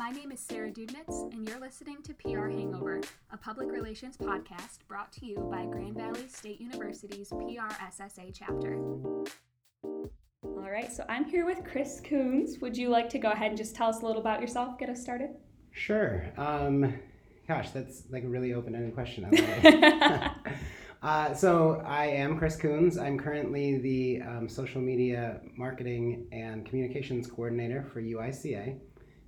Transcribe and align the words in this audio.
My 0.00 0.08
name 0.08 0.32
is 0.32 0.40
Sarah 0.40 0.70
Dudnitz, 0.70 1.30
and 1.30 1.46
you're 1.46 1.60
listening 1.60 1.98
to 2.04 2.14
PR 2.14 2.48
Hangover, 2.48 3.02
a 3.32 3.36
public 3.36 3.70
relations 3.70 4.16
podcast 4.16 4.78
brought 4.88 5.12
to 5.12 5.26
you 5.26 5.46
by 5.52 5.66
Grand 5.66 5.94
Valley 5.94 6.26
State 6.26 6.58
University's 6.58 7.28
PRSSA 7.28 8.32
chapter. 8.32 8.78
All 9.84 10.70
right, 10.70 10.90
so 10.90 11.04
I'm 11.10 11.26
here 11.26 11.44
with 11.44 11.66
Chris 11.70 12.00
Coons. 12.02 12.60
Would 12.62 12.78
you 12.78 12.88
like 12.88 13.10
to 13.10 13.18
go 13.18 13.30
ahead 13.30 13.48
and 13.48 13.58
just 13.58 13.76
tell 13.76 13.90
us 13.90 14.00
a 14.00 14.06
little 14.06 14.22
about 14.22 14.40
yourself, 14.40 14.78
get 14.78 14.88
us 14.88 15.02
started? 15.02 15.32
Sure. 15.72 16.24
Um, 16.38 16.94
gosh, 17.46 17.68
that's 17.68 18.04
like 18.10 18.24
a 18.24 18.28
really 18.28 18.54
open 18.54 18.74
ended 18.74 18.94
question. 18.94 19.26
I 19.26 19.28
love 19.28 19.64
it. 19.64 20.30
uh, 21.02 21.34
so, 21.34 21.82
I 21.84 22.06
am 22.06 22.38
Chris 22.38 22.56
Coons. 22.56 22.96
I'm 22.96 23.18
currently 23.18 23.76
the 23.76 24.22
um, 24.22 24.48
social 24.48 24.80
media 24.80 25.42
marketing 25.58 26.26
and 26.32 26.64
communications 26.64 27.26
coordinator 27.26 27.84
for 27.92 28.00
UICA, 28.00 28.78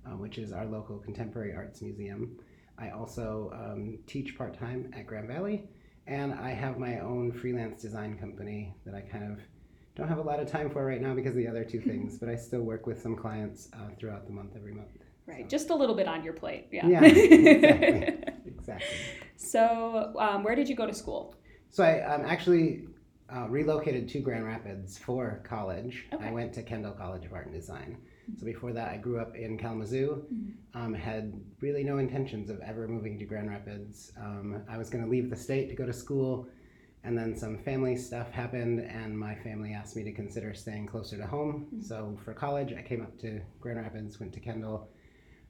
uh, 0.05 0.15
which 0.17 0.37
is 0.37 0.51
our 0.51 0.65
local 0.65 0.97
contemporary 0.97 1.53
arts 1.53 1.81
museum. 1.81 2.37
I 2.77 2.89
also 2.89 3.51
um, 3.53 3.99
teach 4.07 4.37
part 4.37 4.57
time 4.57 4.91
at 4.97 5.05
Grand 5.05 5.27
Valley, 5.27 5.67
and 6.07 6.33
I 6.33 6.49
have 6.51 6.77
my 6.77 6.99
own 6.99 7.31
freelance 7.31 7.81
design 7.81 8.17
company 8.17 8.73
that 8.85 8.95
I 8.95 9.01
kind 9.01 9.31
of 9.31 9.39
don't 9.95 10.07
have 10.07 10.17
a 10.17 10.23
lot 10.23 10.39
of 10.39 10.51
time 10.51 10.69
for 10.69 10.85
right 10.85 11.01
now 11.01 11.13
because 11.13 11.31
of 11.31 11.37
the 11.37 11.47
other 11.47 11.63
two 11.63 11.79
things, 11.89 12.17
but 12.17 12.29
I 12.29 12.35
still 12.35 12.61
work 12.61 12.87
with 12.87 13.01
some 13.01 13.15
clients 13.15 13.69
uh, 13.73 13.89
throughout 13.97 14.25
the 14.25 14.33
month 14.33 14.53
every 14.55 14.73
month. 14.73 14.87
Right, 15.25 15.43
so. 15.43 15.47
just 15.47 15.69
a 15.69 15.75
little 15.75 15.95
bit 15.95 16.07
on 16.07 16.23
your 16.23 16.33
plate. 16.33 16.67
Yeah. 16.71 16.87
Yeah, 16.87 17.03
exactly. 17.03 18.33
exactly. 18.45 18.97
So, 19.37 20.13
um, 20.19 20.43
where 20.43 20.55
did 20.55 20.67
you 20.67 20.75
go 20.75 20.85
to 20.85 20.93
school? 20.93 21.35
So, 21.69 21.83
I 21.83 22.01
um, 22.01 22.25
actually 22.25 22.87
uh, 23.33 23.47
relocated 23.47 24.09
to 24.09 24.19
Grand 24.19 24.45
Rapids 24.45 24.97
for 24.97 25.41
college. 25.43 26.05
Okay. 26.13 26.27
I 26.27 26.31
went 26.31 26.53
to 26.53 26.63
Kendall 26.63 26.91
College 26.91 27.25
of 27.25 27.33
Art 27.33 27.45
and 27.45 27.55
Design. 27.55 27.97
So 28.39 28.45
before 28.45 28.73
that, 28.73 28.91
I 28.91 28.97
grew 28.97 29.19
up 29.19 29.35
in 29.35 29.57
Kalamazoo. 29.57 30.25
Mm-hmm. 30.33 30.79
Um, 30.79 30.93
had 30.93 31.33
really 31.61 31.83
no 31.83 31.97
intentions 31.97 32.49
of 32.49 32.59
ever 32.61 32.87
moving 32.87 33.19
to 33.19 33.25
Grand 33.25 33.49
Rapids. 33.49 34.11
Um, 34.19 34.63
I 34.69 34.77
was 34.77 34.89
going 34.89 35.03
to 35.03 35.09
leave 35.09 35.29
the 35.29 35.35
state 35.35 35.69
to 35.69 35.75
go 35.75 35.85
to 35.85 35.93
school, 35.93 36.47
and 37.03 37.17
then 37.17 37.35
some 37.35 37.57
family 37.59 37.95
stuff 37.95 38.31
happened, 38.31 38.79
and 38.79 39.17
my 39.17 39.35
family 39.35 39.73
asked 39.73 39.95
me 39.95 40.03
to 40.03 40.11
consider 40.11 40.53
staying 40.53 40.87
closer 40.87 41.17
to 41.17 41.27
home. 41.27 41.67
Mm-hmm. 41.67 41.81
So 41.81 42.17
for 42.23 42.33
college, 42.33 42.73
I 42.73 42.81
came 42.81 43.01
up 43.01 43.19
to 43.19 43.41
Grand 43.59 43.79
Rapids, 43.79 44.19
went 44.19 44.33
to 44.33 44.39
Kendall, 44.39 44.89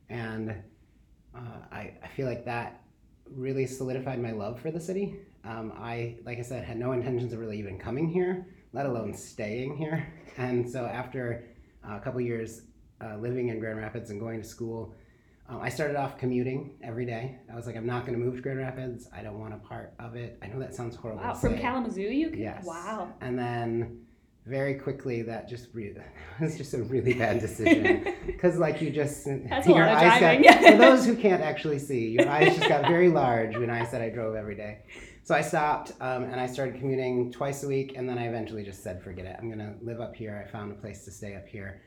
and 0.10 0.56
uh, 1.36 1.60
I, 1.72 1.94
I 2.04 2.08
feel 2.16 2.28
like 2.28 2.46
that 2.46 2.82
really 3.32 3.66
solidified 3.66 4.22
my 4.22 4.32
love 4.32 4.60
for 4.60 4.72
the 4.72 4.80
city. 4.80 5.16
Um, 5.46 5.74
I, 5.78 6.18
like 6.26 6.40
I 6.40 6.42
said, 6.42 6.64
had 6.64 6.78
no 6.78 6.92
intentions 6.92 7.34
of 7.34 7.40
really 7.40 7.58
even 7.60 7.80
coming 7.80 8.10
here, 8.10 8.48
let 8.74 8.86
alone 8.86 9.14
staying 9.14 9.78
here. 9.78 10.08
And 10.38 10.70
so 10.70 10.86
after 10.86 11.48
a 11.88 12.00
couple 12.00 12.22
years 12.22 12.62
uh, 13.04 13.18
living 13.18 13.50
in 13.50 13.60
Grand 13.60 13.78
Rapids 13.78 14.10
and 14.10 14.20
going 14.20 14.42
to 14.42 14.48
school, 14.48 14.94
um, 15.50 15.60
I 15.62 15.70
started 15.70 15.98
off 15.98 16.18
commuting 16.18 16.78
every 16.82 17.06
day. 17.06 17.38
I 17.52 17.56
was 17.56 17.66
like, 17.68 17.76
I'm 17.76 17.86
not 17.86 18.06
going 18.06 18.18
to 18.18 18.24
move 18.24 18.36
to 18.36 18.42
Grand 18.42 18.60
Rapids. 18.60 19.08
I 19.14 19.22
don't 19.22 19.40
want 19.40 19.54
a 19.54 19.58
part 19.58 19.94
of 20.00 20.16
it. 20.16 20.38
I 20.42 20.48
know 20.48 20.60
that 20.60 20.74
sounds 20.74 20.96
horrible. 20.96 21.22
Wow, 21.22 21.34
from 21.34 21.56
say. 21.56 21.62
Kalamazoo, 21.62 22.02
you? 22.02 22.30
Can, 22.30 22.40
Yes. 22.40 22.66
Wow. 22.66 23.12
And 23.22 23.38
then 23.38 24.06
very 24.46 24.76
quickly, 24.76 25.22
that 25.24 25.50
just 25.50 25.68
re- 25.74 25.96
was 26.42 26.58
just 26.58 26.74
a 26.74 26.84
really 26.84 27.14
bad 27.14 27.40
decision 27.40 28.14
because, 28.26 28.58
like, 28.58 28.82
you 28.82 28.90
just 28.90 29.26
That's 29.26 29.68
lot 29.68 29.82
eyes 29.84 30.20
driving. 30.20 30.44
got 30.44 30.64
for 30.72 30.78
those 30.78 31.06
who 31.06 31.16
can't 31.16 31.42
actually 31.42 31.80
see, 31.80 32.10
your 32.10 32.30
eyes 32.30 32.56
just 32.56 32.70
got 32.70 32.84
very 32.88 33.10
large 33.10 33.58
when 33.58 33.70
I 33.70 33.86
said 33.86 34.02
I 34.02 34.10
drove 34.10 34.36
every 34.36 34.56
day. 34.56 34.80
So 35.26 35.34
I 35.34 35.42
stopped 35.42 35.94
um, 36.02 36.24
and 36.24 36.38
I 36.38 36.48
started 36.48 36.76
commuting 36.76 37.32
twice 37.32 37.64
a 37.64 37.68
week, 37.68 37.94
and 37.96 38.10
then 38.10 38.18
I 38.18 38.28
eventually 38.28 38.64
just 38.64 38.84
said, 38.84 39.02
forget 39.02 39.26
it. 39.26 39.38
I'm 39.40 39.50
gonna 39.50 39.76
live 39.82 40.02
up 40.02 40.14
here. 40.14 40.44
I 40.46 40.52
found 40.52 40.72
a 40.74 40.76
place 40.76 41.06
to 41.06 41.12
stay 41.12 41.36
up 41.36 41.48
here, 41.48 41.82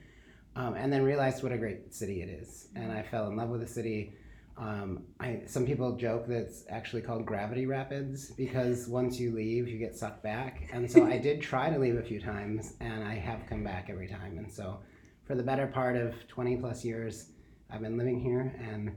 um, 0.56 0.74
and 0.74 0.90
then 0.90 1.02
realized 1.02 1.42
what 1.42 1.52
a 1.52 1.58
great 1.58 1.92
city 1.92 2.22
it 2.22 2.30
is, 2.30 2.68
and 2.74 2.90
I 2.90 3.02
fell 3.02 3.28
in 3.28 3.36
love 3.36 3.50
with 3.50 3.60
the 3.60 3.66
city. 3.66 4.14
Um, 4.56 5.02
I, 5.20 5.42
some 5.44 5.66
people 5.66 5.96
joke 5.96 6.26
that 6.28 6.38
it's 6.38 6.64
actually 6.70 7.02
called 7.02 7.26
Gravity 7.26 7.66
Rapids 7.66 8.30
because 8.30 8.88
once 8.88 9.20
you 9.20 9.34
leave, 9.34 9.68
you 9.68 9.78
get 9.78 9.94
sucked 9.94 10.22
back. 10.22 10.70
And 10.72 10.90
so 10.90 11.04
I 11.04 11.18
did 11.18 11.42
try 11.42 11.68
to 11.68 11.78
leave 11.78 11.98
a 11.98 12.02
few 12.02 12.22
times, 12.22 12.72
and 12.80 13.04
I 13.04 13.16
have 13.16 13.40
come 13.50 13.62
back 13.62 13.88
every 13.90 14.08
time. 14.08 14.38
And 14.38 14.50
so, 14.50 14.78
for 15.26 15.34
the 15.34 15.42
better 15.42 15.66
part 15.66 15.94
of 15.96 16.14
20 16.28 16.56
plus 16.56 16.86
years, 16.86 17.32
I've 17.70 17.82
been 17.82 17.98
living 17.98 18.18
here, 18.18 18.54
and 18.58 18.92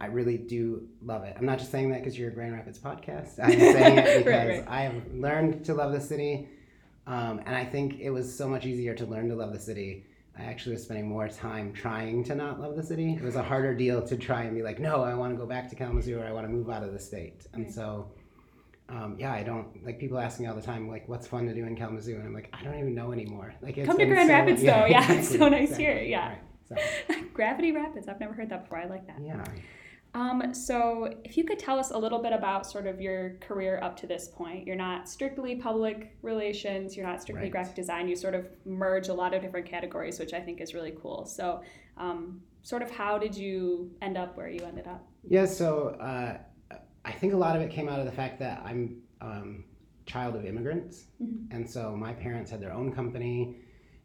I 0.00 0.06
really 0.06 0.38
do 0.38 0.88
love 1.02 1.24
it. 1.24 1.36
I'm 1.38 1.44
not 1.44 1.58
just 1.58 1.70
saying 1.70 1.90
that 1.90 1.98
because 2.00 2.18
you're 2.18 2.30
a 2.30 2.34
Grand 2.34 2.54
Rapids 2.54 2.78
podcast. 2.78 3.38
I'm 3.42 3.50
saying 3.58 3.98
it 3.98 4.04
because 4.24 4.26
Right, 4.26 4.48
right. 4.60 4.64
I 4.68 4.82
have 4.82 5.12
learned 5.12 5.64
to 5.66 5.74
love 5.74 5.92
the 5.92 6.00
city, 6.00 6.48
um, 7.06 7.40
and 7.44 7.54
I 7.54 7.64
think 7.64 8.00
it 8.00 8.10
was 8.10 8.34
so 8.34 8.48
much 8.48 8.64
easier 8.64 8.94
to 8.94 9.04
learn 9.06 9.28
to 9.28 9.34
love 9.34 9.52
the 9.52 9.60
city. 9.60 10.06
I 10.38 10.44
actually 10.44 10.72
was 10.72 10.84
spending 10.84 11.06
more 11.06 11.28
time 11.28 11.72
trying 11.74 12.24
to 12.24 12.34
not 12.34 12.60
love 12.60 12.76
the 12.76 12.82
city. 12.82 13.12
It 13.12 13.22
was 13.22 13.36
a 13.36 13.42
harder 13.42 13.74
deal 13.74 14.00
to 14.06 14.16
try 14.16 14.42
and 14.42 14.54
be 14.56 14.62
like, 14.62 14.78
no, 14.78 15.02
I 15.02 15.12
want 15.14 15.34
to 15.34 15.36
go 15.36 15.44
back 15.44 15.68
to 15.68 15.76
Kalamazoo 15.76 16.18
or 16.18 16.24
I 16.24 16.32
want 16.32 16.46
to 16.46 16.52
move 16.52 16.70
out 16.70 16.82
of 16.82 16.92
the 16.94 16.98
state. 16.98 17.46
And 17.52 17.70
so, 17.70 18.10
um, 18.88 19.16
yeah, 19.18 19.32
I 19.34 19.42
don't 19.42 19.84
like 19.84 19.98
people 19.98 20.18
ask 20.18 20.40
me 20.40 20.46
all 20.46 20.54
the 20.54 20.62
time, 20.62 20.88
like, 20.88 21.06
what's 21.08 21.26
fun 21.26 21.46
to 21.46 21.52
do 21.54 21.66
in 21.66 21.76
Kalamazoo? 21.76 22.14
And 22.14 22.24
I'm 22.24 22.32
like, 22.32 22.48
I 22.58 22.62
don't 22.64 22.78
even 22.78 22.94
know 22.94 23.12
anymore. 23.12 23.52
Like, 23.60 23.76
it's 23.76 23.86
Come 23.86 23.98
to 23.98 24.06
Grand 24.06 24.28
so- 24.28 24.32
Rapids, 24.34 24.62
though. 24.62 24.86
Yeah, 24.86 25.12
it's 25.18 25.28
so 25.28 25.48
nice 25.48 25.62
exactly, 25.72 25.84
here, 25.84 26.02
yeah. 26.04 26.28
right. 26.70 26.80
So, 27.08 27.14
Gravity 27.34 27.72
Rapids. 27.72 28.08
I've 28.08 28.20
never 28.20 28.32
heard 28.32 28.48
that 28.48 28.62
before. 28.62 28.78
I 28.78 28.86
like 28.86 29.06
that. 29.08 29.16
yeah. 29.22 29.44
Um, 30.14 30.52
so, 30.52 31.14
if 31.24 31.36
you 31.36 31.44
could 31.44 31.58
tell 31.58 31.78
us 31.78 31.92
a 31.92 31.98
little 31.98 32.20
bit 32.20 32.32
about 32.32 32.66
sort 32.66 32.86
of 32.88 33.00
your 33.00 33.36
career 33.40 33.78
up 33.82 33.96
to 33.98 34.06
this 34.08 34.26
point, 34.28 34.66
you're 34.66 34.74
not 34.76 35.08
strictly 35.08 35.54
public 35.54 36.16
relations, 36.22 36.96
you're 36.96 37.06
not 37.06 37.22
strictly 37.22 37.44
Right. 37.44 37.52
graphic 37.52 37.76
design, 37.76 38.08
you 38.08 38.16
sort 38.16 38.34
of 38.34 38.48
merge 38.66 39.06
a 39.08 39.14
lot 39.14 39.34
of 39.34 39.42
different 39.42 39.66
categories, 39.66 40.18
which 40.18 40.32
I 40.34 40.40
think 40.40 40.60
is 40.60 40.74
really 40.74 40.94
cool. 41.00 41.26
So, 41.26 41.62
um, 41.96 42.42
sort 42.62 42.82
of 42.82 42.90
how 42.90 43.18
did 43.18 43.36
you 43.36 43.90
end 44.02 44.16
up 44.18 44.36
where 44.36 44.48
you 44.48 44.60
ended 44.64 44.88
up? 44.88 45.06
Yeah, 45.22 45.44
so 45.44 45.90
uh, 46.00 46.38
I 47.04 47.12
think 47.12 47.32
a 47.32 47.36
lot 47.36 47.54
of 47.54 47.62
it 47.62 47.70
came 47.70 47.88
out 47.88 48.00
of 48.00 48.06
the 48.06 48.12
fact 48.12 48.40
that 48.40 48.62
I'm 48.64 49.02
um, 49.20 49.64
child 50.06 50.34
of 50.34 50.44
immigrants, 50.44 51.06
Mhm. 51.22 51.46
and 51.52 51.70
so 51.70 51.94
my 51.94 52.12
parents 52.14 52.50
had 52.50 52.60
their 52.60 52.72
own 52.72 52.90
company, 52.92 53.58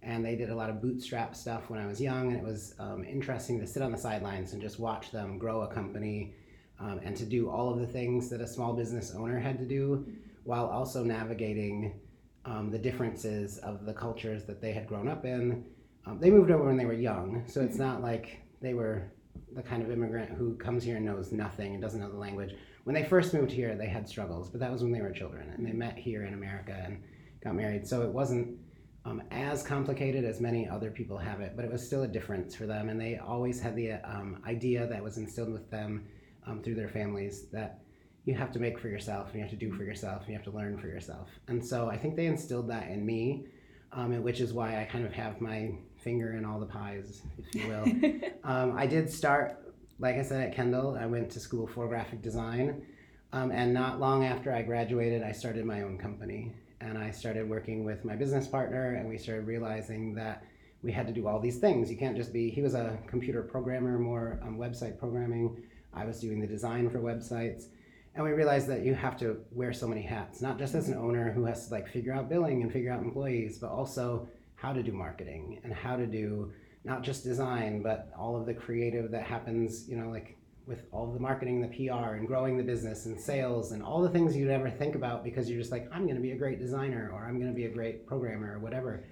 and 0.05 0.23
they 0.23 0.35
did 0.35 0.51
a 0.51 0.55
lot 0.55 0.69
of 0.69 0.81
bootstrap 0.81 1.35
stuff 1.35 1.69
when 1.69 1.79
I 1.79 1.87
was 1.87 1.99
young, 1.99 2.27
and 2.27 2.37
it 2.37 2.43
was 2.43 2.75
um, 2.79 3.03
interesting 3.03 3.59
to 3.59 3.67
sit 3.67 3.81
on 3.81 3.91
the 3.91 3.97
sidelines 3.97 4.53
and 4.53 4.61
just 4.61 4.79
watch 4.79 5.11
them 5.11 5.39
grow 5.39 5.61
a 5.61 5.67
company, 5.67 6.33
um, 6.79 6.99
and 7.03 7.17
to 7.17 7.25
do 7.25 7.49
all 7.49 7.73
of 7.73 7.79
the 7.79 7.87
things 7.87 8.29
that 8.29 8.39
a 8.39 8.47
small 8.47 8.73
business 8.73 9.13
owner 9.15 9.39
had 9.39 9.57
to 9.57 9.65
do, 9.65 10.05
while 10.43 10.67
also 10.67 11.03
navigating 11.03 11.99
um, 12.45 12.69
the 12.69 12.77
differences 12.77 13.57
of 13.57 13.85
the 13.85 13.93
cultures 13.93 14.45
that 14.45 14.61
they 14.61 14.71
had 14.71 14.87
grown 14.87 15.07
up 15.07 15.25
in. 15.25 15.65
Um, 16.05 16.19
they 16.19 16.29
moved 16.29 16.51
over 16.51 16.65
when 16.65 16.77
they 16.77 16.85
were 16.85 16.93
young, 16.93 17.43
so 17.47 17.61
it's 17.61 17.77
not 17.79 18.03
like 18.03 18.41
they 18.61 18.75
were 18.75 19.11
the 19.55 19.63
kind 19.63 19.81
of 19.81 19.89
immigrant 19.89 20.29
who 20.37 20.55
comes 20.55 20.83
here 20.83 20.97
and 20.97 21.05
knows 21.05 21.31
nothing 21.31 21.73
and 21.73 21.81
doesn't 21.81 21.99
know 21.99 22.11
the 22.11 22.17
language. 22.17 22.53
When 22.83 22.93
they 22.93 23.03
first 23.03 23.33
moved 23.33 23.51
here, 23.51 23.75
they 23.75 23.87
had 23.87 24.07
struggles, 24.07 24.49
but 24.49 24.59
that 24.59 24.71
was 24.71 24.83
when 24.83 24.91
they 24.91 25.01
were 25.01 25.09
children 25.09 25.49
and 25.49 25.65
they 25.65 25.71
met 25.71 25.97
here 25.97 26.25
in 26.25 26.35
America 26.35 26.79
and 26.85 27.01
got 27.43 27.55
married. 27.55 27.87
So 27.87 28.03
it 28.03 28.09
wasn't 28.09 28.59
um, 29.05 29.21
as 29.29 29.61
complicated 29.61 30.25
as 30.25 30.41
many 30.41 30.67
other 30.67 30.89
people 30.89 31.17
have 31.17 31.39
it, 31.39 31.53
but 31.55 31.63
it 31.63 31.71
was 31.71 31.85
still 31.85 32.03
a 32.03 32.07
difference 32.07 32.55
for 32.55 32.65
them. 32.65 32.89
And 32.89 32.99
they 32.99 33.17
always 33.17 33.61
had 33.61 33.75
the 33.75 33.93
um, 33.93 34.41
idea 34.47 34.87
that 34.87 35.03
was 35.03 35.17
instilled 35.17 35.53
with 35.53 35.69
them 35.69 36.07
um, 36.47 36.61
through 36.63 36.75
their 36.75 36.89
families 36.89 37.45
that 37.51 37.79
you 38.25 38.33
have 38.33 38.51
to 38.51 38.59
make 38.59 38.79
for 38.79 38.87
yourself 38.87 39.27
and 39.27 39.35
you 39.35 39.41
have 39.41 39.51
to 39.51 39.55
do 39.55 39.71
for 39.71 39.83
yourself 39.83 40.21
and 40.21 40.29
you 40.29 40.35
have 40.35 40.43
to 40.45 40.51
learn 40.51 40.79
for 40.79 40.87
yourself. 40.87 41.29
And 41.47 41.63
so 41.63 41.87
I 41.87 41.97
think 41.97 42.15
they 42.15 42.25
instilled 42.25 42.67
that 42.69 42.89
in 42.89 43.05
me, 43.05 43.45
um, 43.93 44.21
which 44.23 44.41
is 44.41 44.51
why 44.51 44.81
I 44.81 44.85
kind 44.85 45.05
of 45.05 45.13
have 45.13 45.39
my 45.39 45.71
finger 45.97 46.33
in 46.33 46.43
all 46.43 46.59
the 46.59 46.65
pies, 46.65 47.21
if 47.37 47.55
you 47.55 47.67
will. 47.67 48.21
Um, 48.43 48.77
I 48.77 48.85
did 48.85 49.09
start, 49.09 49.73
like 49.97 50.17
I 50.17 50.21
said, 50.21 50.49
at 50.49 50.55
Kendall. 50.55 50.95
I 50.95 51.07
went 51.07 51.31
to 51.31 51.39
school 51.39 51.65
for 51.65 51.87
graphic 51.87 52.21
design. 52.21 52.85
Um, 53.33 53.49
and 53.49 53.73
not 53.73 53.99
long 53.99 54.23
after 54.23 54.53
I 54.53 54.61
graduated, 54.61 55.23
I 55.23 55.31
started 55.31 55.65
my 55.65 55.81
own 55.81 55.97
company. 55.97 56.53
And 56.81 56.97
I 56.97 57.11
started 57.11 57.49
working 57.49 57.83
with 57.83 58.03
my 58.05 58.15
business 58.15 58.47
partner, 58.47 58.95
and 58.95 59.07
we 59.07 59.17
started 59.17 59.47
realizing 59.47 60.13
that 60.15 60.43
we 60.83 60.91
had 60.91 61.07
to 61.07 61.13
do 61.13 61.27
all 61.27 61.39
these 61.39 61.57
things. 61.57 61.89
You 61.89 61.97
can't 61.97 62.15
just 62.15 62.31
be, 62.31 62.49
he 62.49 62.61
was 62.61 62.75
a 62.75 62.97
computer 63.07 63.41
programmer, 63.41 63.97
more 63.97 64.39
um, 64.43 64.57
website 64.57 64.99
programming. 64.99 65.63
I 65.93 66.05
was 66.05 66.19
doing 66.19 66.39
the 66.39 66.47
design 66.47 66.89
for 66.89 66.99
websites. 66.99 67.65
And 68.13 68.23
we 68.23 68.31
realized 68.31 68.67
that 68.67 68.85
you 68.85 68.93
have 68.93 69.17
to 69.17 69.41
wear 69.51 69.73
so 69.73 69.87
many 69.87 70.01
hats, 70.01 70.41
not 70.41 70.57
just 70.57 70.75
as 70.75 70.87
an 70.87 70.95
owner 70.95 71.31
who 71.31 71.45
has 71.45 71.67
to 71.67 71.73
like 71.73 71.87
figure 71.87 72.13
out 72.13 72.29
billing 72.29 72.61
and 72.61 72.71
figure 72.71 72.91
out 72.91 73.01
employees, 73.01 73.57
but 73.57 73.69
also 73.69 74.27
how 74.55 74.71
to 74.71 74.81
do 74.81 74.91
marketing 74.91 75.59
and 75.63 75.73
how 75.73 75.95
to 75.95 76.05
do 76.05 76.51
not 76.85 77.03
just 77.03 77.23
design, 77.23 77.81
but 77.81 78.11
all 78.17 78.37
of 78.37 78.45
the 78.45 78.53
creative 78.53 79.11
that 79.11 79.23
happens, 79.23 79.89
you 79.89 79.97
know, 79.97 80.09
like 80.09 80.37
with 80.67 80.85
all 80.91 81.11
the 81.11 81.19
marketing, 81.19 81.61
the 81.61 81.67
PR, 81.67 82.15
and 82.15 82.27
growing 82.27 82.57
the 82.57 82.63
business 82.63 83.05
and 83.05 83.19
sales 83.19 83.71
and 83.71 83.83
all 83.83 84.01
the 84.01 84.09
things 84.09 84.35
you'd 84.35 84.49
ever 84.49 84.69
think 84.69 84.95
about 84.95 85.23
because 85.23 85.49
you're 85.49 85.59
just 85.59 85.71
like, 85.71 85.87
I'm 85.91 86.03
going 86.03 86.15
to 86.15 86.21
be 86.21 86.31
a 86.31 86.37
great 86.37 86.59
designer 86.59 87.11
or 87.13 87.25
I'm 87.25 87.39
going 87.39 87.51
to 87.51 87.55
be 87.55 87.65
a 87.65 87.69
great 87.69 88.07
programmer 88.07 88.55
or 88.55 88.59
whatever. 88.59 89.03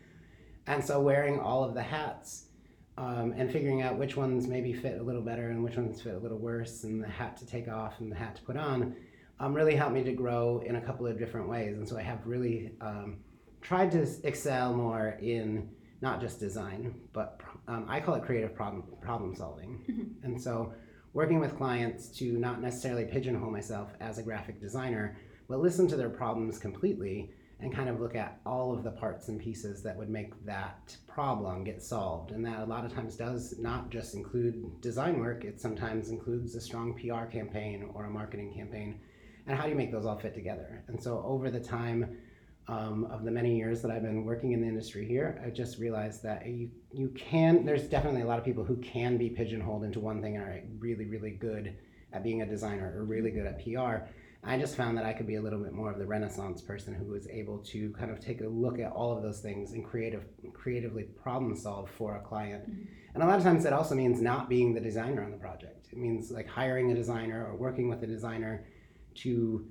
And 0.67 0.83
so 0.83 0.99
wearing 0.99 1.39
all 1.39 1.63
of 1.63 1.73
the 1.73 1.83
hats 1.83 2.45
um, 2.97 3.33
and 3.37 3.51
figuring 3.51 3.81
out 3.81 3.97
which 3.97 4.15
ones 4.15 4.47
maybe 4.47 4.73
fit 4.73 4.99
a 4.99 5.03
little 5.03 5.21
better 5.21 5.49
and 5.49 5.63
which 5.63 5.77
ones 5.77 6.01
fit 6.01 6.15
a 6.15 6.19
little 6.19 6.37
worse 6.37 6.83
and 6.83 7.03
the 7.03 7.07
hat 7.07 7.37
to 7.37 7.45
take 7.45 7.67
off 7.67 7.99
and 7.99 8.11
the 8.11 8.15
hat 8.15 8.35
to 8.37 8.41
put 8.43 8.57
on 8.57 8.95
um, 9.39 9.53
really 9.53 9.75
helped 9.75 9.93
me 9.93 10.03
to 10.03 10.13
grow 10.13 10.63
in 10.65 10.77
a 10.77 10.81
couple 10.81 11.05
of 11.05 11.17
different 11.17 11.49
ways. 11.49 11.77
And 11.77 11.87
so 11.87 11.97
I 11.97 12.01
have 12.01 12.25
really 12.25 12.71
um, 12.81 13.17
tried 13.61 13.91
to 13.91 14.07
excel 14.23 14.73
more 14.73 15.17
in 15.21 15.69
not 16.01 16.21
just 16.21 16.39
design, 16.39 16.95
but 17.13 17.39
um, 17.67 17.85
I 17.87 17.99
call 17.99 18.15
it 18.15 18.23
creative 18.23 18.53
problem 18.53 18.83
problem 19.01 19.35
solving. 19.35 19.83
Mm-hmm. 19.89 20.25
And 20.25 20.41
so, 20.41 20.73
working 21.13 21.39
with 21.39 21.57
clients 21.57 22.07
to 22.07 22.33
not 22.37 22.61
necessarily 22.61 23.05
pigeonhole 23.05 23.51
myself 23.51 23.89
as 23.99 24.17
a 24.17 24.23
graphic 24.23 24.59
designer, 24.59 25.15
but 25.47 25.59
listen 25.59 25.87
to 25.87 25.95
their 25.95 26.09
problems 26.09 26.57
completely 26.57 27.31
and 27.59 27.73
kind 27.73 27.87
of 27.87 28.01
look 28.01 28.15
at 28.15 28.39
all 28.45 28.73
of 28.73 28.83
the 28.83 28.91
parts 28.91 29.29
and 29.29 29.39
pieces 29.39 29.81
that 29.83 29.95
would 29.95 30.09
make 30.09 30.33
that 30.45 30.95
problem 31.07 31.63
get 31.63 31.81
solved. 31.81 32.31
And 32.31 32.45
that 32.45 32.59
a 32.59 32.65
lot 32.65 32.83
of 32.83 32.93
times 32.93 33.15
does 33.15 33.55
not 33.59 33.89
just 33.89 34.15
include 34.15 34.81
design 34.81 35.19
work, 35.19 35.45
it 35.45 35.61
sometimes 35.61 36.09
includes 36.09 36.55
a 36.55 36.61
strong 36.61 36.93
PR 36.93 37.25
campaign 37.25 37.89
or 37.93 38.05
a 38.05 38.09
marketing 38.09 38.53
campaign. 38.53 38.99
And 39.47 39.57
how 39.57 39.63
do 39.63 39.69
you 39.69 39.75
make 39.75 39.91
those 39.91 40.05
all 40.05 40.17
fit 40.17 40.33
together? 40.33 40.83
And 40.87 41.01
so 41.01 41.23
over 41.25 41.49
the 41.49 41.59
time 41.59 42.17
um, 42.67 43.05
of 43.11 43.23
the 43.23 43.31
many 43.31 43.55
years 43.55 43.81
that 43.81 43.91
I've 43.91 44.03
been 44.03 44.23
working 44.23 44.53
in 44.53 44.61
the 44.61 44.67
industry 44.67 45.05
here, 45.05 45.41
I 45.45 45.49
just 45.49 45.77
realized 45.79 46.23
that 46.23 46.45
you, 46.45 46.69
you 46.91 47.09
can, 47.09 47.65
there's 47.65 47.83
definitely 47.83 48.21
a 48.21 48.25
lot 48.25 48.39
of 48.39 48.45
people 48.45 48.63
who 48.63 48.77
can 48.77 49.17
be 49.17 49.29
pigeonholed 49.29 49.83
into 49.83 49.99
one 49.99 50.21
thing 50.21 50.37
and 50.37 50.45
are 50.45 50.61
really, 50.79 51.05
really 51.05 51.31
good 51.31 51.75
at 52.13 52.23
being 52.23 52.41
a 52.41 52.45
designer 52.45 52.93
or 52.95 53.03
really 53.03 53.31
good 53.31 53.45
at 53.45 53.63
PR 53.63 54.07
I 54.45 54.57
just 54.57 54.75
found 54.75 54.97
that 54.97 55.05
I 55.05 55.13
could 55.13 55.25
be 55.25 55.35
a 55.35 55.41
little 55.41 55.59
bit 55.59 55.71
more 55.71 55.89
of 55.89 55.97
the 55.97 56.05
Renaissance 56.05 56.61
person 56.61 56.93
who 56.93 57.05
was 57.05 57.27
able 57.29 57.59
to 57.59 57.91
kind 57.91 58.11
of 58.11 58.19
take 58.19 58.41
a 58.41 58.47
look 58.47 58.77
at 58.77 58.91
all 58.91 59.15
of 59.15 59.23
those 59.23 59.39
things 59.39 59.71
and 59.71 59.85
creative, 59.85 60.25
creatively 60.53 61.03
problem 61.03 61.55
solve 61.55 61.89
for 61.89 62.17
a 62.17 62.19
client. 62.19 62.69
Mm-hmm. 62.69 62.83
And 63.13 63.23
a 63.23 63.25
lot 63.25 63.37
of 63.37 63.43
times 63.43 63.63
that 63.63 63.71
also 63.71 63.95
means 63.95 64.21
not 64.21 64.49
being 64.49 64.73
the 64.73 64.81
designer 64.81 65.23
on 65.23 65.31
the 65.31 65.37
project. 65.37 65.87
It 65.91 65.97
means 65.97 66.29
like 66.29 66.47
hiring 66.47 66.91
a 66.91 66.95
designer 66.95 67.45
or 67.45 67.55
working 67.55 67.87
with 67.87 68.03
a 68.03 68.07
designer 68.07 68.65
to 69.15 69.65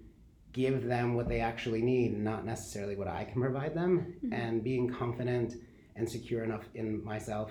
give 0.52 0.84
them 0.84 1.14
what 1.14 1.28
they 1.28 1.40
actually 1.40 1.82
need 1.82 2.18
not 2.18 2.44
necessarily 2.44 2.96
what 2.96 3.08
I 3.08 3.24
can 3.24 3.40
provide 3.40 3.74
them 3.74 4.14
mm-hmm. 4.24 4.32
and 4.32 4.62
being 4.62 4.92
confident 4.92 5.54
and 5.96 6.08
secure 6.08 6.44
enough 6.44 6.64
in 6.74 7.04
myself 7.04 7.50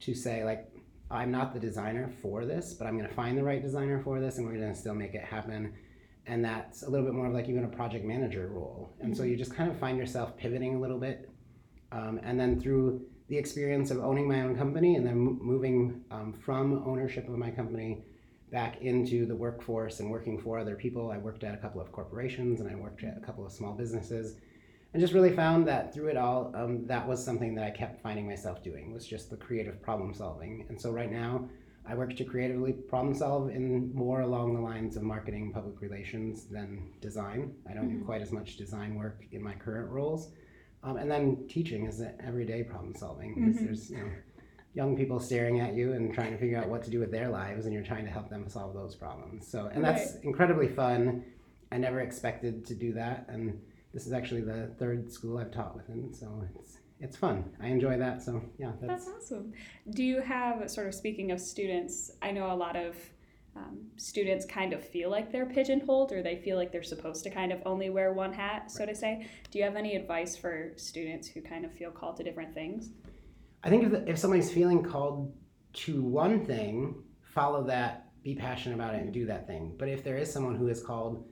to 0.00 0.14
say 0.14 0.44
like 0.44 0.70
I'm 1.10 1.30
not 1.30 1.54
the 1.54 1.60
designer 1.60 2.10
for 2.20 2.44
this, 2.44 2.74
but 2.74 2.88
I'm 2.88 2.96
going 2.98 3.08
to 3.08 3.14
find 3.14 3.38
the 3.38 3.44
right 3.44 3.62
designer 3.62 4.00
for 4.02 4.18
this 4.20 4.38
and 4.38 4.46
we're 4.46 4.56
going 4.56 4.72
to 4.72 4.78
still 4.78 4.94
make 4.94 5.14
it 5.14 5.22
happen 5.22 5.72
and 6.26 6.44
that's 6.44 6.82
a 6.82 6.90
little 6.90 7.06
bit 7.06 7.14
more 7.14 7.26
of 7.26 7.32
like 7.32 7.48
even 7.48 7.64
a 7.64 7.68
project 7.68 8.04
manager 8.04 8.48
role 8.48 8.92
and 9.00 9.12
mm-hmm. 9.12 9.18
so 9.18 9.24
you 9.24 9.36
just 9.36 9.54
kind 9.54 9.70
of 9.70 9.78
find 9.78 9.96
yourself 9.98 10.36
pivoting 10.36 10.74
a 10.74 10.80
little 10.80 10.98
bit 10.98 11.30
um, 11.92 12.20
and 12.24 12.38
then 12.38 12.60
through 12.60 13.00
the 13.28 13.36
experience 13.36 13.90
of 13.90 13.98
owning 13.98 14.28
my 14.28 14.42
own 14.42 14.56
company 14.56 14.96
and 14.96 15.06
then 15.06 15.14
m- 15.14 15.38
moving 15.40 16.04
um, 16.10 16.32
from 16.32 16.82
ownership 16.86 17.28
of 17.28 17.38
my 17.38 17.50
company 17.50 18.04
back 18.56 18.80
into 18.80 19.26
the 19.26 19.36
workforce 19.36 20.00
and 20.00 20.10
working 20.10 20.38
for 20.38 20.58
other 20.58 20.76
people 20.76 21.10
i 21.10 21.18
worked 21.18 21.44
at 21.44 21.52
a 21.52 21.58
couple 21.58 21.78
of 21.78 21.92
corporations 21.92 22.60
and 22.60 22.70
i 22.70 22.74
worked 22.74 23.04
at 23.04 23.14
a 23.14 23.20
couple 23.20 23.44
of 23.44 23.52
small 23.52 23.74
businesses 23.74 24.36
and 24.94 25.00
just 25.02 25.12
really 25.12 25.34
found 25.42 25.68
that 25.68 25.92
through 25.92 26.08
it 26.08 26.16
all 26.16 26.50
um, 26.54 26.86
that 26.86 27.06
was 27.06 27.22
something 27.22 27.54
that 27.54 27.64
i 27.64 27.70
kept 27.70 28.00
finding 28.00 28.26
myself 28.26 28.64
doing 28.64 28.94
was 28.94 29.06
just 29.06 29.28
the 29.28 29.36
creative 29.36 29.82
problem 29.82 30.14
solving 30.14 30.64
and 30.70 30.80
so 30.80 30.90
right 30.90 31.12
now 31.12 31.46
I 31.88 31.94
work 31.94 32.16
to 32.16 32.24
creatively 32.24 32.72
problem 32.72 33.14
solve 33.14 33.50
in 33.50 33.94
more 33.94 34.22
along 34.22 34.54
the 34.54 34.60
lines 34.60 34.96
of 34.96 35.04
marketing 35.04 35.52
public 35.52 35.80
relations 35.80 36.46
than 36.46 36.90
design. 37.00 37.54
I 37.70 37.74
don't 37.74 37.88
mm-hmm. 37.88 38.00
do 38.00 38.04
quite 38.04 38.22
as 38.22 38.32
much 38.32 38.56
design 38.56 38.96
work 38.96 39.22
in 39.30 39.40
my 39.40 39.54
current 39.54 39.88
roles. 39.88 40.32
Um, 40.82 40.96
and 40.96 41.08
then 41.08 41.46
teaching 41.48 41.86
is 41.86 42.00
an 42.00 42.14
everyday 42.26 42.64
problem 42.64 42.92
solving 42.96 43.36
mm-hmm. 43.36 43.64
there's 43.64 43.90
you 43.90 43.98
know, 43.98 44.10
young 44.76 44.94
people 44.94 45.18
staring 45.18 45.58
at 45.58 45.74
you 45.74 45.94
and 45.94 46.12
trying 46.14 46.30
to 46.30 46.38
figure 46.38 46.58
out 46.58 46.68
what 46.68 46.84
to 46.84 46.90
do 46.90 47.00
with 47.00 47.10
their 47.10 47.28
lives 47.28 47.64
and 47.64 47.74
you're 47.74 47.82
trying 47.82 48.04
to 48.04 48.10
help 48.10 48.28
them 48.28 48.46
solve 48.48 48.74
those 48.74 48.94
problems. 48.94 49.48
So 49.50 49.70
and 49.72 49.82
that's 49.82 50.12
right. 50.12 50.24
incredibly 50.24 50.68
fun. 50.68 51.24
I 51.72 51.78
never 51.78 52.00
expected 52.00 52.64
to 52.66 52.74
do 52.74 52.92
that 52.92 53.26
and 53.28 53.58
this 53.94 54.06
is 54.06 54.12
actually 54.12 54.42
the 54.42 54.68
third 54.78 55.10
school 55.10 55.38
I've 55.38 55.50
taught 55.50 55.74
within, 55.74 56.12
so 56.12 56.46
it's 56.54 56.76
it's 57.00 57.16
fun. 57.16 57.44
I 57.62 57.68
enjoy 57.68 57.96
that. 57.96 58.22
So 58.22 58.42
yeah, 58.58 58.72
that's, 58.80 59.06
that's 59.06 59.16
awesome. 59.16 59.54
Do 59.90 60.02
you 60.02 60.20
have 60.20 60.70
sort 60.70 60.86
of 60.86 60.94
speaking 60.94 61.30
of 61.30 61.40
students? 61.40 62.10
I 62.20 62.30
know 62.30 62.52
a 62.52 62.54
lot 62.54 62.76
of 62.76 62.94
um, 63.56 63.78
students 63.96 64.44
kind 64.44 64.74
of 64.74 64.86
feel 64.86 65.10
like 65.10 65.32
they're 65.32 65.46
pigeonholed, 65.46 66.12
or 66.12 66.22
they 66.22 66.36
feel 66.36 66.58
like 66.58 66.72
they're 66.72 66.82
supposed 66.82 67.24
to 67.24 67.30
kind 67.30 67.52
of 67.52 67.62
only 67.64 67.88
wear 67.88 68.12
one 68.12 68.34
hat, 68.34 68.70
so 68.70 68.84
to 68.84 68.94
say. 68.94 69.26
Do 69.50 69.58
you 69.58 69.64
have 69.64 69.76
any 69.76 69.96
advice 69.96 70.36
for 70.36 70.72
students 70.76 71.26
who 71.26 71.40
kind 71.40 71.64
of 71.64 71.72
feel 71.72 71.90
called 71.90 72.18
to 72.18 72.22
different 72.22 72.52
things? 72.52 72.90
I 73.66 73.68
think 73.68 73.82
if 73.82 73.90
the, 73.90 74.08
if 74.08 74.16
somebody's 74.16 74.50
feeling 74.50 74.80
called 74.82 75.34
to 75.84 76.00
one 76.00 76.46
thing, 76.46 77.02
follow 77.22 77.64
that. 77.64 78.04
Be 78.22 78.34
passionate 78.34 78.76
about 78.76 78.94
it 78.94 79.02
and 79.02 79.12
do 79.12 79.26
that 79.26 79.46
thing. 79.46 79.74
But 79.76 79.88
if 79.88 80.04
there 80.04 80.16
is 80.16 80.32
someone 80.32 80.54
who 80.54 80.68
is 80.68 80.80
called, 80.80 81.28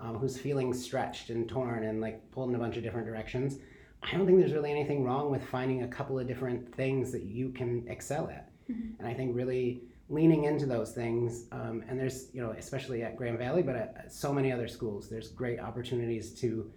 um, 0.00 0.16
who's 0.16 0.38
feeling 0.38 0.74
stretched 0.74 1.30
and 1.30 1.48
torn 1.48 1.84
and 1.84 2.00
like 2.00 2.30
pulled 2.30 2.50
in 2.50 2.56
a 2.56 2.58
bunch 2.58 2.76
of 2.76 2.82
different 2.82 3.06
directions, 3.06 3.56
I 4.02 4.12
don't 4.12 4.26
think 4.26 4.38
there's 4.38 4.52
really 4.52 4.70
anything 4.70 5.02
wrong 5.02 5.30
with 5.30 5.42
finding 5.44 5.82
a 5.82 5.88
couple 5.88 6.18
of 6.18 6.26
different 6.26 6.74
things 6.74 7.10
that 7.12 7.22
you 7.22 7.50
can 7.50 7.86
excel 7.88 8.28
at. 8.28 8.50
Mm-hmm. 8.70 8.98
And 8.98 9.08
I 9.08 9.14
think 9.14 9.34
really 9.34 9.82
leaning 10.10 10.44
into 10.44 10.66
those 10.66 10.92
things, 10.92 11.46
um, 11.52 11.82
and 11.88 11.98
there's, 11.98 12.28
you 12.34 12.42
know, 12.42 12.50
especially 12.52 13.02
at 13.02 13.16
Grand 13.16 13.38
Valley, 13.38 13.62
but 13.62 13.76
at 13.76 14.12
so 14.12 14.32
many 14.32 14.52
other 14.52 14.68
schools, 14.68 15.08
there's 15.08 15.28
great 15.28 15.58
opportunities 15.58 16.32
to, 16.40 16.70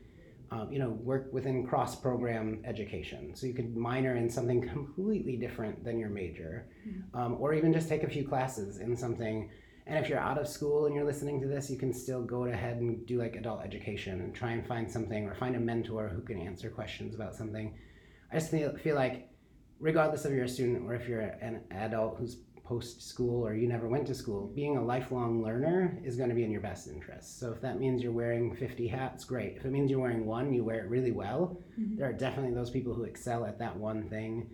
um, 0.51 0.71
you 0.71 0.79
know, 0.79 0.89
work 0.89 1.29
within 1.31 1.65
cross 1.65 1.95
program 1.95 2.61
education. 2.65 3.33
So 3.35 3.47
you 3.47 3.53
could 3.53 3.75
minor 3.75 4.15
in 4.15 4.29
something 4.29 4.61
completely 4.73 5.37
different 5.37 5.83
than 5.83 5.97
your 5.97 6.09
major, 6.09 6.67
mm-hmm. 6.87 7.19
um, 7.19 7.37
or 7.39 7.53
even 7.53 7.73
just 7.73 7.89
take 7.89 8.03
a 8.03 8.09
few 8.09 8.27
classes 8.27 8.79
in 8.79 8.95
something 8.95 9.49
and 9.87 9.97
if 9.97 10.09
you're 10.09 10.19
out 10.19 10.37
of 10.37 10.47
school 10.47 10.85
and 10.85 10.95
you're 10.95 11.05
listening 11.05 11.41
to 11.41 11.47
this, 11.47 11.69
you 11.69 11.77
can 11.77 11.93
still 11.93 12.21
go 12.21 12.45
ahead 12.45 12.77
and 12.77 13.05
do 13.05 13.17
like 13.17 13.35
adult 13.35 13.63
education 13.63 14.21
and 14.21 14.33
try 14.33 14.51
and 14.51 14.65
find 14.65 14.89
something 14.89 15.27
or 15.27 15.35
find 15.35 15.55
a 15.55 15.59
mentor 15.59 16.07
who 16.07 16.21
can 16.21 16.39
answer 16.39 16.69
questions 16.69 17.15
about 17.15 17.35
something. 17.35 17.73
I 18.31 18.35
just 18.35 18.51
feel, 18.51 18.75
feel 18.77 18.95
like, 18.95 19.29
regardless 19.79 20.25
of 20.25 20.33
you're 20.33 20.45
a 20.45 20.49
student 20.49 20.85
or 20.85 20.93
if 20.93 21.07
you're 21.07 21.21
an 21.21 21.61
adult 21.71 22.17
who's 22.17 22.37
post 22.71 23.05
school 23.05 23.45
or 23.45 23.53
you 23.53 23.67
never 23.67 23.89
went 23.89 24.07
to 24.07 24.15
school, 24.15 24.49
being 24.55 24.77
a 24.77 24.83
lifelong 24.83 25.43
learner 25.43 25.99
is 26.05 26.15
going 26.15 26.29
to 26.29 26.35
be 26.35 26.45
in 26.45 26.51
your 26.51 26.61
best 26.61 26.87
interest. 26.87 27.37
So 27.37 27.51
if 27.51 27.59
that 27.59 27.77
means 27.81 28.01
you're 28.01 28.13
wearing 28.13 28.55
50 28.55 28.87
hats, 28.87 29.25
great. 29.25 29.57
If 29.57 29.65
it 29.65 29.71
means 29.71 29.91
you're 29.91 29.99
wearing 29.99 30.25
one, 30.25 30.53
you 30.53 30.63
wear 30.63 30.79
it 30.79 30.89
really 30.89 31.11
well. 31.11 31.57
Mm-hmm. 31.77 31.97
There 31.97 32.07
are 32.07 32.13
definitely 32.13 32.53
those 32.53 32.69
people 32.69 32.93
who 32.93 33.03
excel 33.03 33.43
at 33.45 33.59
that 33.59 33.75
one 33.75 34.07
thing. 34.07 34.49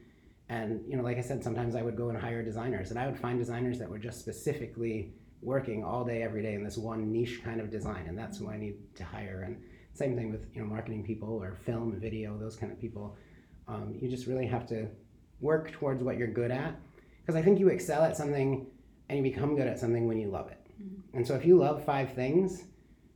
And 0.49 0.81
you 0.87 0.97
know, 0.97 1.03
like 1.03 1.17
I 1.17 1.21
said, 1.21 1.43
sometimes 1.43 1.75
I 1.75 1.83
would 1.83 1.95
go 1.95 2.09
and 2.09 2.17
hire 2.17 2.41
designers, 2.41 2.89
and 2.89 2.99
I 2.99 3.05
would 3.05 3.19
find 3.19 3.37
designers 3.37 3.77
that 3.77 3.89
were 3.89 3.99
just 3.99 4.19
specifically 4.19 5.13
working 5.43 5.83
all 5.83 6.03
day 6.03 6.23
every 6.23 6.41
day 6.41 6.55
in 6.55 6.63
this 6.63 6.77
one 6.77 7.11
niche 7.11 7.43
kind 7.43 7.61
of 7.61 7.69
design 7.69 8.07
and 8.07 8.17
that's 8.17 8.39
who 8.39 8.49
i 8.49 8.57
need 8.57 8.75
to 8.95 9.03
hire 9.03 9.43
and 9.45 9.61
same 9.93 10.15
thing 10.15 10.31
with 10.31 10.47
you 10.53 10.59
know 10.59 10.67
marketing 10.67 11.03
people 11.03 11.29
or 11.43 11.55
film 11.63 11.91
and 11.91 12.01
video 12.01 12.35
those 12.37 12.55
kind 12.55 12.71
of 12.71 12.81
people 12.81 13.15
um, 13.67 13.93
you 14.01 14.09
just 14.09 14.25
really 14.25 14.47
have 14.47 14.65
to 14.65 14.87
work 15.39 15.71
towards 15.71 16.03
what 16.03 16.17
you're 16.17 16.27
good 16.27 16.49
at 16.49 16.79
because 17.27 17.39
i 17.39 17.43
think 17.43 17.59
you 17.59 17.67
excel 17.67 18.03
at 18.03 18.15
something 18.15 18.65
and 19.09 19.17
you 19.17 19.23
become 19.23 19.55
good 19.55 19.67
at 19.67 19.77
something 19.77 20.07
when 20.07 20.17
you 20.17 20.29
love 20.29 20.49
it 20.49 20.65
mm-hmm. 20.81 21.17
and 21.17 21.27
so 21.27 21.35
if 21.35 21.45
you 21.45 21.57
love 21.57 21.83
five 21.83 22.13
things 22.13 22.63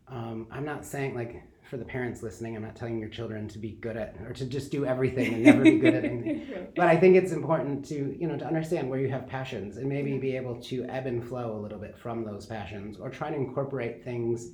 um, 0.10 0.46
i'm 0.52 0.66
not 0.66 0.86
saying 0.86 1.16
like 1.16 1.42
for 1.72 1.78
the 1.78 1.86
parents 1.86 2.22
listening, 2.22 2.58
I'm 2.58 2.64
not 2.64 2.76
telling 2.76 3.00
your 3.00 3.08
children 3.08 3.48
to 3.48 3.58
be 3.58 3.70
good 3.70 3.96
at 3.96 4.18
or 4.28 4.34
to 4.34 4.46
just 4.46 4.72
do 4.72 4.86
everything 4.86 5.36
and 5.36 5.44
never 5.44 5.64
be 5.64 5.80
good 5.80 5.94
at 5.94 6.04
anything. 6.12 6.68
But 6.76 6.88
I 6.88 6.98
think 6.98 7.16
it's 7.16 7.32
important 7.32 7.86
to, 7.86 8.14
you 8.20 8.28
know, 8.28 8.38
to 8.38 8.46
understand 8.46 8.90
where 8.90 9.00
you 9.00 9.08
have 9.08 9.26
passions 9.26 9.78
and 9.78 9.88
maybe 9.88 10.18
be 10.18 10.36
able 10.36 10.62
to 10.64 10.84
ebb 10.90 11.06
and 11.06 11.26
flow 11.26 11.56
a 11.56 11.60
little 11.62 11.80
bit 11.80 11.98
from 11.98 12.26
those 12.26 12.46
passions 12.46 12.98
or 12.98 13.10
try 13.10 13.30
to 13.30 13.38
incorporate 13.38 14.04
things 14.04 14.50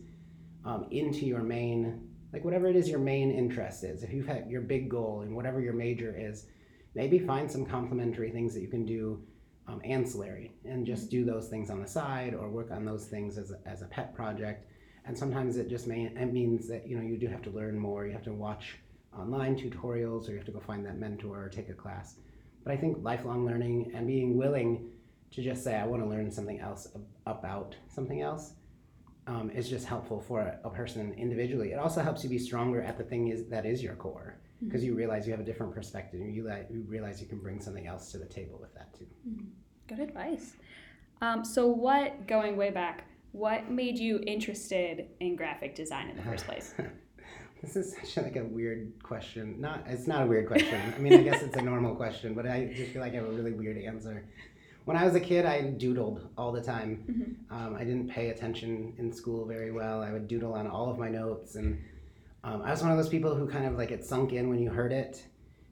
um, 0.64 0.86
into 0.92 1.26
your 1.26 1.42
main, 1.42 2.08
like 2.34 2.46
whatever 2.46 2.68
it 2.68 2.76
is 2.76 2.88
your 2.88 3.00
main 3.00 3.32
interest 3.32 3.84
is. 3.84 4.04
If 4.04 4.14
you've 4.14 4.28
had 4.28 4.48
your 4.48 4.62
big 4.62 4.88
goal 4.88 5.22
and 5.22 5.36
whatever 5.36 5.60
your 5.60 5.74
major 5.74 6.16
is, 6.16 6.46
maybe 6.94 7.18
find 7.18 7.52
some 7.52 7.66
complementary 7.66 8.30
things 8.30 8.54
that 8.54 8.62
you 8.62 8.68
can 8.68 8.86
do 8.86 9.24
um, 9.68 9.82
ancillary 9.84 10.52
and 10.66 10.86
just 10.86 11.10
do 11.10 11.26
those 11.26 11.48
things 11.48 11.70
on 11.70 11.82
the 11.82 11.88
side 11.88 12.34
or 12.34 12.50
work 12.50 12.72
on 12.72 12.86
those 12.86 13.06
things 13.06 13.38
as 13.38 13.52
a, 13.52 13.60
as 13.66 13.82
a 13.82 13.86
pet 13.86 14.14
project. 14.16 14.66
And 15.06 15.18
sometimes 15.18 15.58
it 15.58 15.70
just 15.70 15.88
may 15.88 16.06
it 16.06 16.34
means 16.34 16.68
that 16.68 16.88
you 16.88 16.98
know 16.98 17.04
you 17.04 17.18
do 17.18 17.28
have 17.28 17.42
to 17.44 17.50
learn 17.50 17.78
more. 17.78 18.06
You 18.06 18.14
have 18.14 18.24
to 18.24 18.34
watch 18.34 18.78
online 19.18 19.58
tutorials 19.58 20.28
or 20.28 20.32
you 20.32 20.38
have 20.38 20.46
to 20.46 20.52
go 20.52 20.60
find 20.60 20.86
that 20.86 20.98
mentor 20.98 21.44
or 21.44 21.50
take 21.50 21.70
a 21.70 21.74
class. 21.74 22.16
But 22.64 22.74
i 22.74 22.78
think 22.78 22.98
lifelong 23.02 23.46
learning 23.46 23.92
and 23.96 24.06
being 24.06 24.36
willing 24.36 24.90
to 25.32 25.42
just 25.42 25.64
say 25.64 25.76
i 25.76 25.86
want 25.86 26.04
to 26.04 26.10
learn 26.10 26.30
something 26.30 26.60
else 26.60 26.90
about 27.26 27.76
something 27.88 28.22
else 28.22 28.54
um, 29.28 29.50
is 29.52 29.70
just 29.70 29.86
helpful 29.86 30.22
for 30.22 30.42
a, 30.42 30.60
a, 30.64 30.70
person 30.70 31.14
individually. 31.18 31.74
It 31.74 31.80
also 31.80 32.02
helps 32.02 32.24
you 32.24 32.30
be 32.30 32.40
stronger 32.40 32.82
at 32.82 32.98
the 32.98 33.04
thing 33.04 33.28
is 33.28 33.46
that 33.50 33.66
is 33.66 33.84
your 33.84 33.96
core 33.96 34.38
because 34.64 34.82
mm-hmm. 34.82 34.92
you 34.92 34.96
realize 34.96 35.26
you 35.26 35.32
have 35.32 35.40
a 35.40 35.46
different 35.46 35.74
perspective 35.74 36.20
and 36.20 36.34
you, 36.34 36.52
you 36.70 36.86
realize 36.88 37.22
you 37.22 37.28
can 37.28 37.40
bring 37.40 37.60
something 37.62 37.88
else 37.88 38.12
to 38.12 38.18
the 38.18 38.26
table 38.26 38.58
with 38.60 38.74
that 38.74 38.94
too 38.94 39.06
mm-hmm. 39.28 39.46
good 39.88 40.00
advice 40.00 40.54
um, 41.22 41.44
so 41.44 41.68
what 41.68 42.28
going 42.28 42.56
way 42.56 42.70
back 42.70 43.06
what 43.38 43.70
made 43.70 44.00
you 44.00 44.20
interested 44.26 45.08
in 45.20 45.36
graphic 45.36 45.76
design 45.76 46.10
in 46.10 46.18
the 46.18 46.24
first 46.24 46.46
place? 46.46 46.74
this 47.62 47.76
is 47.76 47.96
such 47.96 48.24
like 48.24 48.36
a 48.36 48.44
weird 48.44 48.92
question. 49.04 49.60
Not 49.60 49.84
it's 49.88 50.08
not 50.08 50.24
a 50.24 50.26
weird 50.26 50.48
question. 50.48 50.94
I 50.96 51.00
mean, 51.00 51.14
I 51.14 51.24
guess 51.24 51.44
it's 51.44 51.56
a 51.56 51.62
normal 51.62 51.96
question, 51.96 52.34
but 52.34 52.48
I 52.48 52.72
just 52.76 52.92
feel 52.92 53.02
like 53.02 53.14
I 53.14 53.18
have 53.18 53.26
a 53.26 53.32
really 53.32 53.52
weird 53.52 53.78
answer. 53.78 54.26
When 54.86 54.96
I 54.96 55.04
was 55.04 55.16
a 55.16 55.20
kid, 55.20 55.46
I 55.46 55.62
doodled 55.64 56.30
all 56.38 56.52
the 56.52 56.62
time. 56.62 57.04
Mm-hmm. 57.10 57.54
Um, 57.56 57.76
I 57.76 57.84
didn't 57.84 58.10
pay 58.10 58.30
attention 58.30 58.94
in 58.98 59.12
school 59.12 59.46
very 59.46 59.72
well. 59.72 60.02
I 60.02 60.12
would 60.14 60.28
doodle 60.28 60.54
on 60.54 60.66
all 60.66 60.90
of 60.90 60.98
my 60.98 61.10
notes, 61.10 61.56
and 61.56 61.78
um, 62.44 62.62
I 62.62 62.72
was 62.72 62.82
one 62.82 62.92
of 62.92 62.98
those 62.98 63.10
people 63.10 63.36
who 63.36 63.48
kind 63.48 63.66
of 63.66 63.74
like 63.78 63.92
it 63.92 64.06
sunk 64.06 64.32
in 64.34 64.50
when 64.50 64.60
you 64.60 64.70
heard 64.70 64.92
it 64.92 65.26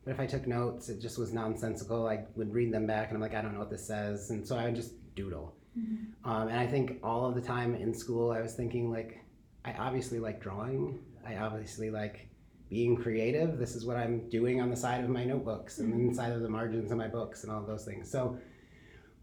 But 0.03 0.11
if 0.11 0.19
I 0.19 0.25
took 0.25 0.45
notes, 0.47 0.89
it 0.89 0.99
just 1.01 1.17
was 1.17 1.33
nonsensical. 1.33 2.07
I 2.07 2.25
would 2.35 2.53
read 2.53 2.71
them 2.73 2.85
back, 2.85 3.07
and 3.09 3.15
I'm 3.17 3.21
like, 3.21 3.33
I 3.35 3.41
don't 3.41 3.53
know 3.53 3.59
what 3.59 3.69
this 3.71 3.85
says, 3.85 4.29
and 4.31 4.45
so 4.47 4.55
I 4.57 4.65
would 4.65 4.75
just 4.75 4.93
doodle. 5.15 5.55
Mm-hmm. 5.77 6.29
Um, 6.29 6.47
and 6.49 6.59
I 6.59 6.67
think 6.67 6.99
all 7.03 7.25
of 7.25 7.35
the 7.35 7.41
time 7.41 7.75
in 7.75 7.93
school, 7.93 8.31
I 8.31 8.41
was 8.41 8.53
thinking 8.53 8.91
like, 8.91 9.19
I 9.65 9.73
obviously 9.73 10.19
like 10.19 10.41
drawing. 10.41 10.99
I 11.27 11.37
obviously 11.37 11.89
like 11.89 12.29
being 12.69 12.95
creative. 12.95 13.57
This 13.57 13.75
is 13.75 13.85
what 13.85 13.97
I'm 13.97 14.29
doing 14.29 14.61
on 14.61 14.69
the 14.69 14.75
side 14.75 15.03
of 15.03 15.09
my 15.09 15.23
notebooks 15.25 15.79
and 15.79 15.93
Mm-hmm. 15.93 16.09
inside 16.09 16.31
of 16.33 16.41
the 16.41 16.49
margins 16.49 16.91
of 16.91 16.97
my 16.97 17.07
books 17.07 17.43
and 17.43 17.51
all 17.51 17.61
those 17.65 17.85
things. 17.85 18.09
So 18.11 18.37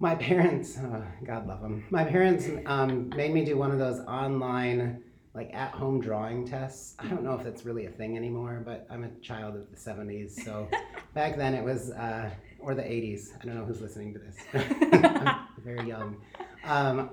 my 0.00 0.14
parents, 0.14 0.78
uh, 0.78 1.04
God 1.24 1.46
love 1.46 1.60
them, 1.62 1.84
my 1.90 2.04
parents 2.04 2.48
um, 2.66 3.08
made 3.10 3.32
me 3.32 3.44
do 3.44 3.56
one 3.56 3.70
of 3.70 3.78
those 3.78 4.00
online 4.06 5.02
like 5.34 5.50
at 5.54 5.72
home 5.72 6.00
drawing 6.00 6.46
tests. 6.46 6.94
I 6.98 7.06
don't 7.06 7.22
know 7.22 7.34
if 7.34 7.42
that's 7.42 7.64
really 7.64 7.86
a 7.86 7.90
thing 7.90 8.16
anymore, 8.16 8.62
but 8.64 8.86
I'm 8.90 9.04
a 9.04 9.10
child 9.20 9.56
of 9.56 9.70
the 9.70 9.76
70s. 9.76 10.32
So 10.44 10.68
back 11.14 11.36
then 11.36 11.54
it 11.54 11.64
was, 11.64 11.90
uh, 11.90 12.30
or 12.58 12.74
the 12.74 12.82
80s. 12.82 13.30
I 13.40 13.44
don't 13.46 13.54
know 13.56 13.64
who's 13.64 13.80
listening 13.80 14.12
to 14.14 14.18
this. 14.20 14.36
I'm 14.92 15.46
very 15.64 15.88
young. 15.88 16.16
Um, 16.64 17.10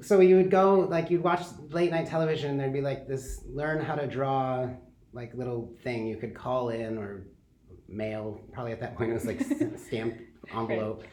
so 0.00 0.20
you 0.20 0.36
would 0.36 0.50
go, 0.50 0.80
like, 0.80 1.10
you'd 1.10 1.22
watch 1.22 1.42
late 1.70 1.90
night 1.90 2.06
television, 2.06 2.52
and 2.52 2.60
there'd 2.60 2.72
be 2.72 2.80
like 2.80 3.06
this 3.06 3.44
learn 3.46 3.84
how 3.84 3.94
to 3.94 4.06
draw, 4.06 4.68
like, 5.12 5.34
little 5.34 5.74
thing 5.84 6.06
you 6.06 6.16
could 6.16 6.34
call 6.34 6.70
in 6.70 6.96
or 6.96 7.24
mail. 7.86 8.40
Probably 8.52 8.72
at 8.72 8.80
that 8.80 8.96
point 8.96 9.10
it 9.10 9.14
was 9.14 9.26
like 9.26 9.40
s- 9.42 9.82
stamped 9.86 10.22
envelope. 10.54 11.04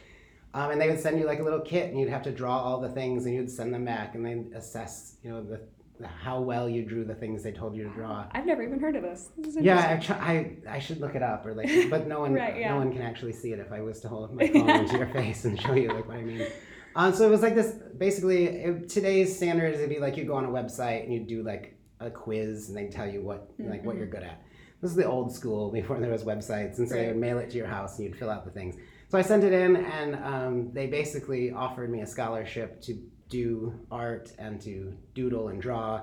Um, 0.54 0.72
and 0.72 0.82
they 0.82 0.88
would 0.90 1.00
send 1.00 1.20
you 1.20 1.26
like 1.26 1.40
a 1.40 1.44
little 1.44 1.60
kit, 1.60 1.92
and 1.92 2.00
you'd 2.00 2.10
have 2.10 2.24
to 2.24 2.32
draw 2.32 2.58
all 2.58 2.80
the 2.80 2.90
things, 2.90 3.26
and 3.26 3.36
you'd 3.36 3.52
send 3.52 3.74
them 3.74 3.84
back, 3.84 4.16
and 4.16 4.26
they'd 4.26 4.54
assess, 4.56 5.18
you 5.22 5.30
know, 5.30 5.44
the 5.44 5.62
how 6.06 6.40
well 6.40 6.70
you 6.70 6.84
drew 6.84 7.04
the 7.04 7.16
things 7.16 7.44
they 7.44 7.52
told 7.52 7.76
you 7.76 7.84
to 7.84 7.90
draw. 7.90 8.26
I've 8.32 8.46
never 8.46 8.64
even 8.64 8.80
heard 8.80 8.96
of 8.96 9.04
this. 9.04 9.30
This 9.38 9.56
is 9.56 9.64
Yeah. 9.64 10.00
I, 10.10 10.14
I 10.14 10.76
I 10.76 10.80
should 10.80 11.00
look 11.02 11.16
it 11.16 11.24
up 11.24 11.46
or 11.46 11.54
like, 11.54 11.70
but 11.90 12.08
no 12.08 12.20
one 12.26 12.34
Right, 12.34 12.58
yeah. 12.58 12.70
no 12.70 12.78
one 12.78 12.92
can 12.92 13.02
actually 13.02 13.34
see 13.34 13.52
it 13.52 13.60
if 13.60 13.72
I 13.72 13.82
was 13.82 14.00
to 14.02 14.08
hold 14.08 14.34
my 14.34 14.48
phone 14.54 14.70
into 14.70 14.98
your 14.98 15.08
face 15.08 15.46
and 15.46 15.60
show 15.60 15.74
you 15.74 15.90
like 15.90 16.08
what 16.08 16.18
I 16.18 16.24
mean. 16.24 16.48
Um, 16.96 17.14
so 17.14 17.26
it 17.28 17.30
was 17.30 17.42
like 17.42 17.56
this. 17.56 17.76
Basically, 17.98 18.46
it, 18.46 18.90
today's 18.90 19.36
standards 19.36 19.78
it'd 19.78 19.90
be 19.90 20.00
like 20.00 20.18
you 20.18 20.26
go 20.26 20.36
on 20.36 20.46
a 20.46 20.50
website 20.50 21.04
and 21.04 21.14
you 21.14 21.20
do 21.22 21.44
like 21.44 21.78
a 22.00 22.10
quiz 22.10 22.70
and 22.70 22.78
they 22.78 22.88
tell 22.88 23.08
you 23.08 23.22
what 23.22 23.52
like 23.60 23.84
what 23.84 23.96
you're 23.98 24.08
good 24.08 24.24
at. 24.24 24.42
This 24.82 24.92
is 24.92 24.98
the 24.98 25.06
old 25.06 25.34
school 25.34 25.70
before 25.72 26.00
there 26.00 26.10
was 26.12 26.24
websites, 26.24 26.78
and 26.80 26.88
so 26.88 26.96
they 26.96 27.08
would 27.08 27.18
mail 27.18 27.38
it 27.40 27.50
to 27.50 27.58
your 27.58 27.68
house 27.68 27.98
and 28.00 28.08
you'd 28.08 28.16
fill 28.18 28.30
out 28.30 28.46
the 28.46 28.52
things. 28.52 28.76
So 29.10 29.18
I 29.18 29.22
sent 29.24 29.44
it 29.44 29.52
in, 29.52 29.76
and 29.76 30.16
um, 30.24 30.72
they 30.74 30.88
basically 30.88 31.52
offered 31.52 31.90
me 31.92 32.02
a 32.02 32.08
scholarship 32.08 32.80
to 32.84 32.98
do 33.30 33.74
art 33.92 34.32
and 34.38 34.60
to 34.62 34.94
doodle 35.14 35.50
and 35.50 35.62
draw. 35.62 36.02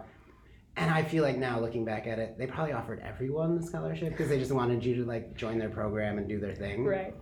And 0.76 0.90
I 0.90 1.02
feel 1.02 1.22
like 1.24 1.38
now 1.38 1.58
looking 1.58 1.84
back 1.84 2.06
at 2.06 2.18
it, 2.18 2.36
they 2.38 2.46
probably 2.46 2.72
offered 2.74 3.00
everyone 3.00 3.58
the 3.58 3.66
scholarship 3.66 4.10
because 4.10 4.28
they 4.28 4.38
just 4.38 4.52
wanted 4.52 4.84
you 4.84 4.94
to 4.96 5.04
like 5.04 5.34
join 5.34 5.58
their 5.58 5.70
program 5.70 6.18
and 6.18 6.28
do 6.28 6.38
their 6.38 6.54
thing. 6.54 6.84
Right. 6.84 7.14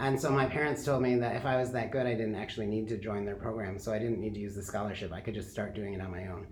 And 0.00 0.20
so 0.20 0.30
my 0.30 0.46
parents 0.46 0.84
told 0.84 1.02
me 1.02 1.16
that 1.16 1.34
if 1.34 1.44
I 1.44 1.56
was 1.56 1.72
that 1.72 1.90
good, 1.90 2.06
I 2.06 2.12
didn't 2.14 2.36
actually 2.36 2.66
need 2.66 2.86
to 2.88 2.98
join 2.98 3.24
their 3.24 3.34
program. 3.34 3.78
So 3.78 3.92
I 3.92 3.98
didn't 3.98 4.20
need 4.20 4.34
to 4.34 4.40
use 4.40 4.54
the 4.54 4.62
scholarship. 4.62 5.12
I 5.12 5.20
could 5.20 5.34
just 5.34 5.50
start 5.50 5.74
doing 5.74 5.94
it 5.94 6.00
on 6.00 6.10
my 6.10 6.26
own. 6.28 6.46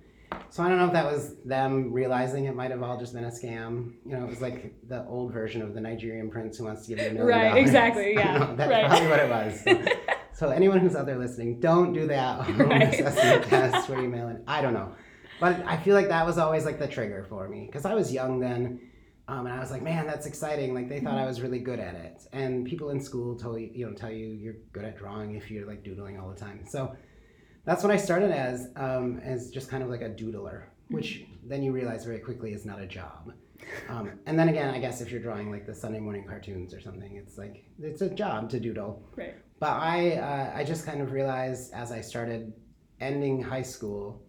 So 0.50 0.62
I 0.62 0.68
don't 0.68 0.78
know 0.78 0.86
if 0.86 0.92
that 0.94 1.04
was 1.04 1.36
them 1.44 1.92
realizing 1.92 2.46
it 2.46 2.56
might 2.56 2.70
have 2.72 2.82
all 2.82 2.98
just 2.98 3.14
been 3.14 3.24
a 3.24 3.30
scam. 3.30 3.92
You 4.04 4.16
know, 4.16 4.24
it 4.24 4.28
was 4.28 4.40
like 4.40 4.74
the 4.88 5.04
old 5.06 5.32
version 5.32 5.62
of 5.62 5.74
the 5.74 5.80
Nigerian 5.80 6.30
prince 6.30 6.58
who 6.58 6.64
wants 6.64 6.86
to 6.86 6.88
give 6.94 6.98
you 7.04 7.10
a 7.10 7.12
million 7.12 7.28
Right, 7.28 7.48
dollars. 7.50 7.60
exactly, 7.62 8.14
yeah, 8.16 8.38
know, 8.38 8.56
That's 8.56 8.70
right. 8.70 8.86
probably 8.86 9.08
what 9.08 9.20
it 9.20 9.30
was. 9.30 9.60
So, 9.62 9.92
so 10.36 10.50
anyone 10.50 10.78
who's 10.78 10.94
out 10.94 11.06
there 11.06 11.18
listening, 11.18 11.60
don't 11.60 11.92
do 11.92 12.06
that 12.08 12.40
home 12.44 12.58
Right. 12.68 12.92
assessment 12.94 13.44
test 13.44 13.88
where 13.88 14.00
you 14.02 14.08
mail 14.08 14.28
in. 14.28 14.42
I 14.46 14.60
don't 14.62 14.74
know. 14.74 14.92
But 15.40 15.62
I 15.66 15.76
feel 15.78 15.94
like 15.94 16.08
that 16.08 16.24
was 16.26 16.38
always 16.38 16.64
like 16.64 16.78
the 16.78 16.86
trigger 16.86 17.24
for 17.28 17.48
me 17.48 17.66
because 17.66 17.84
I 17.84 17.94
was 17.94 18.12
young 18.12 18.40
then. 18.40 18.80
Um, 19.28 19.46
and 19.46 19.54
I 19.54 19.58
was 19.58 19.70
like, 19.70 19.82
man, 19.82 20.06
that's 20.06 20.24
exciting. 20.26 20.72
Like 20.72 20.88
they 20.88 21.00
thought 21.00 21.18
I 21.18 21.26
was 21.26 21.40
really 21.40 21.58
good 21.58 21.80
at 21.80 21.94
it. 21.96 22.22
And 22.32 22.64
people 22.64 22.90
in 22.90 23.00
school 23.00 23.34
tell 23.36 23.58
you, 23.58 23.70
you 23.74 23.86
know, 23.86 23.92
tell 23.92 24.10
you 24.10 24.28
you're 24.28 24.54
good 24.72 24.84
at 24.84 24.96
drawing 24.96 25.34
if 25.34 25.50
you're 25.50 25.66
like 25.66 25.82
doodling 25.82 26.18
all 26.18 26.28
the 26.28 26.38
time. 26.38 26.64
So 26.68 26.94
that's 27.64 27.82
what 27.82 27.92
I 27.92 27.96
started 27.96 28.30
as, 28.30 28.68
um, 28.76 29.18
as 29.24 29.50
just 29.50 29.68
kind 29.68 29.82
of 29.82 29.88
like 29.90 30.00
a 30.02 30.10
doodler, 30.10 30.64
which 30.90 31.24
then 31.44 31.62
you 31.62 31.72
realize 31.72 32.04
very 32.04 32.20
quickly 32.20 32.52
is 32.52 32.64
not 32.64 32.80
a 32.80 32.86
job. 32.86 33.32
Um, 33.88 34.12
and 34.26 34.38
then 34.38 34.48
again, 34.48 34.72
I 34.72 34.78
guess 34.78 35.00
if 35.00 35.10
you're 35.10 35.20
drawing 35.22 35.50
like 35.50 35.66
the 35.66 35.74
Sunday 35.74 35.98
morning 35.98 36.24
cartoons 36.24 36.72
or 36.72 36.80
something, 36.80 37.16
it's 37.16 37.36
like 37.36 37.64
it's 37.80 38.02
a 38.02 38.08
job 38.10 38.48
to 38.50 38.60
doodle. 38.60 39.02
Right. 39.16 39.34
But 39.58 39.70
I, 39.70 40.12
uh, 40.16 40.52
I 40.54 40.64
just 40.64 40.84
kind 40.84 41.00
of 41.00 41.12
realized 41.12 41.72
as 41.72 41.90
I 41.92 42.00
started 42.00 42.52
ending 43.00 43.42
high 43.42 43.62
school 43.62 44.22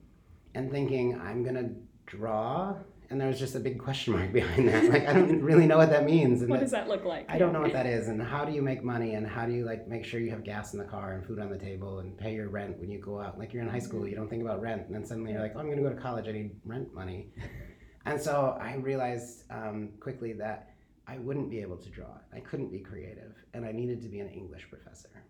and 0.55 0.71
thinking 0.71 1.19
I'm 1.19 1.43
gonna 1.43 1.69
draw, 2.05 2.75
and 3.09 3.19
there 3.19 3.27
was 3.27 3.39
just 3.39 3.55
a 3.55 3.59
big 3.59 3.77
question 3.79 4.13
mark 4.13 4.31
behind 4.39 4.67
that. 4.69 4.85
Like 4.85 5.05
I 5.07 5.13
don't 5.13 5.41
really 5.41 5.65
know 5.67 5.77
what 5.77 5.89
that 5.89 6.05
means. 6.05 6.41
And 6.41 6.49
What 6.49 6.57
that- 6.59 6.65
does 6.65 6.71
that 6.71 6.87
look 6.87 7.03
like? 7.03 7.25
I 7.29 7.37
don't 7.37 7.51
know 7.53 7.61
what 7.61 7.73
that 7.73 7.85
is, 7.85 8.07
and 8.07 8.21
how 8.21 8.45
do 8.45 8.53
you 8.53 8.61
make 8.61 8.83
money, 8.83 9.15
and 9.15 9.27
how 9.27 9.45
do 9.45 9.51
you 9.53 9.65
like 9.65 9.87
make 9.87 10.05
sure 10.05 10.19
you 10.21 10.31
have 10.31 10.43
gas 10.45 10.73
in 10.73 10.79
the 10.79 10.85
car 10.85 11.13
and 11.13 11.25
food 11.25 11.39
on 11.39 11.49
the 11.49 11.57
table 11.57 11.99
and 11.99 12.17
pay 12.17 12.33
your 12.33 12.47
rent 12.49 12.79
when 12.79 12.89
you 12.89 12.99
go 12.99 13.19
out? 13.19 13.37
Like 13.37 13.51
you're 13.53 13.63
in 13.63 13.69
high 13.69 13.79
school, 13.79 14.07
you 14.07 14.15
don't 14.15 14.29
think 14.29 14.41
about 14.43 14.61
rent, 14.61 14.83
and 14.87 14.95
then 14.95 15.05
suddenly 15.05 15.33
you're 15.33 15.41
like, 15.41 15.53
oh, 15.55 15.59
I'm 15.59 15.65
going 15.65 15.77
to 15.77 15.83
go 15.83 15.93
to 15.93 16.01
college, 16.01 16.27
I 16.27 16.31
need 16.31 16.51
rent 16.65 16.93
money, 16.93 17.27
and 18.05 18.19
so 18.19 18.57
I 18.61 18.75
realized 18.75 19.43
um, 19.51 19.89
quickly 19.99 20.31
that 20.33 20.69
I 21.07 21.17
wouldn't 21.19 21.49
be 21.49 21.61
able 21.61 21.77
to 21.77 21.89
draw. 21.89 22.19
I 22.33 22.41
couldn't 22.41 22.71
be 22.71 22.79
creative, 22.79 23.33
and 23.53 23.65
I 23.65 23.71
needed 23.71 24.01
to 24.01 24.09
be 24.09 24.19
an 24.19 24.29
English 24.29 24.67
professor. 24.69 25.23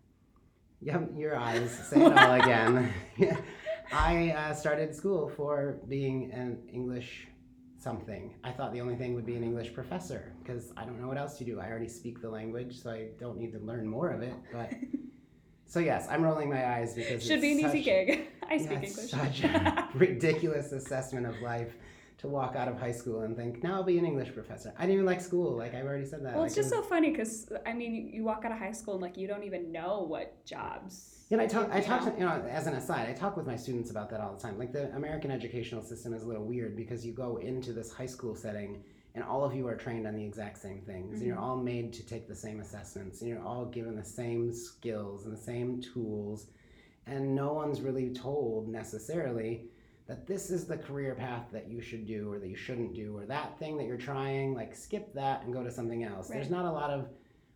Yep, 0.80 1.10
your 1.16 1.36
eyes 1.36 1.70
say 1.70 2.00
it 2.00 2.18
all 2.18 2.34
again. 2.34 2.92
I 3.92 4.30
uh, 4.30 4.54
started 4.54 4.94
school 4.94 5.28
for 5.28 5.78
being 5.88 6.30
an 6.32 6.58
English 6.72 7.28
something. 7.78 8.34
I 8.44 8.50
thought 8.50 8.72
the 8.72 8.80
only 8.80 8.96
thing 8.96 9.14
would 9.14 9.26
be 9.26 9.36
an 9.36 9.44
English 9.44 9.72
professor 9.72 10.32
because 10.42 10.72
I 10.76 10.84
don't 10.84 11.00
know 11.00 11.08
what 11.08 11.16
else 11.16 11.38
to 11.38 11.44
do. 11.44 11.60
I 11.60 11.68
already 11.68 11.88
speak 11.88 12.20
the 12.20 12.28
language, 12.28 12.80
so 12.82 12.90
I 12.90 13.08
don't 13.18 13.38
need 13.38 13.52
to 13.52 13.60
learn 13.60 13.86
more 13.86 14.10
of 14.10 14.22
it. 14.22 14.34
But 14.52 14.72
so 15.66 15.78
yes, 15.78 16.06
I'm 16.10 16.22
rolling 16.22 16.50
my 16.50 16.74
eyes 16.74 16.94
because 16.94 17.22
Should 17.22 17.38
it's 17.38 17.42
be 17.42 17.52
an 17.52 17.68
easy 17.68 17.82
gig. 17.82 18.28
I 18.50 18.54
yeah, 18.54 18.64
speak 18.64 18.78
it's 18.82 19.12
English. 19.12 19.40
Such 19.40 19.44
a 19.44 19.88
ridiculous 19.94 20.72
assessment 20.72 21.26
of 21.26 21.40
life 21.40 21.72
to 22.18 22.26
walk 22.26 22.56
out 22.56 22.66
of 22.66 22.78
high 22.78 22.92
school 22.92 23.20
and 23.20 23.36
think, 23.36 23.62
now 23.62 23.74
I'll 23.74 23.84
be 23.84 23.96
an 23.96 24.04
English 24.04 24.34
professor. 24.34 24.72
I 24.76 24.82
didn't 24.82 24.94
even 24.94 25.06
like 25.06 25.20
school. 25.20 25.56
Like 25.56 25.74
I've 25.74 25.84
already 25.84 26.04
said 26.04 26.24
that. 26.24 26.34
well, 26.34 26.44
it's 26.44 26.56
it 26.56 26.62
just 26.62 26.70
so 26.70 26.82
funny 26.82 27.10
because 27.10 27.50
I 27.64 27.72
mean, 27.72 28.10
you 28.12 28.24
walk 28.24 28.44
out 28.44 28.52
of 28.52 28.58
high 28.58 28.72
school 28.72 28.94
and 28.94 29.02
like 29.02 29.16
you 29.16 29.28
don't 29.28 29.44
even 29.44 29.70
know 29.70 30.04
what 30.06 30.44
jobs. 30.44 31.14
Yeah, 31.30 31.38
and 31.38 31.42
I 31.42 31.46
talk. 31.46 31.68
I 31.70 31.80
talk. 31.80 32.04
know? 32.04 32.10
To, 32.10 32.18
you 32.18 32.24
know, 32.24 32.48
as 32.50 32.66
an 32.66 32.74
aside, 32.74 33.08
I 33.08 33.12
talk 33.12 33.36
with 33.36 33.46
my 33.46 33.56
students 33.56 33.90
about 33.90 34.10
that 34.10 34.20
all 34.20 34.34
the 34.34 34.40
time. 34.40 34.58
Like 34.58 34.72
the 34.72 34.92
American 34.96 35.30
educational 35.30 35.82
system 35.82 36.12
is 36.12 36.22
a 36.22 36.26
little 36.26 36.44
weird 36.44 36.76
because 36.76 37.06
you 37.06 37.12
go 37.12 37.36
into 37.36 37.72
this 37.72 37.92
high 37.92 38.06
school 38.06 38.34
setting, 38.34 38.82
and 39.14 39.22
all 39.22 39.44
of 39.44 39.54
you 39.54 39.68
are 39.68 39.76
trained 39.76 40.06
on 40.06 40.14
the 40.14 40.24
exact 40.24 40.58
same 40.58 40.80
things, 40.80 41.18
and 41.18 41.26
you're 41.26 41.36
mm-hmm. 41.36 41.44
all 41.44 41.56
made 41.56 41.92
to 41.92 42.04
take 42.04 42.26
the 42.26 42.34
same 42.34 42.60
assessments, 42.60 43.20
and 43.20 43.30
you're 43.30 43.42
all 43.42 43.66
given 43.66 43.94
the 43.94 44.04
same 44.04 44.52
skills 44.52 45.24
and 45.24 45.32
the 45.32 45.40
same 45.40 45.80
tools, 45.80 46.46
and 47.06 47.34
no 47.34 47.52
one's 47.52 47.80
really 47.80 48.12
told 48.12 48.66
necessarily 48.66 49.68
that 50.08 50.26
this 50.26 50.50
is 50.50 50.64
the 50.66 50.76
career 50.76 51.14
path 51.14 51.44
that 51.52 51.68
you 51.68 51.80
should 51.80 52.06
do 52.06 52.32
or 52.32 52.38
that 52.38 52.48
you 52.48 52.56
shouldn't 52.56 52.94
do 52.94 53.16
or 53.16 53.26
that 53.26 53.58
thing 53.58 53.76
that 53.76 53.84
you're 53.86 53.96
trying 53.98 54.54
like 54.54 54.74
skip 54.74 55.12
that 55.14 55.42
and 55.44 55.52
go 55.52 55.62
to 55.62 55.70
something 55.70 56.02
else 56.04 56.28
there's 56.28 56.50
not 56.50 56.64
a 56.64 56.70
lot 56.70 56.90
of 56.90 57.08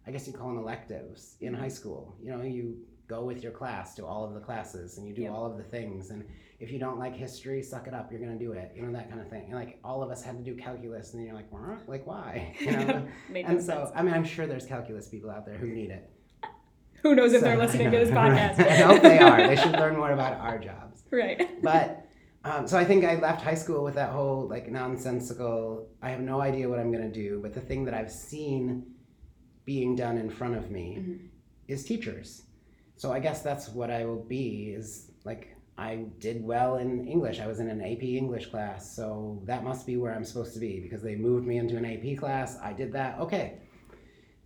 i 0.07 0.11
guess 0.11 0.27
you 0.27 0.33
call 0.33 0.49
them 0.49 0.59
electives 0.59 1.37
in 1.41 1.53
high 1.55 1.67
mm-hmm. 1.67 1.75
school 1.75 2.15
you 2.23 2.31
know 2.31 2.43
you 2.43 2.77
go 3.09 3.25
with 3.25 3.43
your 3.43 3.53
class 3.53 3.95
to 3.95 4.07
all 4.07 4.25
of 4.25 4.33
the 4.35 4.41
classes 4.41 4.99
and 4.99 5.07
you 5.07 5.13
do 5.15 5.23
Yep. 5.23 5.33
all 5.33 5.47
of 5.47 5.57
the 5.57 5.63
things 5.65 6.11
and 6.11 6.25
if 6.61 6.71
you 6.71 6.79
don't 6.79 6.99
like 6.99 7.15
history 7.17 7.63
suck 7.63 7.87
it 7.89 7.95
up 7.95 8.11
you're 8.13 8.21
going 8.21 8.37
to 8.39 8.43
do 8.45 8.53
it 8.53 8.73
you 8.77 8.83
know 8.83 8.93
that 8.93 9.09
kind 9.11 9.21
of 9.21 9.29
thing 9.29 9.45
and 9.47 9.55
like 9.55 9.79
all 9.83 10.03
of 10.03 10.11
us 10.11 10.23
had 10.23 10.37
to 10.39 10.45
do 10.45 10.55
calculus 10.57 11.13
and 11.15 11.25
you're 11.25 11.35
like 11.35 11.51
"Wah?" 11.53 11.77
like 11.89 12.07
why 12.07 12.55
you 12.61 12.71
know 12.73 13.07
Made 13.31 13.47
no 13.47 13.53
and 13.53 13.61
so 13.63 13.85
sense. 13.85 13.91
i 13.97 14.03
mean 14.03 14.15
i'm 14.15 14.25
sure 14.25 14.47
there's 14.47 14.67
calculus 14.67 15.09
people 15.09 15.31
out 15.31 15.45
there 15.47 15.57
who 15.57 15.67
need 15.69 15.91
it 15.91 16.09
Who 17.03 17.15
knows 17.17 17.33
if 17.33 17.41
So, 17.41 17.47
they're 17.47 17.59
listening 17.59 17.91
to 17.91 17.99
this 17.99 18.11
podcast? 18.21 18.59
i 18.67 18.77
hope 18.77 19.03
they 19.03 19.19
are 19.19 19.47
they 19.49 19.57
should 19.57 19.73
learn 19.73 19.97
more 19.97 20.13
about 20.13 20.35
our 20.39 20.59
jobs 20.59 21.03
right. 21.11 21.61
but 21.63 22.07
um, 22.45 22.67
so 22.67 22.77
I 22.79 22.85
think 22.85 23.05
I 23.05 23.15
left 23.17 23.43
high 23.43 23.55
school 23.55 23.85
with 23.85 23.95
that 23.95 24.11
whole 24.11 24.49
like 24.49 24.71
nonsensical. 24.71 25.89
I 26.03 26.11
have 26.11 26.21
no 26.21 26.41
idea 26.41 26.69
what 26.69 26.79
I'm 26.79 26.91
gonna 26.93 27.11
do, 27.11 27.41
but 27.43 27.53
the 27.55 27.61
thing 27.61 27.85
that 27.85 27.95
I've 27.95 28.11
seen 28.11 28.87
being 29.65 29.95
done 29.95 30.19
in 30.19 30.29
front 30.29 30.57
of 30.57 30.71
me 30.71 30.97
Mhm. 30.99 31.19
is 31.69 31.85
teachers. 31.85 32.43
So 32.97 33.13
I 33.13 33.21
guess 33.21 33.43
that's 33.43 33.69
what 33.69 33.91
I 33.91 34.05
will 34.05 34.25
be. 34.25 34.73
Is 34.75 35.11
like 35.25 35.57
I 35.79 36.07
did 36.19 36.45
well 36.45 36.77
in 36.77 37.07
English. 37.09 37.41
I 37.41 37.47
was 37.47 37.61
in 37.61 37.69
an 37.69 37.81
AP 37.81 38.17
English 38.17 38.47
class, 38.51 38.95
so 38.95 39.41
that 39.47 39.65
must 39.65 39.87
be 39.87 39.97
where 39.97 40.13
I'm 40.15 40.25
supposed 40.25 40.53
to 40.55 40.61
be 40.61 40.81
because 40.81 41.03
they 41.03 41.15
moved 41.17 41.47
me 41.47 41.59
into 41.59 41.77
an 41.77 41.85
AP 41.85 42.17
class. 42.17 42.59
I 42.61 42.73
did 42.73 42.93
that. 42.93 43.19
Okay. 43.21 43.59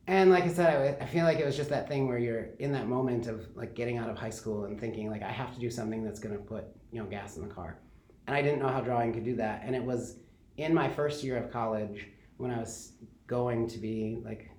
And 0.06 0.30
like 0.30 0.44
I 0.44 0.48
said, 0.48 0.98
I, 1.00 1.04
I 1.04 1.06
feel 1.06 1.24
like 1.24 1.38
it 1.38 1.44
was 1.46 1.56
just 1.56 1.70
that 1.70 1.88
thing 1.88 2.06
where 2.06 2.18
you're 2.18 2.50
in 2.60 2.70
that 2.72 2.86
moment 2.86 3.26
of 3.26 3.48
like 3.56 3.74
getting 3.74 3.96
out 3.98 4.08
of 4.08 4.16
high 4.16 4.30
school 4.30 4.66
and 4.66 4.78
thinking 4.78 5.10
like 5.10 5.22
I 5.22 5.32
have 5.32 5.52
to 5.54 5.58
do 5.60 5.68
something 5.70 6.04
that's 6.04 6.20
gonna 6.20 6.38
put 6.38 6.64
you 6.92 7.00
know 7.02 7.08
gas 7.08 7.36
in 7.36 7.42
the 7.48 7.52
car, 7.52 7.78
and 8.26 8.36
I 8.36 8.42
didn't 8.42 8.60
know 8.60 8.68
how 8.68 8.80
drawing 8.80 9.12
could 9.12 9.24
do 9.24 9.36
that. 9.36 9.62
And 9.64 9.74
it 9.76 9.82
was 9.82 10.16
in 10.56 10.72
my 10.74 10.88
first 10.88 11.22
year 11.24 11.36
of 11.36 11.50
college 11.52 12.08
when 12.38 12.50
I 12.50 12.58
was 12.58 12.92
going 13.26 13.66
to 13.68 13.78
be 13.78 14.20
like 14.24 14.50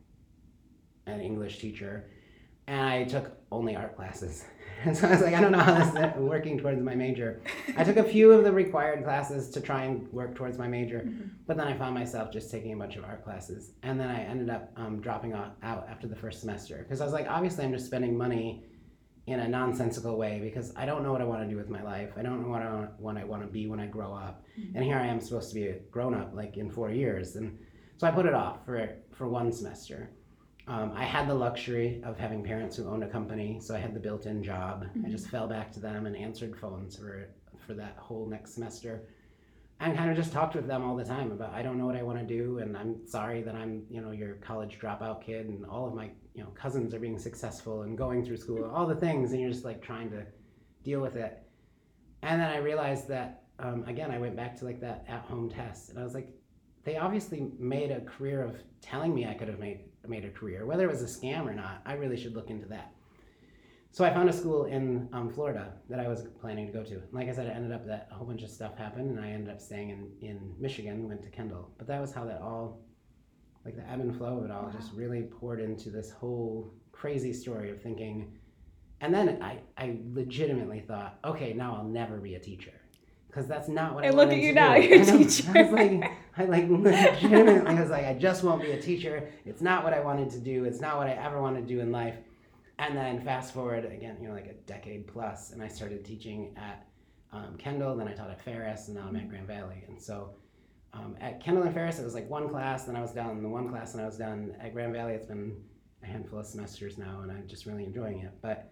an 1.06 1.22
English 1.22 1.60
teacher. 1.60 2.06
and 2.68 2.82
I 2.82 3.06
took 3.06 3.32
only 3.52 3.76
art 3.76 3.96
classes. 3.96 4.46
And 4.86 4.96
so 4.96 5.08
I 5.08 5.12
was 5.12 5.22
like, 5.22 5.34
I 5.34 5.42
don't 5.42 5.52
know 5.52 5.58
how 5.58 5.74
this 5.74 5.88
is 5.96 6.20
working 6.22 6.60
towards 6.60 6.80
my 6.84 6.94
major. 6.94 7.42
I 7.78 7.84
took 7.84 7.98
a 7.98 8.04
few 8.04 8.32
of 8.32 8.44
the 8.44 8.52
required 8.52 9.04
classes 9.04 9.50
to 9.50 9.60
try 9.60 9.86
and 9.86 10.08
work 10.14 10.36
towards 10.36 10.60
my 10.60 10.68
major, 10.68 11.00
Mm-hmm. 11.00 11.30
but 11.48 11.58
then 11.58 11.68
I 11.68 11.76
found 11.76 11.96
myself 11.96 12.32
just 12.32 12.52
taking 12.52 12.74
a 12.74 12.78
bunch 12.78 12.96
of 12.96 13.04
art 13.04 13.24
classes. 13.24 13.72
And 13.82 14.00
then 14.00 14.08
I 14.08 14.22
ended 14.22 14.52
up 14.52 14.72
um, 14.76 15.02
dropping 15.02 15.34
out, 15.34 15.56
out 15.64 15.88
after 15.90 16.08
the 16.08 16.16
first 16.16 16.42
semester 16.42 16.78
because 16.84 17.02
I 17.02 17.06
was 17.06 17.14
like, 17.14 17.26
obviously, 17.28 17.66
I'm 17.66 17.74
just 17.74 17.88
spending 17.88 18.16
money 18.16 18.66
in 19.28 19.42
a 19.42 19.48
nonsensical 19.48 20.18
way 20.18 20.40
because 20.42 20.74
I 20.76 20.86
don't 20.86 21.04
know 21.04 21.12
what 21.12 21.22
I 21.22 21.26
want 21.26 21.44
to 21.44 21.50
do 21.50 21.58
with 21.58 21.70
my 21.70 21.84
life. 21.84 22.12
I 22.18 22.22
don't 22.22 22.42
know 22.42 22.48
what 22.48 22.62
I 22.62 22.74
want, 22.74 23.00
what 23.00 23.18
I 23.18 23.26
want 23.26 23.44
to 23.44 23.48
be 23.48 23.68
when 23.68 23.80
I 23.80 23.86
grow 23.86 24.14
up. 24.14 24.46
And 24.74 24.84
here 24.84 24.98
I 24.98 25.06
am 25.06 25.20
supposed 25.20 25.50
to 25.50 25.56
be 25.56 25.68
a 25.68 25.74
grown 25.92 26.14
up 26.14 26.34
like 26.34 26.56
in 26.56 26.72
four 26.72 26.90
years. 26.90 27.36
And 27.36 27.60
so 27.98 28.08
I 28.08 28.12
put 28.12 28.26
it 28.26 28.34
off 28.34 28.66
for, 28.66 28.90
for 29.12 29.28
one 29.28 29.52
semester. 29.52 30.10
Um, 30.68 30.94
I 30.96 31.04
had 31.04 31.28
the 31.28 31.34
luxury 31.34 32.02
of 32.04 32.18
having 32.18 32.44
parents 32.44 32.78
who 32.78 32.88
owned 32.88 33.04
a 33.04 33.08
company, 33.08 33.60
so 33.62 33.76
I 33.76 33.80
had 33.80 33.94
the 33.94 34.00
built-in 34.00 34.44
job. 34.44 34.86
I 35.06 35.10
just 35.10 35.28
fell 35.30 35.48
back 35.48 35.72
to 35.74 35.80
them 35.80 36.06
and 36.06 36.16
answered 36.16 36.58
phones 36.60 36.98
for 36.98 37.30
for 37.66 37.74
that 37.74 37.96
whole 37.98 38.28
next 38.28 38.54
semester, 38.54 39.04
and 39.80 39.96
kind 39.96 40.10
of 40.10 40.18
just 40.18 40.34
talked 40.34 40.56
with 40.56 40.68
them 40.68 40.84
all 40.84 40.96
the 40.98 41.06
time 41.06 41.32
about 41.32 41.54
I 41.54 41.62
don't 41.62 41.78
know 41.78 41.86
what 41.86 41.96
I 41.96 42.04
want 42.04 42.20
to 42.20 42.26
do, 42.26 42.60
and 42.60 42.76
I'm 42.76 43.08
sorry 43.08 43.42
that 43.44 43.56
I'm 43.56 43.84
you 43.90 44.02
know 44.02 44.12
your 44.12 44.34
college 44.36 44.78
dropout 44.78 45.24
kid, 45.24 45.48
and 45.48 45.66
all 45.66 45.88
of 45.88 45.94
my 45.94 46.10
you 46.38 46.44
know 46.44 46.50
cousins 46.52 46.94
are 46.94 47.00
being 47.00 47.18
successful 47.18 47.82
and 47.82 47.98
going 47.98 48.24
through 48.24 48.38
school, 48.38 48.64
all 48.74 48.86
the 48.86 48.96
things, 48.96 49.32
and 49.32 49.42
you're 49.42 49.50
just 49.50 49.66
like 49.66 49.82
trying 49.82 50.10
to 50.12 50.24
deal 50.84 51.02
with 51.02 51.16
it. 51.16 51.44
And 52.22 52.40
then 52.40 52.50
I 52.50 52.58
realized 52.58 53.08
that 53.10 53.44
um, 53.60 53.84
again, 53.88 54.12
I 54.12 54.20
went 54.20 54.36
back 54.36 54.56
to 54.58 54.66
like 54.66 54.80
that 54.82 55.04
at-home 55.08 55.50
test, 55.50 55.90
and 55.90 56.00
I 56.00 56.04
was 56.04 56.14
like, 56.14 56.30
they 56.84 56.96
obviously 56.98 57.52
made 57.58 57.92
a 57.92 58.02
career 58.02 58.44
of 58.44 58.62
telling 58.82 59.14
me 59.16 59.26
I 59.26 59.34
could 59.34 59.48
have 59.48 59.60
made 59.60 59.86
made 60.08 60.24
a 60.24 60.30
career, 60.30 60.66
whether 60.66 60.88
it 60.88 60.92
was 60.92 61.02
a 61.02 61.20
scam 61.20 61.48
or 61.48 61.54
not. 61.54 61.82
I 61.86 61.94
really 61.94 62.16
should 62.16 62.36
look 62.36 62.50
into 62.50 62.68
that. 62.68 62.94
So 63.92 64.06
I 64.06 64.14
found 64.14 64.30
a 64.30 64.34
school 64.34 64.66
in 64.66 65.10
um, 65.12 65.30
Florida 65.30 65.74
that 65.90 66.00
I 66.00 66.08
was 66.08 66.28
planning 66.40 66.68
to 66.68 66.72
go 66.72 66.84
to. 66.84 66.94
and 66.94 67.12
Like 67.12 67.28
I 67.30 67.34
said, 67.34 67.48
it 67.48 67.56
ended 67.56 67.72
up 67.72 67.86
that 67.88 68.08
a 68.12 68.14
whole 68.14 68.28
bunch 68.28 68.44
of 68.44 68.50
stuff 68.50 68.78
happened, 68.78 69.10
and 69.10 69.20
I 69.20 69.30
ended 69.32 69.52
up 69.52 69.60
staying 69.60 69.90
in 69.90 70.12
in 70.22 70.54
Michigan. 70.60 71.08
Went 71.08 71.24
to 71.24 71.30
Kendall, 71.30 71.72
but 71.80 71.88
that 71.88 72.00
was 72.00 72.14
how 72.14 72.26
that 72.26 72.42
all, 72.42 72.80
like 73.68 73.76
the 73.76 73.90
ebb 73.92 74.00
and 74.00 74.16
flow 74.18 74.38
of 74.38 74.46
it 74.46 74.52
all, 74.52 74.64
Wow. 74.64 74.72
just 74.80 74.94
really 74.94 75.24
poured 75.24 75.60
into 75.60 75.90
this 75.90 76.10
whole 76.10 76.72
crazy 76.94 77.34
story 77.34 77.70
of 77.70 77.82
thinking. 77.82 78.32
And 79.02 79.14
then 79.14 79.44
I, 79.44 79.60
I 79.78 80.00
legitimately 80.14 80.80
thought, 80.88 81.20
okay, 81.26 81.52
now 81.54 81.76
I'll 81.76 81.84
never 81.84 82.16
be 82.18 82.36
a 82.36 82.40
teacher. 82.40 82.72
Because 83.28 83.46
that's 83.46 83.68
not 83.68 83.94
what 83.94 84.06
I 84.06 84.08
And 84.08 84.16
look 84.16 84.30
at 84.32 84.38
you 84.38 84.54
now, 84.54 84.74
do. 84.76 84.82
you're 84.84 85.02
a 85.02 85.06
teacher. 85.18 85.52
I 85.54 85.62
was 85.64 85.72
like, 85.74 86.12
I 86.38 86.46
like 86.46 86.66
legitimately 86.70 87.76
was 87.76 87.90
like, 87.90 88.06
I 88.06 88.14
just 88.14 88.42
won't 88.44 88.62
be 88.62 88.72
a 88.72 88.82
teacher. 88.82 89.30
It's 89.46 89.62
not 89.62 89.84
what 89.84 89.94
I 89.94 90.00
wanted 90.00 90.30
to 90.32 90.40
do. 90.40 90.64
It's 90.64 90.80
not 90.80 90.96
what 90.98 91.08
I 91.08 91.12
ever 91.12 91.42
wanted 91.42 91.68
to 91.68 91.74
do 91.76 91.82
in 91.82 91.92
life. 91.92 92.16
And 92.80 92.96
then 92.98 93.20
fast 93.22 93.54
forward 93.54 93.84
again, 93.86 94.16
you 94.22 94.30
know, 94.30 94.34
like 94.34 94.48
a 94.48 94.54
decade 94.66 95.08
plus, 95.08 95.52
and 95.52 95.62
I 95.62 95.68
started 95.68 96.06
teaching 96.06 96.56
at 96.56 96.86
um, 97.34 97.56
Kendall. 97.58 97.96
Then 97.98 98.08
I 98.08 98.14
taught 98.14 98.30
at 98.30 98.42
Ferris, 98.42 98.88
and 98.88 98.96
now 98.96 99.06
I'm 99.10 99.16
at 99.18 99.28
Grand 99.30 99.48
Valley. 99.48 99.84
And 99.88 100.02
so 100.02 100.30
um, 100.94 101.16
at 101.22 101.44
Kendall 101.44 101.64
and 101.64 101.74
Ferris, 101.74 102.00
it 102.00 102.04
was 102.04 102.14
like 102.14 102.30
one 102.30 102.50
class. 102.50 102.86
Then 102.86 102.96
I 102.96 103.02
was 103.02 103.12
done. 103.12 103.42
The 103.42 103.50
one 103.50 103.70
class, 103.70 103.94
and 103.94 104.02
I 104.02 104.06
was 104.06 104.18
done. 104.18 104.56
At 104.62 104.74
Grand 104.74 104.94
Valley, 104.94 105.14
it's 105.14 105.26
been 105.26 105.56
a 106.04 106.06
handful 106.06 106.40
of 106.40 106.46
semesters 106.46 106.98
now, 106.98 107.22
and 107.22 107.32
I'm 107.32 107.48
just 107.48 107.66
really 107.66 107.84
enjoying 107.84 108.20
it. 108.20 108.32
But 108.42 108.72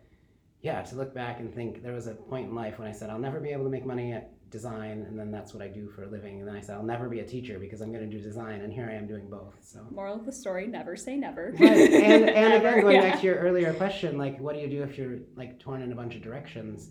yeah, 0.61 0.81
to 0.81 0.95
look 0.95 1.13
back 1.13 1.39
and 1.39 1.53
think 1.53 1.83
there 1.83 1.93
was 1.93 2.07
a 2.07 2.13
point 2.13 2.49
in 2.49 2.55
life 2.55 2.79
when 2.79 2.87
I 2.87 2.91
said 2.91 3.09
I'll 3.09 3.19
never 3.19 3.39
be 3.39 3.49
able 3.49 3.65
to 3.65 3.69
make 3.69 3.85
money 3.85 4.13
at 4.13 4.31
design, 4.49 5.05
and 5.07 5.19
then 5.19 5.31
that's 5.31 5.53
what 5.53 5.61
I 5.61 5.67
do 5.67 5.89
for 5.89 6.03
a 6.03 6.07
living. 6.07 6.39
And 6.39 6.47
then 6.47 6.55
I 6.55 6.61
said 6.61 6.75
I'll 6.75 6.83
never 6.83 7.09
be 7.09 7.19
a 7.19 7.25
teacher 7.25 7.59
because 7.59 7.81
I'm 7.81 7.91
going 7.91 8.09
to 8.09 8.17
do 8.17 8.21
design, 8.21 8.61
and 8.61 8.71
here 8.71 8.87
I 8.89 8.95
am 8.95 9.05
doing 9.05 9.29
both. 9.29 9.55
So. 9.61 9.85
Moral 9.91 10.15
of 10.15 10.25
the 10.25 10.31
story: 10.31 10.67
never 10.67 10.95
say 10.95 11.17
never. 11.17 11.53
Right. 11.59 11.71
And, 11.71 12.29
and 12.29 12.29
Never, 12.49 12.67
again, 12.69 12.81
going 12.81 12.95
yeah. 12.95 13.09
back 13.09 13.19
to 13.19 13.25
your 13.25 13.35
earlier 13.35 13.73
question, 13.73 14.17
like, 14.17 14.39
what 14.39 14.55
do 14.55 14.61
you 14.61 14.67
do 14.67 14.83
if 14.83 14.97
you're 14.97 15.19
like 15.35 15.59
torn 15.59 15.81
in 15.81 15.91
a 15.91 15.95
bunch 15.95 16.15
of 16.15 16.21
directions? 16.21 16.89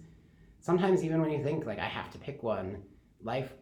Sometimes, 0.60 1.04
even 1.04 1.20
when 1.20 1.30
you 1.30 1.42
think 1.42 1.66
like 1.66 1.78
I 1.78 1.86
have 1.86 2.10
to 2.12 2.18
pick 2.18 2.42
one, 2.42 2.82
life 3.22 3.52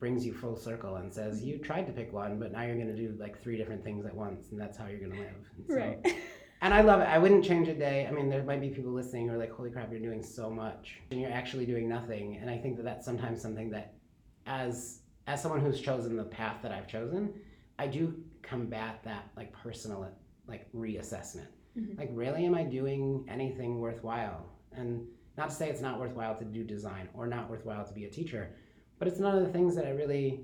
brings 0.00 0.24
you 0.26 0.32
full 0.32 0.56
circle 0.56 0.96
and 0.96 1.12
says 1.12 1.44
you 1.44 1.58
tried 1.58 1.86
to 1.86 1.92
pick 1.92 2.12
one, 2.12 2.38
but 2.40 2.50
now 2.52 2.62
you're 2.62 2.74
going 2.76 2.88
to 2.88 2.96
do 2.96 3.14
like 3.20 3.40
three 3.42 3.56
different 3.56 3.84
things 3.84 4.06
at 4.06 4.14
once, 4.14 4.46
and 4.50 4.58
that's 4.60 4.76
how 4.76 4.86
you're 4.86 4.98
going 4.98 5.12
to 5.12 5.18
live. 5.18 5.34
And 5.56 5.66
so- 5.68 5.74
Right. 5.74 6.16
and 6.62 6.72
I 6.74 6.80
love 6.80 7.00
it. 7.00 7.04
I 7.04 7.18
wouldn't 7.18 7.44
change 7.44 7.68
a 7.68 7.74
day. 7.74 8.06
I 8.08 8.10
mean, 8.10 8.28
there 8.30 8.42
might 8.42 8.60
be 8.62 8.70
people 8.70 8.92
listening 8.92 9.28
who 9.28 9.34
are 9.34 9.38
like, 9.38 9.52
"Holy 9.52 9.70
crap, 9.70 9.90
you're 9.92 10.00
doing 10.00 10.22
so 10.22 10.50
much, 10.50 10.96
and 11.10 11.20
you're 11.20 11.30
actually 11.32 11.66
doing 11.66 11.88
nothing." 11.88 12.38
And 12.38 12.48
I 12.50 12.56
think 12.58 12.76
that 12.78 12.82
that's 12.84 13.04
sometimes 13.04 13.40
something 13.42 13.70
that, 13.70 13.94
as 14.46 15.00
as 15.26 15.40
someone 15.42 15.60
who's 15.60 15.80
chosen 15.80 16.16
the 16.16 16.24
path 16.24 16.56
that 16.62 16.72
I've 16.72 16.88
chosen, 16.88 17.34
I 17.78 17.86
do 17.86 18.14
combat 18.42 19.00
that 19.04 19.28
like 19.36 19.52
personal 19.52 20.08
like 20.48 20.66
reassessment. 20.72 21.46
Mhm. 21.78 21.96
Like, 21.98 22.10
really, 22.12 22.44
am 22.46 22.54
I 22.54 22.64
doing 22.64 23.24
anything 23.28 23.78
worthwhile? 23.80 24.46
And 24.72 25.06
not 25.36 25.50
to 25.50 25.54
say 25.54 25.68
it's 25.70 25.80
not 25.80 26.00
worthwhile 26.00 26.36
to 26.38 26.44
do 26.44 26.64
design 26.64 27.08
or 27.14 27.26
not 27.26 27.48
worthwhile 27.48 27.84
to 27.86 27.92
be 27.94 28.06
a 28.06 28.10
teacher, 28.10 28.50
but 29.00 29.08
it's 29.08 29.18
none 29.18 29.36
of 29.36 29.42
the 29.42 29.50
things 29.50 29.74
that 29.74 29.86
I 29.86 29.90
really 29.90 30.42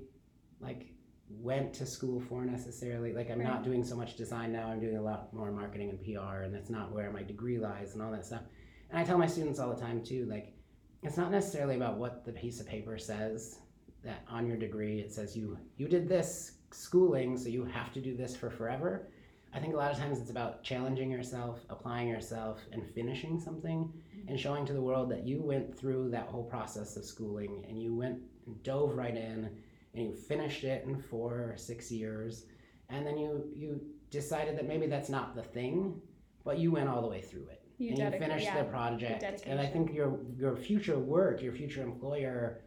like 0.59 0.91
went 1.29 1.73
to 1.75 1.85
school 1.85 2.19
for 2.19 2.43
necessarily. 2.43 3.13
Like 3.13 3.29
I'm 3.29 3.41
not 3.41 3.63
doing 3.63 3.83
so 3.83 3.95
much 3.95 4.17
design 4.17 4.51
now. 4.51 4.67
I'm 4.67 4.79
doing 4.79 4.97
a 4.97 5.01
lot 5.01 5.31
more 5.31 5.51
marketing 5.51 5.91
and 5.91 6.01
PR, 6.01 6.41
and 6.41 6.53
that's 6.53 6.69
not 6.69 6.91
where 6.91 7.11
my 7.11 7.21
degree 7.21 7.59
lies 7.59 7.93
and 7.93 8.01
all 8.01 8.11
that 8.11 8.25
stuff. 8.25 8.41
And 8.89 8.99
I 8.99 9.03
tell 9.03 9.17
my 9.17 9.27
students 9.27 9.59
all 9.59 9.69
the 9.73 9.79
time 9.79 10.03
too, 10.03 10.25
like 10.25 10.55
it's 11.03 11.17
not 11.17 11.31
necessarily 11.31 11.75
about 11.75 11.97
what 11.97 12.25
the 12.25 12.31
piece 12.31 12.59
of 12.59 12.67
paper 12.67 12.97
says 12.97 13.59
that 14.03 14.23
on 14.27 14.47
your 14.47 14.57
degree 14.57 14.99
it 14.99 15.13
says 15.13 15.37
you 15.37 15.57
you 15.77 15.87
did 15.87 16.09
this 16.09 16.53
schooling, 16.71 17.37
so 17.37 17.49
you 17.49 17.63
have 17.63 17.93
to 17.93 18.01
do 18.01 18.17
this 18.17 18.35
for 18.35 18.49
forever. 18.49 19.07
I 19.53 19.59
think 19.59 19.75
a 19.75 19.77
lot 19.77 19.91
of 19.91 19.99
times 19.99 20.19
it's 20.19 20.31
about 20.31 20.63
challenging 20.63 21.11
yourself, 21.11 21.59
applying 21.69 22.07
yourself, 22.07 22.59
and 22.71 22.83
finishing 22.95 23.39
something, 23.39 23.93
mm-hmm. 23.93 24.27
and 24.27 24.39
showing 24.39 24.65
to 24.65 24.73
the 24.73 24.81
world 24.81 25.11
that 25.11 25.27
you 25.27 25.43
went 25.43 25.77
through 25.77 26.09
that 26.09 26.27
whole 26.27 26.43
process 26.43 26.97
of 26.97 27.05
schooling 27.05 27.63
and 27.69 27.81
you 27.81 27.95
went 27.95 28.19
dove 28.63 28.95
right 28.95 29.15
in 29.15 29.49
and 29.93 30.03
you 30.05 30.13
finished 30.13 30.63
it 30.63 30.85
in 30.85 31.01
four 31.01 31.33
or 31.51 31.57
six 31.57 31.91
years, 31.91 32.45
and 32.89 33.05
then 33.05 33.17
you 33.17 33.49
you 33.55 33.81
decided 34.09 34.57
that 34.57 34.67
maybe 34.67 34.87
that's 34.87 35.09
not 35.09 35.35
the 35.35 35.43
thing, 35.43 35.99
but 36.43 36.57
you 36.59 36.71
went 36.71 36.87
all 36.87 37.01
the 37.01 37.07
way 37.07 37.21
through 37.21 37.47
it 37.47 37.61
You 37.77 37.89
and 37.89 37.97
you 37.97 38.19
finished 38.19 38.45
yeah, 38.45 38.63
the 38.63 38.69
project. 38.69 39.43
And 39.45 39.59
I 39.59 39.65
think 39.65 39.93
your 39.93 40.19
your 40.37 40.55
future 40.55 40.97
work, 40.99 41.41
your 41.41 41.53
future 41.53 41.81
employer, 41.83 42.61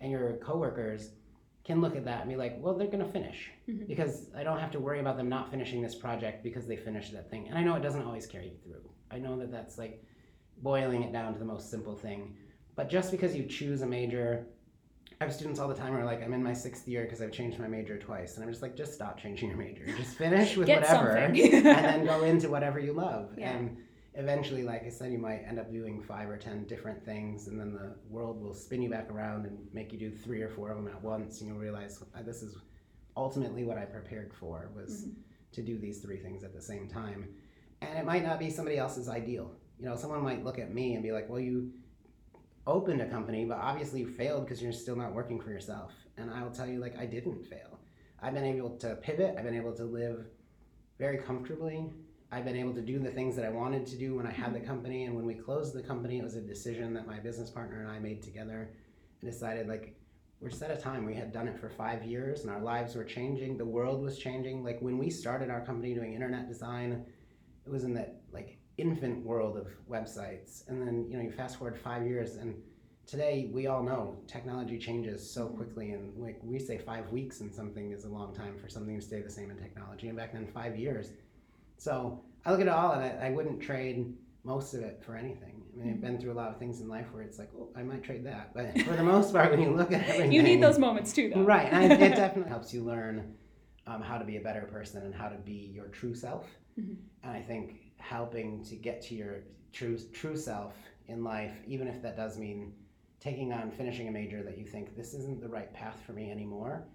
and 0.00 0.10
your 0.10 0.34
coworkers 0.34 1.10
can 1.64 1.80
look 1.80 1.96
at 1.96 2.04
that 2.04 2.20
and 2.20 2.28
be 2.30 2.36
like, 2.36 2.56
well, 2.60 2.74
they're 2.74 2.88
gonna 2.88 3.08
finish 3.08 3.50
Mhm. 3.66 3.88
because 3.88 4.28
I 4.36 4.44
don't 4.44 4.58
have 4.60 4.70
to 4.72 4.80
worry 4.80 5.00
about 5.00 5.16
them 5.16 5.30
not 5.30 5.50
finishing 5.50 5.80
this 5.80 5.94
project 5.94 6.42
because 6.42 6.66
they 6.66 6.76
finished 6.76 7.12
that 7.14 7.30
thing. 7.30 7.48
And 7.48 7.56
I 7.56 7.62
know 7.64 7.74
it 7.74 7.80
doesn't 7.82 8.02
always 8.02 8.26
carry 8.26 8.48
you 8.50 8.56
through. 8.62 8.84
I 9.10 9.18
know 9.18 9.38
that 9.38 9.50
that's 9.50 9.78
like 9.78 10.04
boiling 10.62 11.02
it 11.02 11.12
down 11.12 11.32
to 11.32 11.38
the 11.38 11.44
most 11.46 11.70
simple 11.70 11.96
thing. 11.96 12.36
But 12.76 12.90
just 12.90 13.10
because 13.10 13.34
you 13.34 13.44
choose 13.46 13.80
a 13.82 13.86
major, 13.86 14.46
I 15.20 15.24
have 15.24 15.32
students 15.32 15.60
all 15.60 15.68
the 15.68 15.74
time 15.74 15.92
who 15.92 15.98
are 16.00 16.04
like, 16.04 16.22
I'm 16.22 16.32
in 16.32 16.42
my 16.42 16.52
sixth 16.52 16.88
year 16.88 17.04
because 17.04 17.22
I've 17.22 17.32
changed 17.32 17.58
my 17.58 17.68
major 17.68 17.98
twice. 17.98 18.34
And 18.34 18.44
I'm 18.44 18.50
just 18.50 18.62
like, 18.62 18.76
just 18.76 18.94
stop 18.94 19.18
changing 19.18 19.48
your 19.48 19.58
major. 19.58 19.86
Just 19.96 20.16
finish 20.16 20.56
with 20.56 20.68
whatever 20.68 21.10
and 21.16 21.36
then 21.36 22.04
go 22.04 22.22
into 22.24 22.48
whatever 22.48 22.78
you 22.78 22.92
love. 22.92 23.30
Yeah. 23.38 23.50
And 23.50 23.76
eventually, 24.14 24.62
like 24.62 24.84
I 24.84 24.88
said, 24.88 25.12
you 25.12 25.18
might 25.18 25.42
end 25.46 25.58
up 25.58 25.70
doing 25.72 26.02
five 26.02 26.28
or 26.28 26.36
ten 26.36 26.64
different 26.64 27.04
things, 27.04 27.48
and 27.48 27.58
then 27.58 27.72
the 27.72 27.94
world 28.08 28.40
will 28.40 28.54
spin 28.54 28.82
you 28.82 28.90
back 28.90 29.10
around 29.10 29.46
and 29.46 29.58
make 29.72 29.92
you 29.92 29.98
do 29.98 30.10
three 30.10 30.42
or 30.42 30.48
four 30.48 30.70
of 30.70 30.76
them 30.76 30.88
at 30.88 31.02
once, 31.02 31.40
and 31.40 31.48
you'll 31.48 31.58
realize 31.58 32.02
"Uh, 32.16 32.22
this 32.22 32.42
is 32.42 32.56
ultimately 33.16 33.64
what 33.64 33.78
I 33.78 33.84
prepared 33.84 34.32
for 34.34 34.70
was 34.74 35.06
to 35.52 35.62
do 35.62 35.78
these 35.78 36.00
three 36.00 36.18
things 36.18 36.42
at 36.42 36.52
the 36.52 36.62
same 36.62 36.88
time. 36.88 37.28
And 37.80 37.98
it 37.98 38.04
might 38.04 38.24
not 38.24 38.38
be 38.38 38.50
somebody 38.50 38.78
else's 38.78 39.08
ideal. 39.08 39.52
You 39.78 39.86
know, 39.86 39.96
someone 39.96 40.22
might 40.22 40.44
look 40.44 40.58
at 40.58 40.72
me 40.72 40.94
and 40.94 41.02
be 41.02 41.12
like, 41.12 41.28
"Well, 41.28 41.40
you 41.40 41.72
opened 42.66 43.00
a 43.02 43.08
company, 43.08 43.44
but 43.44 43.58
obviously 43.58 44.00
you 44.00 44.08
failed 44.08 44.44
because 44.44 44.62
you're 44.62 44.72
still 44.72 44.96
not 44.96 45.14
working 45.14 45.40
for 45.40 45.50
yourself." 45.50 45.92
And 46.16 46.30
I 46.30 46.42
will 46.42 46.50
tell 46.50 46.68
you, 46.68 46.78
like, 46.78 46.96
I 46.98 47.06
didn't 47.06 47.44
fail. 47.44 47.78
I've 48.20 48.34
been 48.34 48.44
able 48.44 48.76
to 48.78 48.96
pivot. 48.96 49.34
I've 49.36 49.44
been 49.44 49.56
able 49.56 49.74
to 49.74 49.84
live 49.84 50.26
very 50.98 51.18
comfortably. 51.18 51.92
I've 52.30 52.44
been 52.44 52.56
able 52.56 52.74
to 52.74 52.82
do 52.82 52.98
the 52.98 53.10
things 53.10 53.36
that 53.36 53.44
I 53.44 53.50
wanted 53.50 53.86
to 53.86 53.96
do 53.96 54.16
when 54.16 54.26
I 54.26 54.30
had 54.32 54.54
the 54.54 54.60
company. 54.60 55.04
And 55.04 55.14
when 55.14 55.26
we 55.26 55.34
closed 55.34 55.74
the 55.74 55.82
company, 55.82 56.18
it 56.18 56.24
was 56.24 56.36
a 56.36 56.40
decision 56.40 56.94
that 56.94 57.06
my 57.06 57.18
business 57.18 57.50
partner 57.50 57.80
and 57.80 57.90
I 57.90 57.98
made 57.98 58.22
together 58.22 58.70
and 59.20 59.30
decided, 59.30 59.68
like, 59.68 59.96
we're 60.40 60.50
just 60.50 60.62
at 60.62 60.70
a 60.70 60.76
time. 60.76 61.04
We 61.04 61.14
had 61.14 61.32
done 61.32 61.48
it 61.48 61.58
for 61.58 61.68
five 61.68 62.04
years 62.04 62.42
and 62.42 62.50
our 62.50 62.60
lives 62.60 62.94
were 62.94 63.04
changing. 63.04 63.56
The 63.56 63.64
world 63.64 64.02
was 64.02 64.18
changing. 64.18 64.64
Like, 64.64 64.80
when 64.80 64.98
we 64.98 65.10
started 65.10 65.50
our 65.50 65.64
company 65.64 65.94
doing 65.94 66.14
internet 66.14 66.48
design, 66.48 67.04
it 67.66 67.70
was 67.70 67.84
in 67.84 67.94
that, 67.94 68.20
like, 68.32 68.58
infant 68.78 69.24
world 69.24 69.56
of 69.56 69.68
websites. 69.88 70.68
And 70.68 70.80
then, 70.86 71.06
you 71.08 71.16
know, 71.16 71.22
you 71.22 71.30
fast 71.30 71.56
forward 71.58 71.78
five 71.78 72.06
years 72.06 72.36
and 72.36 72.54
today 73.06 73.50
we 73.52 73.66
all 73.66 73.82
know 73.82 74.16
technology 74.26 74.78
changes 74.78 75.28
so 75.28 75.46
quickly. 75.46 75.90
And 75.92 76.16
like 76.20 76.38
we 76.42 76.58
say 76.58 76.78
five 76.78 77.08
weeks 77.10 77.40
and 77.40 77.54
something 77.54 77.92
is 77.92 78.04
a 78.04 78.08
long 78.08 78.34
time 78.34 78.56
for 78.58 78.68
something 78.68 78.98
to 78.98 79.04
stay 79.04 79.20
the 79.20 79.30
same 79.30 79.50
in 79.50 79.58
technology. 79.58 80.08
And 80.08 80.16
back 80.16 80.32
then 80.32 80.46
five 80.46 80.76
years. 80.78 81.10
So 81.76 82.20
i 82.46 82.50
look 82.50 82.60
at 82.60 82.66
it 82.66 82.70
all 82.70 82.92
and 82.92 83.02
i, 83.02 83.28
I 83.28 83.30
wouldn't 83.30 83.60
trade 83.62 84.12
most 84.44 84.74
of 84.74 84.80
it 84.82 85.02
for 85.04 85.16
anything. 85.16 85.62
I 85.74 85.78
mean 85.84 85.94
i've 85.94 86.00
been 86.00 86.18
through 86.18 86.32
a 86.32 86.34
lot 86.42 86.50
of 86.50 86.58
things 86.58 86.80
in 86.80 86.88
life 86.88 87.06
where 87.12 87.22
it's 87.22 87.38
like 87.38 87.50
oh 87.56 87.68
i 87.76 87.82
might 87.82 88.02
trade 88.02 88.24
that. 88.26 88.52
But 88.54 88.80
for 88.82 88.94
the 88.96 89.02
most 89.02 89.32
part 89.32 89.50
when 89.50 89.60
you 89.60 89.70
look 89.70 89.92
at 89.92 90.02
everything 90.08 90.32
you 90.32 90.42
need 90.42 90.62
those 90.62 90.78
moments 90.78 91.12
too, 91.12 91.30
though. 91.34 91.42
right. 91.42 91.72
And 91.72 91.92
I, 91.92 91.96
it 91.96 92.14
definitely 92.16 92.50
helps 92.50 92.72
you 92.74 92.82
learn 92.84 93.34
um, 93.86 94.00
how 94.02 94.16
to 94.18 94.24
be 94.24 94.36
a 94.36 94.40
better 94.40 94.62
person 94.62 95.02
and 95.02 95.14
how 95.14 95.28
to 95.28 95.36
be 95.36 95.70
your 95.74 95.86
true 95.88 96.14
self. 96.14 96.46
Mhm. 96.78 96.96
and 97.22 97.32
i 97.32 97.40
think 97.40 97.83
helping 98.08 98.62
to 98.64 98.76
get 98.76 99.00
to 99.02 99.14
your 99.14 99.34
true 99.72 99.98
true 100.12 100.36
self 100.36 100.74
in 101.08 101.24
life, 101.24 101.56
even 101.66 101.88
if 101.88 102.00
that 102.02 102.16
does 102.16 102.38
mean 102.38 102.72
taking 103.20 103.52
on 103.52 103.70
finishing 103.70 104.08
a 104.08 104.10
major 104.10 104.42
that 104.42 104.58
you 104.58 104.66
think 104.66 104.94
this 104.96 105.14
isn't 105.14 105.40
the 105.40 105.48
right 105.48 105.72
path 105.72 105.98
for 106.06 106.12
me 106.12 106.30
anymore, 106.30 106.86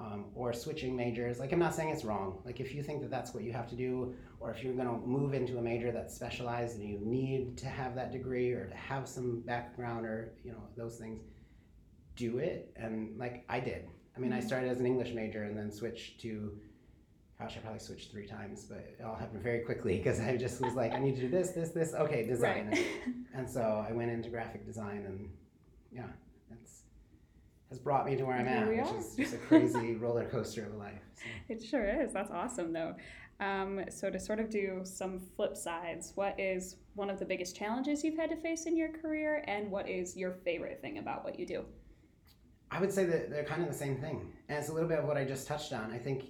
um, 0.00 0.26
or 0.34 0.52
switching 0.52 0.94
majors. 0.94 1.38
Like 1.38 1.52
I'm 1.52 1.58
not 1.58 1.74
saying 1.74 1.88
it's 1.90 2.04
wrong. 2.04 2.42
Like 2.44 2.60
if 2.60 2.74
you 2.74 2.82
think 2.82 3.00
that 3.02 3.10
that's 3.10 3.32
what 3.34 3.42
you 3.44 3.52
have 3.52 3.68
to 3.70 3.76
do, 3.76 4.14
or 4.40 4.50
if 4.50 4.62
you're 4.62 4.74
going 4.74 4.88
to 4.88 4.98
move 5.06 5.32
into 5.32 5.58
a 5.58 5.62
major 5.62 5.90
that's 5.92 6.14
specialized 6.14 6.78
and 6.78 6.88
you 6.88 6.98
need 7.00 7.56
to 7.58 7.66
have 7.66 7.94
that 7.94 8.12
degree 8.12 8.52
or 8.52 8.66
to 8.66 8.74
have 8.76 9.08
some 9.08 9.40
background 9.46 10.04
or 10.04 10.34
you 10.44 10.52
know 10.52 10.62
those 10.76 10.96
things, 10.98 11.22
do 12.16 12.38
it. 12.38 12.70
And 12.76 13.18
like 13.18 13.44
I 13.48 13.60
did. 13.60 13.88
I 14.14 14.20
mean, 14.20 14.32
I 14.32 14.38
Mm-hmm. 14.38 14.46
started 14.46 14.70
as 14.70 14.78
an 14.80 14.86
English 14.86 15.12
major 15.14 15.44
and 15.44 15.56
then 15.56 15.72
switched 15.72 16.20
to 16.20 16.58
gosh, 17.42 17.56
I 17.56 17.60
probably 17.60 17.80
switched 17.80 18.10
three 18.10 18.26
times, 18.26 18.64
but 18.68 18.78
it 18.98 19.04
all 19.04 19.14
happened 19.14 19.42
very 19.42 19.60
quickly 19.60 19.96
because 19.96 20.20
I 20.20 20.36
just 20.36 20.60
was 20.60 20.74
like, 20.74 20.92
I 20.92 20.98
need 20.98 21.16
to 21.16 21.22
do 21.22 21.28
this, 21.28 21.50
this, 21.50 21.70
this. 21.70 21.94
Okay, 21.94 22.26
design. 22.26 22.68
Right. 22.70 22.86
And 23.34 23.48
so 23.48 23.82
I 23.88 23.92
went 23.92 24.10
into 24.10 24.28
graphic 24.28 24.66
design, 24.66 25.04
and 25.06 25.30
yeah, 25.90 26.04
that's 26.50 26.82
has 27.70 27.78
brought 27.78 28.04
me 28.04 28.14
to 28.14 28.24
where 28.26 28.36
I'm 28.36 28.46
at, 28.46 28.68
which 28.68 28.80
are. 28.80 28.98
is 28.98 29.16
just 29.16 29.32
a 29.32 29.38
crazy 29.38 29.94
roller 30.00 30.26
coaster 30.26 30.66
of 30.66 30.74
a 30.74 30.76
life. 30.76 31.00
So. 31.14 31.22
It 31.48 31.62
sure 31.62 32.02
is. 32.02 32.12
That's 32.12 32.30
awesome, 32.30 32.74
though. 32.74 32.94
Um, 33.40 33.84
so, 33.88 34.10
to 34.10 34.20
sort 34.20 34.38
of 34.38 34.50
do 34.50 34.82
some 34.84 35.18
flip 35.34 35.56
sides, 35.56 36.12
what 36.14 36.38
is 36.38 36.76
one 36.94 37.08
of 37.08 37.18
the 37.18 37.24
biggest 37.24 37.56
challenges 37.56 38.04
you've 38.04 38.18
had 38.18 38.28
to 38.28 38.36
face 38.36 38.66
in 38.66 38.76
your 38.76 38.90
career, 38.92 39.42
and 39.46 39.70
what 39.70 39.88
is 39.88 40.14
your 40.14 40.32
favorite 40.44 40.82
thing 40.82 40.98
about 40.98 41.24
what 41.24 41.38
you 41.38 41.46
do? 41.46 41.64
I 42.70 42.80
would 42.80 42.92
say 42.92 43.06
that 43.06 43.30
they're 43.30 43.44
kind 43.44 43.62
of 43.62 43.68
the 43.68 43.74
same 43.74 43.96
thing, 43.96 44.30
and 44.50 44.58
it's 44.58 44.68
a 44.68 44.74
little 44.74 44.90
bit 44.90 44.98
of 44.98 45.06
what 45.06 45.16
I 45.16 45.24
just 45.24 45.46
touched 45.46 45.72
on. 45.72 45.90
I 45.90 45.98
think 45.98 46.24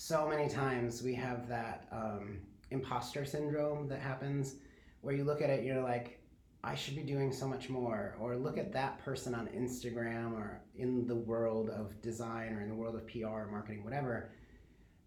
so 0.00 0.26
many 0.26 0.48
times 0.48 1.02
we 1.02 1.14
have 1.14 1.46
that 1.46 1.86
um, 1.92 2.38
imposter 2.70 3.22
syndrome 3.22 3.86
that 3.86 4.00
happens, 4.00 4.54
where 5.02 5.14
you 5.14 5.24
look 5.24 5.42
at 5.42 5.50
it, 5.50 5.62
you're 5.62 5.82
like, 5.82 6.22
I 6.64 6.74
should 6.74 6.96
be 6.96 7.02
doing 7.02 7.30
so 7.30 7.46
much 7.46 7.68
more, 7.68 8.16
or 8.18 8.34
look 8.34 8.56
at 8.56 8.72
that 8.72 8.98
person 9.04 9.34
on 9.34 9.48
Instagram 9.48 10.32
or 10.32 10.62
in 10.74 11.06
the 11.06 11.14
world 11.14 11.68
of 11.68 12.00
design 12.00 12.54
or 12.54 12.62
in 12.62 12.70
the 12.70 12.74
world 12.74 12.94
of 12.94 13.06
PR 13.08 13.26
or 13.26 13.48
marketing, 13.52 13.84
whatever. 13.84 14.30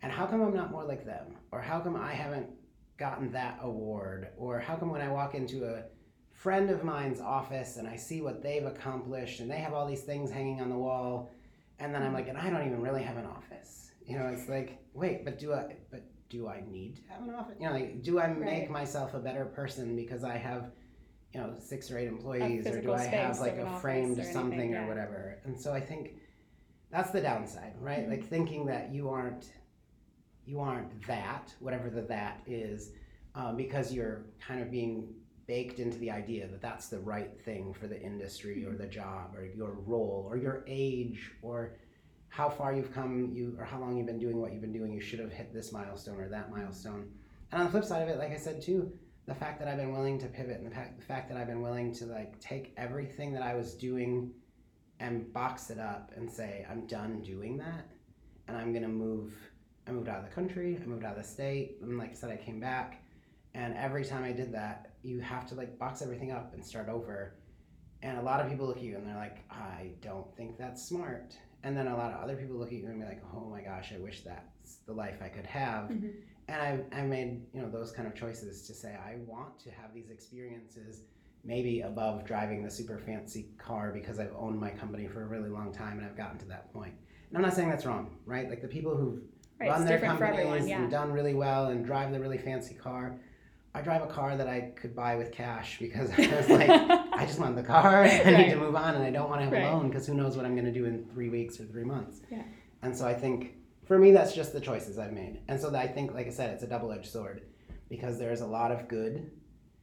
And 0.04 0.12
how 0.12 0.28
come 0.28 0.44
I'm 0.44 0.54
not 0.54 0.70
more 0.70 0.84
like 0.84 1.08
them? 1.08 1.38
Or 1.52 1.60
how 1.60 1.80
come 1.80 1.96
I 1.96 2.14
haven't 2.14 2.52
gotten 3.00 3.32
that 3.32 3.58
award? 3.64 4.28
Or 4.38 4.60
how 4.60 4.76
come 4.76 4.92
when 4.92 5.02
I 5.02 5.10
walk 5.10 5.34
into 5.34 5.66
a 5.66 5.86
friend 6.34 6.70
of 6.70 6.84
mine's 6.84 7.20
office 7.20 7.78
and 7.78 7.88
I 7.88 7.96
see 7.96 8.22
what 8.22 8.44
they've 8.44 8.64
accomplished 8.64 9.40
and 9.40 9.50
they 9.50 9.58
have 9.58 9.74
all 9.74 9.88
these 9.88 10.04
things 10.04 10.30
hanging 10.30 10.62
on 10.62 10.70
the 10.70 10.78
wall 10.78 11.32
and 11.80 11.96
then 11.96 12.04
I'm 12.04 12.14
like 12.14 12.28
and 12.28 12.38
I 12.38 12.52
don't 12.52 12.68
even 12.68 12.84
really 12.84 13.02
have 13.02 13.18
an 13.18 13.26
office. 13.26 13.90
You 14.06 14.20
know, 14.20 14.28
it's 14.28 14.48
like, 14.48 14.83
wait, 14.94 15.26
but 15.26 15.40
do 15.40 15.54
I 15.54 15.76
but 15.92 16.04
do 16.30 16.48
I 16.48 16.64
need 16.68 16.96
to 16.98 17.02
have 17.14 17.22
an 17.24 17.34
office? 17.36 17.56
You 17.60 17.68
know, 17.68 17.74
like 17.74 18.02
do 18.02 18.20
I 18.20 18.28
make 18.28 18.50
Right. 18.64 18.70
myself 18.70 19.14
a 19.14 19.20
better 19.20 19.46
person 19.46 19.96
because 19.96 20.24
I 20.24 20.38
have 20.38 20.72
you 21.34 21.40
know, 21.40 21.56
six 21.60 21.90
or 21.90 21.98
eight 21.98 22.08
employees, 22.08 22.68
or 22.68 22.80
do 22.80 22.94
I 22.94 23.04
have 23.06 23.40
like 23.40 23.58
a 23.58 23.80
framed 23.80 24.18
anything, 24.20 24.34
something 24.34 24.72
yeah. 24.72 24.84
or 24.84 24.88
whatever? 24.88 25.40
And 25.46 25.60
so 25.60 25.74
I 25.74 25.80
think 25.80 26.20
that's 26.92 27.10
the 27.10 27.22
downside, 27.22 27.74
right? 27.80 28.06
Mhm. 28.06 28.10
Like 28.12 28.28
thinking 28.28 28.68
that 28.68 28.94
you 28.94 29.10
aren't 29.10 29.52
you 30.46 30.60
aren't 30.60 31.02
that, 31.08 31.54
whatever 31.60 31.90
the 31.90 32.02
that 32.02 32.42
is, 32.46 32.92
um, 33.34 33.56
because 33.56 33.94
you're 33.94 34.26
kind 34.46 34.62
of 34.62 34.70
being 34.70 35.16
baked 35.48 35.80
into 35.80 35.98
the 36.00 36.12
idea 36.12 36.48
that 36.48 36.62
that's 36.62 36.88
the 36.90 37.00
right 37.00 37.40
thing 37.44 37.74
for 37.74 37.88
the 37.88 38.00
industry 38.02 38.66
or 38.66 38.76
the 38.76 38.86
job 38.86 39.34
or 39.36 39.46
your 39.46 39.72
role 39.86 40.26
or 40.30 40.38
your 40.38 40.64
age 40.68 41.32
or 41.42 41.78
how 42.34 42.50
far 42.50 42.74
you've 42.74 42.92
come 42.92 43.30
you 43.32 43.56
or 43.60 43.64
how 43.64 43.80
long 43.80 43.96
you've 43.96 44.08
been 44.08 44.18
doing 44.18 44.42
what 44.42 44.52
you've 44.52 44.62
been 44.62 44.74
doing 44.74 44.92
you 44.92 45.00
should 45.00 45.20
have 45.20 45.32
hit 45.32 45.54
this 45.54 45.72
milestone 45.72 46.20
or 46.20 46.28
that 46.28 46.50
milestone. 46.50 47.08
And 47.52 47.62
on 47.62 47.68
the 47.68 47.72
flip 47.72 47.86
side 47.86 48.02
of 48.02 48.10
it 48.10 48.18
like 48.18 48.32
i 48.32 48.38
said 48.38 48.60
too 48.60 48.92
the 49.28 49.36
fact 49.36 49.60
that 49.60 49.68
i've 49.68 49.78
been 49.78 49.94
willing 49.94 50.18
to 50.18 50.26
pivot 50.26 50.58
and 50.58 50.66
the 50.66 50.74
fact, 50.74 51.00
the 51.00 51.06
fact 51.06 51.30
that 51.30 51.38
i've 51.38 51.46
been 51.46 51.62
willing 51.62 51.94
to 51.94 52.06
like 52.06 52.40
take 52.40 52.74
everything 52.76 53.34
that 53.34 53.44
i 53.44 53.54
was 53.54 53.76
doing 53.76 54.32
and 55.00 55.32
box 55.32 55.70
it 55.70 55.78
up 55.78 56.12
and 56.16 56.30
say 56.30 56.66
i'm 56.72 56.88
done 56.88 57.22
doing 57.22 57.56
that 57.56 57.86
and 58.48 58.58
i'm 58.58 58.74
to 58.74 58.88
move 58.88 59.36
i 59.88 59.92
moved 59.92 60.10
out 60.10 60.18
of 60.18 60.26
the 60.26 60.32
country 60.32 60.80
i 60.82 60.86
moved 60.88 61.06
out 61.06 61.16
of 61.16 61.22
the 61.22 61.30
state 61.30 61.78
and 61.84 62.00
like 62.00 62.10
i 62.10 62.14
said 62.14 62.32
i 62.32 62.36
came 62.36 62.60
back. 62.60 63.04
And 63.54 63.76
every 63.76 64.04
time 64.04 64.24
i 64.24 64.32
did 64.32 64.52
that 64.54 64.94
you 65.04 65.20
have 65.20 65.46
to 65.50 65.56
like 65.56 65.78
box 65.78 66.02
everything 66.02 66.32
up 66.32 66.56
and 66.56 66.66
start 66.66 66.90
over. 66.90 67.36
And 68.02 68.18
a 68.18 68.22
lot 68.22 68.42
of 68.42 68.50
people 68.50 68.66
look 68.66 68.78
at 68.78 68.84
you 68.84 68.96
and 68.96 69.06
they're 69.06 69.16
like 69.16 69.38
i 69.52 69.92
don't 70.02 70.36
think 70.36 70.58
that's 70.58 70.84
smart 70.84 71.36
and 71.64 71.76
then 71.78 71.88
a 71.88 71.96
lot 71.96 72.12
of 72.12 72.22
other 72.22 72.36
people 72.36 72.58
look 72.58 72.68
at 72.70 72.74
you 72.74 72.86
and 72.88 73.00
be 73.00 73.06
like 73.06 73.22
oh 73.36 73.46
my 73.50 73.62
gosh 73.62 73.94
i 73.96 74.00
wish 74.00 74.22
that's 74.22 74.76
the 74.86 74.94
life 74.94 75.22
i 75.24 75.28
could 75.30 75.46
have 75.46 75.90
Mhm. 75.90 76.12
and 76.50 76.62
I, 76.62 77.00
I 77.00 77.02
made 77.04 77.42
you 77.54 77.62
know 77.62 77.70
those 77.70 77.92
kind 77.92 78.08
of 78.08 78.16
choices 78.16 78.68
to 78.68 78.74
say 78.74 78.96
i 78.96 79.16
want 79.26 79.60
to 79.60 79.72
have 79.72 79.94
these 79.94 80.10
experiences 80.10 81.02
maybe 81.46 81.82
above 81.82 82.26
driving 82.26 82.64
the 82.64 82.72
super 82.72 82.98
fancy 82.98 83.50
car 83.58 83.92
because 83.94 84.20
i've 84.20 84.34
owned 84.38 84.60
my 84.60 84.70
company 84.72 85.08
for 85.08 85.24
a 85.24 85.28
really 85.28 85.50
long 85.50 85.72
time 85.74 85.98
and 86.00 86.06
i've 86.08 86.18
gotten 86.18 86.38
to 86.40 86.46
that 86.46 86.72
point. 86.74 86.94
and 87.30 87.38
i'm 87.38 87.44
not 87.44 87.54
saying 87.54 87.70
that's 87.70 87.86
wrong 87.86 88.18
right 88.26 88.50
like 88.50 88.62
the 88.62 88.68
people 88.68 88.96
who've 88.96 89.22
Right, 89.60 89.70
run 89.70 89.86
their 89.86 90.00
companies. 90.00 90.68
Yeah. 90.68 90.82
and 90.82 90.90
done 90.92 91.12
really 91.14 91.36
well 91.36 91.68
and 91.68 91.86
drive 91.86 92.12
the 92.12 92.20
really 92.20 92.40
fancy 92.40 92.74
car 92.74 93.16
i 93.76 93.82
drive 93.82 94.02
a 94.04 94.08
car 94.08 94.36
that 94.38 94.48
i 94.48 94.72
could 94.76 94.96
buy 94.96 95.16
with 95.16 95.32
cash 95.32 95.78
because 95.80 96.10
i 96.18 96.36
was 96.36 96.50
like 96.50 96.70
I 97.16 97.26
just 97.28 97.40
want 97.40 97.56
the 97.56 97.64
car. 97.64 98.04
And 98.04 98.36
I 98.36 98.42
need 98.44 98.50
to 98.50 98.58
move 98.58 98.76
on, 98.76 98.96
and 98.96 99.04
I 99.04 99.12
don't 99.12 99.30
want 99.30 99.40
to 99.40 99.46
have 99.46 99.54
Right. 99.54 99.64
a 99.72 99.76
loan 99.78 99.88
because 99.88 100.08
who 100.08 100.16
knows 100.16 100.36
what 100.36 100.46
I'm 100.48 100.56
going 100.56 100.66
to 100.66 100.72
do 100.74 100.86
in 100.86 101.06
three 101.14 101.30
weeks 101.30 101.60
or 101.60 101.64
three 101.66 101.84
months. 101.84 102.22
Yeah. 102.30 102.42
And 102.82 102.98
so 102.98 103.06
I 103.06 103.14
think 103.14 103.54
for 103.86 104.00
me, 104.00 104.12
that's 104.12 104.34
just 104.34 104.52
the 104.52 104.60
choices 104.60 104.98
I've 104.98 105.14
made. 105.14 105.40
And 105.48 105.62
so 105.62 105.74
I 105.76 105.88
think, 105.88 106.14
like 106.16 106.26
I 106.26 106.32
said, 106.32 106.50
it's 106.50 106.64
a 106.64 106.68
double-edged 106.68 107.06
sword 107.10 107.44
because 107.88 108.18
there's 108.18 108.42
a 108.42 108.48
lot 108.48 108.72
of 108.72 108.88
good. 108.88 109.30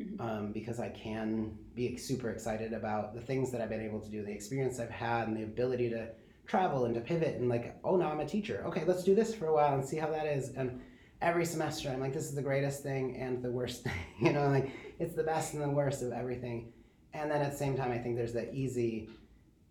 Mhm. 0.00 0.20
Um, 0.20 0.53
because 0.53 0.81
I 0.81 0.88
can 0.88 1.57
be 1.76 1.96
super 1.96 2.31
excited 2.31 2.72
about 2.72 3.14
the 3.14 3.20
things 3.20 3.53
that 3.53 3.61
I've 3.61 3.70
been 3.70 3.81
able 3.83 4.00
to 4.00 4.11
do, 4.11 4.24
the 4.24 4.33
experience 4.33 4.81
I've 4.81 4.90
had, 4.90 5.29
and 5.29 5.37
the 5.37 5.44
ability 5.44 5.88
to 5.90 6.09
travel 6.46 6.87
and 6.87 6.94
to 6.96 7.00
pivot 7.00 7.37
and 7.38 7.48
like, 7.48 7.76
oh, 7.85 7.96
now 7.96 8.11
I'm 8.11 8.20
a 8.20 8.26
teacher. 8.26 8.64
Okay, 8.66 8.83
let's 8.87 9.05
do 9.05 9.14
this 9.14 9.35
for 9.35 9.46
a 9.46 9.55
while 9.55 9.72
and 9.74 9.85
see 9.85 9.98
how 9.98 10.11
that 10.11 10.26
is. 10.26 10.50
And 10.57 10.81
every 11.20 11.44
semester, 11.44 11.90
I'm 11.90 12.00
like, 12.00 12.12
this 12.12 12.24
is 12.24 12.35
the 12.35 12.42
greatest 12.42 12.83
thing 12.83 13.16
and 13.16 13.42
the 13.42 13.50
worst 13.50 13.83
thing. 13.85 13.92
You 14.20 14.33
know, 14.33 14.48
like 14.48 14.70
it's 14.98 15.14
the 15.14 15.22
best 15.24 15.54
and 15.54 15.62
the 15.62 15.68
worst 15.68 16.02
of 16.02 16.12
everything. 16.12 16.72
And 17.12 17.30
then 17.30 17.42
at 17.42 17.52
the 17.52 17.59
same 17.59 17.76
time, 17.76 17.90
I 17.90 17.98
think 17.98 18.16
there's 18.16 18.33
that 18.35 18.54
easy 18.54 19.09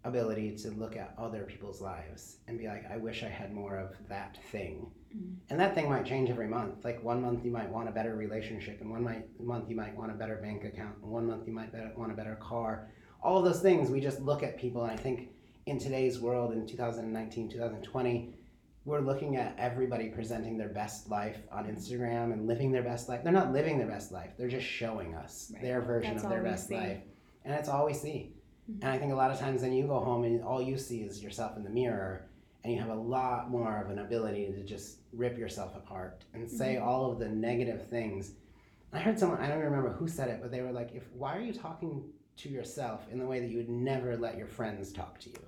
ability 0.04 0.56
to 0.56 0.72
look 0.72 0.96
at 0.96 1.14
other 1.18 1.44
people's 1.44 1.82
lives 1.82 2.38
and 2.48 2.58
be 2.58 2.68
like, 2.68 2.90
I 2.92 2.98
wish 2.98 3.24
I 3.24 3.28
had 3.28 3.54
more 3.54 3.78
of 3.78 3.96
that 4.08 4.38
thing. 4.52 4.88
Mhm. 5.16 5.36
And 5.50 5.60
that 5.60 5.76
thing 5.76 5.90
might 5.90 6.06
change 6.06 6.30
every 6.30 6.48
month. 6.48 6.86
Like 6.86 7.04
one 7.04 7.22
month 7.22 7.44
you 7.44 7.52
might 7.52 7.70
want 7.70 7.90
a 7.90 7.92
better 7.92 8.16
relationship, 8.16 8.80
and 8.82 8.90
one 8.90 9.04
might, 9.04 9.26
month 9.42 9.70
you 9.70 9.76
might 9.76 9.96
want 9.96 10.12
a 10.12 10.16
better 10.16 10.36
bank 10.38 10.64
account, 10.64 10.96
and 11.02 11.12
one 11.12 11.28
month 11.28 11.48
you 11.48 11.54
might 11.54 11.72
better, 11.72 11.92
want 11.98 12.12
a 12.12 12.16
better 12.16 12.36
car. 12.36 12.88
All 13.22 13.42
those 13.42 13.62
things, 13.62 13.90
we 13.90 14.00
just 14.00 14.22
look 14.22 14.44
at 14.44 14.58
people, 14.58 14.84
and 14.84 14.92
I 14.92 14.96
think 14.96 15.30
in 15.66 15.78
today's 15.78 16.20
world, 16.20 16.54
in 16.54 16.66
2019, 16.66 17.50
2020, 17.50 18.34
we're 18.90 19.00
looking 19.00 19.36
at 19.38 19.56
everybody 19.58 20.10
presenting 20.10 20.58
their 20.58 20.70
best 20.70 21.10
life 21.10 21.38
on 21.52 21.66
Instagram 21.66 22.34
and 22.34 22.48
living 22.48 22.72
their 22.72 22.84
best 22.84 23.08
life. 23.08 23.24
They're 23.24 23.32
not 23.32 23.54
living 23.54 23.78
their 23.78 23.88
best 23.88 24.12
life, 24.12 24.32
they're 24.38 24.48
just 24.50 24.66
showing 24.66 25.16
us 25.16 25.52
Right. 25.54 25.62
their 25.64 25.82
version 25.82 26.14
That's 26.16 26.24
of 26.24 26.30
their 26.32 26.44
best 26.44 26.72
life. 26.72 27.02
And 27.46 27.54
it's 27.54 27.70
all 27.70 27.86
we 27.86 27.94
see. 27.94 28.34
Mhm. 28.70 28.80
And 28.82 28.86
I 28.92 28.98
think 28.98 29.12
a 29.14 29.16
lot 29.16 29.32
of 29.32 29.38
times 29.40 29.62
then 29.62 29.74
you 29.74 29.88
go 29.88 30.00
home 30.00 30.24
and 30.24 30.44
all 30.44 30.62
you 30.62 30.78
see 30.78 31.02
is 31.04 31.24
yourself 31.24 31.56
in 31.56 31.64
the 31.64 31.70
mirror 31.70 32.26
and 32.64 32.74
you 32.74 32.80
have 32.80 32.90
a 32.90 32.96
lot 32.96 33.50
more 33.50 33.78
of 33.82 33.90
an 33.90 34.00
ability 34.00 34.52
to 34.52 34.64
just 34.64 35.00
rip 35.14 35.38
yourself 35.38 35.76
apart 35.76 36.26
and 36.34 36.50
say 36.50 36.76
Mm-hmm. 36.76 36.88
all 36.88 37.12
of 37.12 37.20
the 37.20 37.30
negative 37.30 37.88
things. 37.88 38.34
I 38.92 39.00
heard 39.00 39.20
someone, 39.20 39.40
I 39.40 39.48
don't 39.48 39.60
remember 39.64 39.92
who 39.92 40.08
said 40.08 40.30
it, 40.30 40.40
but 40.42 40.52
they 40.52 40.62
were 40.62 40.72
like, 40.72 40.94
if 40.96 41.04
why 41.14 41.38
are 41.38 41.42
you 41.42 41.54
talking 41.54 42.04
to 42.38 42.50
yourself 42.50 43.08
in 43.12 43.20
the 43.20 43.26
way 43.26 43.40
that 43.40 43.50
you 43.50 43.58
would 43.58 43.70
never 43.70 44.18
let 44.18 44.36
your 44.38 44.48
friends 44.48 44.92
talk 44.92 45.20
to 45.20 45.30
you? 45.30 45.40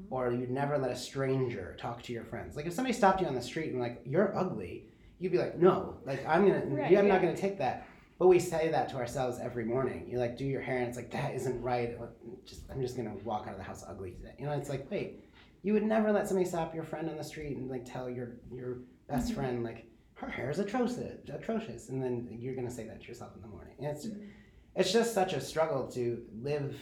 Mm-hmm. 0.00 0.14
Or 0.14 0.32
you'd 0.32 0.50
never 0.50 0.78
let 0.78 0.90
a 0.90 0.96
stranger 0.96 1.76
talk 1.78 2.02
to 2.04 2.12
your 2.12 2.24
friends. 2.24 2.56
Like 2.56 2.66
if 2.66 2.72
somebody 2.72 2.92
stopped 2.94 3.20
you 3.20 3.26
on 3.26 3.34
the 3.34 3.42
street 3.42 3.70
and 3.72 3.80
like, 3.80 4.00
you're 4.04 4.36
ugly, 4.36 4.86
you'd 5.18 5.32
be 5.32 5.38
like, 5.38 5.58
no, 5.58 5.96
like 6.06 6.24
I'm 6.26 6.46
gonna, 6.46 6.64
Right, 6.66 6.86
I'm 6.86 6.92
yeah. 6.92 7.02
not 7.02 7.20
gonna 7.20 7.36
take 7.36 7.58
that. 7.58 7.86
But 8.18 8.26
we 8.28 8.38
say 8.40 8.68
that 8.70 8.88
to 8.90 8.96
ourselves 8.96 9.38
every 9.40 9.64
morning. 9.64 10.06
You 10.08 10.18
like 10.18 10.36
do 10.36 10.44
your 10.44 10.60
hair 10.60 10.78
and 10.78 10.88
it's 10.88 10.96
like 10.96 11.10
that 11.12 11.34
isn't 11.34 11.60
right. 11.62 11.96
Just 12.44 12.62
I'm 12.70 12.80
just 12.80 12.96
gonna 12.96 13.14
walk 13.24 13.46
out 13.46 13.52
of 13.52 13.58
the 13.58 13.62
house 13.64 13.84
ugly 13.88 14.10
today. 14.12 14.34
You 14.38 14.46
know, 14.46 14.52
it's 14.52 14.68
like 14.68 14.90
wait, 14.90 15.24
you 15.62 15.72
would 15.72 15.84
never 15.84 16.10
let 16.12 16.26
somebody 16.26 16.48
stop 16.48 16.74
your 16.74 16.84
friend 16.84 17.08
on 17.08 17.16
the 17.16 17.22
street 17.24 17.56
and 17.56 17.68
like 17.70 17.84
tell 17.84 18.08
your 18.10 18.36
your 18.52 18.78
best 19.08 19.30
Mhm. 19.32 19.34
friend 19.36 19.62
like 19.64 19.86
her 20.14 20.28
hair 20.28 20.50
is 20.50 20.58
atrocious, 20.58 21.28
atrocious, 21.32 21.90
and 21.90 22.02
then 22.02 22.26
you're 22.40 22.56
gonna 22.56 22.70
say 22.70 22.86
that 22.88 23.00
to 23.02 23.06
yourself 23.06 23.36
in 23.36 23.42
the 23.42 23.46
morning. 23.48 23.74
And 23.78 23.86
it's 23.86 24.06
Mhm. 24.06 24.28
it's 24.74 24.92
just 24.92 25.14
such 25.14 25.32
a 25.32 25.40
struggle 25.40 25.86
to 25.92 26.24
live 26.42 26.76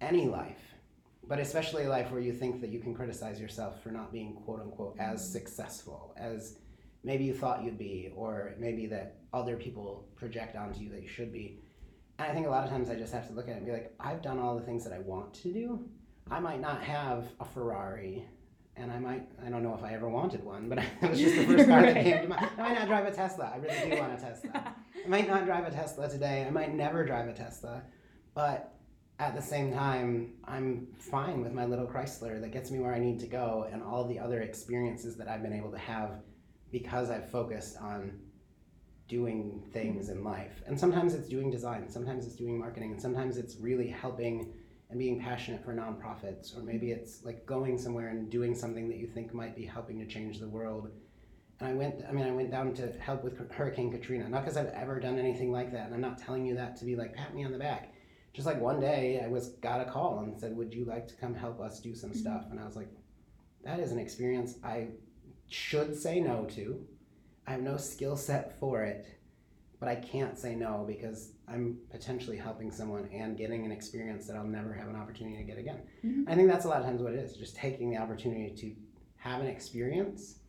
any 0.00 0.26
life, 0.26 0.67
but 1.28 1.38
especially 1.38 1.84
a 1.84 1.88
life 1.88 2.10
where 2.10 2.20
you 2.20 2.32
think 2.32 2.60
that 2.62 2.70
you 2.70 2.80
can 2.80 2.94
criticize 2.94 3.38
yourself 3.38 3.82
for 3.82 3.90
not 3.90 4.10
being 4.10 4.34
quote 4.34 4.60
unquote 4.60 4.96
as 4.98 5.20
mm-hmm. 5.20 5.32
successful 5.32 6.14
as 6.16 6.56
maybe 7.04 7.24
you 7.24 7.34
thought 7.34 7.62
you'd 7.62 7.78
be, 7.78 8.10
or 8.16 8.54
maybe 8.58 8.86
that 8.86 9.16
other 9.32 9.56
people 9.56 10.08
project 10.16 10.56
onto 10.56 10.80
you 10.80 10.90
that 10.90 11.02
you 11.02 11.08
should 11.08 11.32
be. 11.32 11.60
And 12.18 12.30
I 12.30 12.34
think 12.34 12.46
a 12.46 12.50
lot 12.50 12.64
of 12.64 12.70
times 12.70 12.90
I 12.90 12.96
just 12.96 13.12
have 13.12 13.28
to 13.28 13.34
look 13.34 13.46
at 13.48 13.52
it 13.52 13.56
and 13.58 13.66
be 13.66 13.72
like, 13.72 13.94
I've 14.00 14.22
done 14.22 14.38
all 14.38 14.56
the 14.56 14.64
things 14.64 14.84
that 14.84 14.92
I 14.92 14.98
want 14.98 15.34
to 15.34 15.52
do. 15.52 15.88
I 16.30 16.40
might 16.40 16.60
not 16.60 16.82
have 16.82 17.26
a 17.40 17.44
Ferrari, 17.44 18.26
and 18.76 18.90
I 18.90 18.98
might, 18.98 19.26
I 19.44 19.48
don't 19.48 19.62
know 19.62 19.74
if 19.74 19.82
I 19.82 19.94
ever 19.94 20.08
wanted 20.08 20.44
one, 20.44 20.68
but 20.68 20.78
it 21.02 21.10
was 21.10 21.18
just 21.18 21.36
the 21.36 21.44
first 21.44 21.68
car 21.68 21.82
that 21.82 21.94
came 21.94 22.22
to 22.22 22.28
mind. 22.28 22.48
I 22.58 22.62
might 22.62 22.74
not 22.74 22.88
drive 22.88 23.06
a 23.06 23.12
Tesla. 23.12 23.52
I 23.54 23.58
really 23.58 23.90
do 23.90 24.00
want 24.00 24.12
a 24.12 24.16
Tesla. 24.16 24.50
I 25.04 25.08
might 25.08 25.28
not 25.28 25.44
drive 25.44 25.66
a 25.66 25.70
Tesla 25.70 26.08
today. 26.08 26.44
I 26.46 26.50
might 26.50 26.74
never 26.74 27.04
drive 27.04 27.28
a 27.28 27.32
Tesla, 27.32 27.82
but 28.34 28.77
at 29.18 29.34
the 29.34 29.42
same 29.42 29.72
time, 29.72 30.34
I'm 30.44 30.88
fine 30.98 31.42
with 31.42 31.52
my 31.52 31.64
little 31.64 31.86
Chrysler 31.86 32.40
that 32.40 32.52
gets 32.52 32.70
me 32.70 32.78
where 32.78 32.94
I 32.94 33.00
need 33.00 33.18
to 33.20 33.26
go, 33.26 33.68
and 33.72 33.82
all 33.82 34.06
the 34.06 34.18
other 34.18 34.42
experiences 34.42 35.16
that 35.16 35.28
I've 35.28 35.42
been 35.42 35.52
able 35.52 35.72
to 35.72 35.78
have 35.78 36.20
because 36.70 37.10
I've 37.10 37.28
focused 37.30 37.78
on 37.78 38.20
doing 39.08 39.64
things 39.72 40.08
in 40.10 40.22
life. 40.22 40.62
And 40.66 40.78
sometimes 40.78 41.14
it's 41.14 41.28
doing 41.28 41.50
design, 41.50 41.88
sometimes 41.88 42.26
it's 42.26 42.36
doing 42.36 42.58
marketing, 42.58 42.92
and 42.92 43.00
sometimes 43.00 43.38
it's 43.38 43.56
really 43.56 43.88
helping 43.88 44.52
and 44.90 44.98
being 44.98 45.20
passionate 45.20 45.64
for 45.64 45.74
nonprofits, 45.74 46.56
or 46.56 46.62
maybe 46.62 46.92
it's 46.92 47.24
like 47.24 47.44
going 47.44 47.76
somewhere 47.76 48.08
and 48.08 48.30
doing 48.30 48.54
something 48.54 48.88
that 48.88 48.98
you 48.98 49.06
think 49.06 49.34
might 49.34 49.56
be 49.56 49.64
helping 49.64 49.98
to 49.98 50.06
change 50.06 50.38
the 50.38 50.48
world. 50.48 50.90
And 51.60 51.68
I 51.68 51.74
went, 51.74 52.04
I 52.08 52.12
mean, 52.12 52.26
I 52.26 52.30
went 52.30 52.50
down 52.50 52.72
to 52.74 52.92
help 53.00 53.24
with 53.24 53.36
Hurricane 53.50 53.90
Katrina, 53.90 54.28
not 54.28 54.44
because 54.44 54.56
I've 54.56 54.68
ever 54.68 55.00
done 55.00 55.18
anything 55.18 55.50
like 55.50 55.72
that. 55.72 55.86
And 55.86 55.94
I'm 55.94 56.00
not 56.00 56.18
telling 56.18 56.46
you 56.46 56.54
that 56.54 56.76
to 56.76 56.84
be 56.84 56.94
like, 56.94 57.14
pat 57.14 57.34
me 57.34 57.44
on 57.44 57.50
the 57.50 57.58
back. 57.58 57.92
Just 58.38 58.46
like 58.46 58.60
one 58.60 58.78
day 58.78 59.20
I 59.24 59.26
was, 59.26 59.48
got 59.60 59.80
a 59.80 59.84
call 59.84 60.20
and 60.20 60.38
said, 60.38 60.56
would 60.56 60.72
you 60.72 60.84
like 60.84 61.08
to 61.08 61.14
come 61.14 61.34
help 61.34 61.60
us 61.60 61.80
do 61.80 61.94
some 61.94 62.14
stuff? 62.14 62.44
And 62.50 62.60
I 62.60 62.64
was 62.64 62.76
like, 62.76 62.88
that 63.64 63.80
is 63.80 63.90
an 63.90 63.98
experience 63.98 64.54
I 64.62 64.88
should 65.48 65.96
say 65.96 66.20
no 66.20 66.44
to. 66.54 66.86
I 67.46 67.52
have 67.52 67.62
no 67.62 67.76
skill 67.76 68.16
set 68.16 68.58
for 68.60 68.84
it 68.84 69.18
but 69.80 69.88
I 69.88 69.94
can't 69.94 70.38
say 70.38 70.54
no 70.54 70.84
because 70.86 71.32
I'm 71.46 71.78
potentially 71.90 72.36
helping 72.36 72.70
someone 72.70 73.08
and 73.12 73.36
getting 73.36 73.64
an 73.64 73.72
experience 73.72 74.26
that 74.26 74.36
I'll 74.36 74.44
never 74.44 74.72
have 74.72 74.88
an 74.88 74.96
opportunity 74.96 75.36
to 75.36 75.44
get 75.44 75.58
again. 75.58 75.82
Mm-hmm. 76.04 76.28
I 76.28 76.34
think 76.34 76.48
that's 76.48 76.64
a 76.64 76.68
lot 76.68 76.80
of 76.80 76.86
times 76.86 77.00
what 77.00 77.12
it 77.12 77.18
is 77.18 77.36
just 77.36 77.56
taking 77.56 77.90
the 77.90 77.96
opportunity 77.96 78.50
to 78.56 78.74
have 79.16 79.40
an 79.40 79.46
experience 79.46 80.40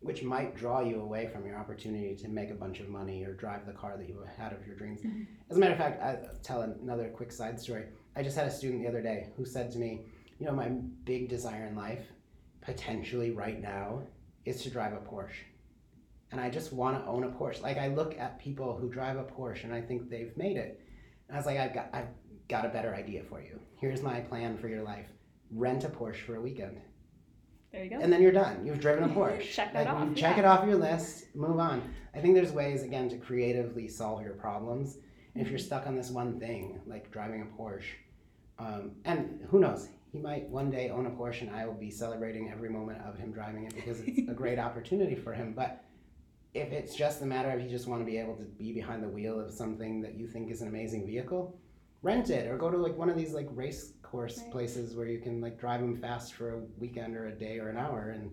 which 0.00 0.22
might 0.22 0.56
draw 0.56 0.80
you 0.80 1.00
away 1.00 1.28
from 1.28 1.46
your 1.46 1.56
opportunity 1.56 2.16
to 2.16 2.28
make 2.28 2.50
a 2.50 2.54
bunch 2.54 2.80
of 2.80 2.88
money 2.88 3.24
or 3.24 3.34
drive 3.34 3.66
the 3.66 3.72
car 3.72 3.96
that 3.96 4.08
you 4.08 4.22
had 4.36 4.52
of 4.52 4.66
your 4.66 4.76
dreams. 4.76 5.00
Mm-hmm. 5.02 5.22
As 5.50 5.56
a 5.56 5.60
matter 5.60 5.72
of 5.72 5.78
fact, 5.78 6.02
I'll 6.02 6.38
tell 6.42 6.62
another 6.62 7.08
quick 7.08 7.32
side 7.32 7.60
story. 7.60 7.84
I 8.16 8.22
just 8.22 8.36
had 8.36 8.46
a 8.46 8.50
student 8.50 8.82
the 8.82 8.88
other 8.88 9.02
day 9.02 9.28
who 9.36 9.44
said 9.44 9.70
to 9.72 9.78
me, 9.78 10.02
You 10.38 10.46
know, 10.46 10.52
my 10.52 10.68
big 11.04 11.28
desire 11.28 11.66
in 11.66 11.76
life, 11.76 12.04
potentially 12.62 13.30
right 13.30 13.60
now, 13.60 14.02
is 14.44 14.62
to 14.62 14.70
drive 14.70 14.94
a 14.94 14.96
Porsche 14.96 15.44
and 16.32 16.40
I 16.40 16.48
just 16.48 16.72
want 16.72 16.98
to 16.98 17.10
own 17.10 17.24
a 17.24 17.28
Porsche. 17.28 17.62
Like 17.62 17.78
I 17.78 17.88
look 17.88 18.18
at 18.18 18.38
people 18.38 18.76
who 18.76 18.88
drive 18.88 19.16
a 19.16 19.24
Porsche 19.24 19.64
and 19.64 19.74
I 19.74 19.80
think 19.80 20.08
they've 20.08 20.36
made 20.36 20.56
it. 20.56 20.80
And 21.28 21.36
I 21.36 21.38
was 21.38 21.46
like, 21.46 21.58
I've 21.58 21.74
got, 21.74 21.90
I've 21.92 22.08
got 22.48 22.64
a 22.64 22.68
better 22.68 22.94
idea 22.94 23.22
for 23.28 23.40
you. 23.40 23.60
Here's 23.76 24.02
my 24.02 24.20
plan 24.20 24.56
for 24.58 24.68
your 24.68 24.82
life: 24.82 25.08
rent 25.50 25.84
a 25.84 25.88
Porsche 25.88 26.24
for 26.24 26.36
a 26.36 26.40
weekend. 26.40 26.80
There 27.72 27.84
you 27.84 27.90
go. 27.90 27.98
And 28.00 28.12
then 28.12 28.20
you're 28.20 28.32
done. 28.32 28.66
You've 28.66 28.80
driven 28.80 29.04
a 29.04 29.08
Porsche. 29.14 29.42
check 29.42 29.72
that 29.72 29.86
like, 29.86 29.94
off. 29.94 30.14
Check 30.14 30.36
yeah. 30.36 30.42
it 30.42 30.44
off 30.46 30.66
your 30.66 30.76
list. 30.76 31.34
Move 31.34 31.58
on. 31.58 31.82
I 32.14 32.18
think 32.18 32.34
there's 32.34 32.52
ways 32.52 32.82
again 32.82 33.08
to 33.10 33.16
creatively 33.16 33.88
solve 33.88 34.22
your 34.22 34.34
problems. 34.34 34.98
And 35.34 35.44
if 35.44 35.50
you're 35.50 35.58
stuck 35.58 35.86
on 35.86 35.94
this 35.94 36.10
one 36.10 36.40
thing, 36.40 36.80
like 36.86 37.10
driving 37.12 37.42
a 37.42 37.60
Porsche, 37.60 37.84
um, 38.58 38.92
and 39.04 39.40
who 39.48 39.60
knows, 39.60 39.88
he 40.12 40.18
might 40.18 40.48
one 40.48 40.70
day 40.70 40.90
own 40.90 41.06
a 41.06 41.10
Porsche, 41.10 41.42
and 41.42 41.50
I 41.50 41.66
will 41.66 41.74
be 41.74 41.90
celebrating 41.90 42.50
every 42.50 42.68
moment 42.68 43.00
of 43.06 43.16
him 43.16 43.32
driving 43.32 43.64
it 43.64 43.74
because 43.74 44.00
it's 44.00 44.28
a 44.28 44.34
great 44.34 44.58
opportunity 44.66 45.14
for 45.14 45.32
him. 45.32 45.54
But 45.54 45.84
if 46.52 46.72
it's 46.72 46.96
just 46.96 47.22
a 47.22 47.26
matter 47.26 47.50
of 47.50 47.60
you 47.60 47.68
just 47.68 47.86
want 47.86 48.02
to 48.02 48.04
be 48.04 48.18
able 48.18 48.34
to 48.36 48.44
be 48.44 48.72
behind 48.72 49.04
the 49.04 49.08
wheel 49.08 49.38
of 49.38 49.52
something 49.52 50.00
that 50.02 50.14
you 50.16 50.26
think 50.26 50.50
is 50.50 50.62
an 50.62 50.68
amazing 50.68 51.06
vehicle, 51.06 51.56
rent 52.02 52.30
it 52.30 52.50
or 52.50 52.56
go 52.56 52.70
to 52.70 52.76
like 52.76 52.96
one 52.96 53.10
of 53.10 53.16
these 53.16 53.32
like 53.32 53.48
race 53.52 53.92
course 54.02 54.38
right. 54.38 54.50
places 54.50 54.94
where 54.94 55.06
you 55.06 55.18
can 55.18 55.40
like 55.40 55.58
drive 55.58 55.80
them 55.80 55.96
fast 55.96 56.34
for 56.34 56.54
a 56.54 56.58
weekend 56.78 57.16
or 57.16 57.28
a 57.28 57.32
day 57.32 57.58
or 57.58 57.68
an 57.68 57.76
hour 57.76 58.10
and 58.10 58.30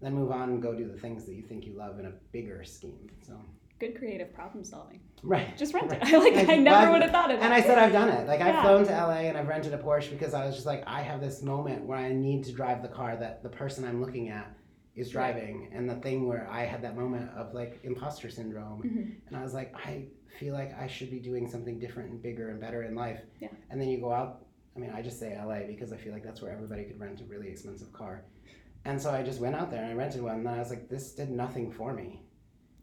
then 0.00 0.14
move 0.14 0.30
on 0.30 0.50
and 0.50 0.62
go 0.62 0.74
do 0.74 0.90
the 0.90 0.98
things 0.98 1.24
that 1.24 1.34
you 1.34 1.42
think 1.42 1.64
you 1.64 1.74
love 1.76 1.98
in 1.98 2.06
a 2.06 2.12
bigger 2.32 2.64
scheme. 2.64 3.08
So 3.26 3.38
good 3.78 3.96
creative 3.96 4.32
problem 4.34 4.64
solving. 4.64 5.00
Right. 5.22 5.56
Just 5.56 5.74
rent 5.74 5.90
right. 5.90 6.02
it. 6.02 6.14
I 6.14 6.18
like 6.18 6.34
I, 6.34 6.54
I 6.54 6.56
never 6.56 6.92
would 6.92 7.02
have 7.02 7.10
thought 7.10 7.30
of 7.30 7.40
that. 7.40 7.44
And 7.44 7.54
I 7.54 7.60
said 7.60 7.78
I've 7.78 7.92
done 7.92 8.08
it. 8.08 8.26
Like 8.26 8.40
I've 8.40 8.62
flown 8.62 8.84
to 8.86 8.92
LA 8.92 9.28
and 9.28 9.38
I've 9.38 9.48
rented 9.48 9.74
a 9.74 9.78
Porsche 9.78 10.10
because 10.10 10.34
I 10.34 10.46
was 10.46 10.54
just 10.54 10.66
like 10.66 10.82
I 10.86 11.02
have 11.02 11.20
this 11.20 11.42
moment 11.42 11.84
where 11.84 11.98
I 11.98 12.12
need 12.12 12.44
to 12.44 12.52
drive 12.52 12.82
the 12.82 12.88
car 12.88 13.16
that 13.16 13.42
the 13.42 13.48
person 13.48 13.84
I'm 13.84 14.00
looking 14.00 14.28
at 14.28 14.54
is 14.94 15.10
driving 15.10 15.70
and 15.72 15.88
the 15.88 15.94
thing 15.96 16.28
where 16.28 16.48
i 16.50 16.64
had 16.64 16.82
that 16.82 16.96
moment 16.96 17.28
of 17.36 17.52
like 17.52 17.80
imposter 17.82 18.30
syndrome 18.30 18.82
mm-hmm. 18.82 19.10
and 19.26 19.36
i 19.36 19.42
was 19.42 19.54
like 19.54 19.74
i 19.76 20.04
feel 20.38 20.54
like 20.54 20.72
i 20.78 20.86
should 20.86 21.10
be 21.10 21.18
doing 21.18 21.48
something 21.48 21.78
different 21.78 22.10
and 22.10 22.22
bigger 22.22 22.50
and 22.50 22.60
better 22.60 22.82
in 22.84 22.94
life 22.94 23.20
yeah. 23.40 23.48
and 23.70 23.80
then 23.80 23.88
you 23.88 23.98
go 23.98 24.12
out 24.12 24.44
i 24.76 24.78
mean 24.78 24.90
i 24.94 25.02
just 25.02 25.18
say 25.18 25.36
la 25.44 25.58
because 25.66 25.92
i 25.92 25.96
feel 25.96 26.12
like 26.12 26.22
that's 26.22 26.40
where 26.40 26.52
everybody 26.52 26.84
could 26.84 26.98
rent 26.98 27.20
a 27.20 27.24
really 27.24 27.48
expensive 27.48 27.92
car 27.92 28.22
and 28.84 29.00
so 29.00 29.10
i 29.10 29.22
just 29.22 29.40
went 29.40 29.54
out 29.54 29.70
there 29.70 29.82
and 29.82 29.90
i 29.90 29.94
rented 29.94 30.22
one 30.22 30.36
and 30.36 30.48
i 30.48 30.58
was 30.58 30.70
like 30.70 30.88
this 30.88 31.12
did 31.12 31.30
nothing 31.30 31.72
for 31.72 31.92
me 31.92 32.22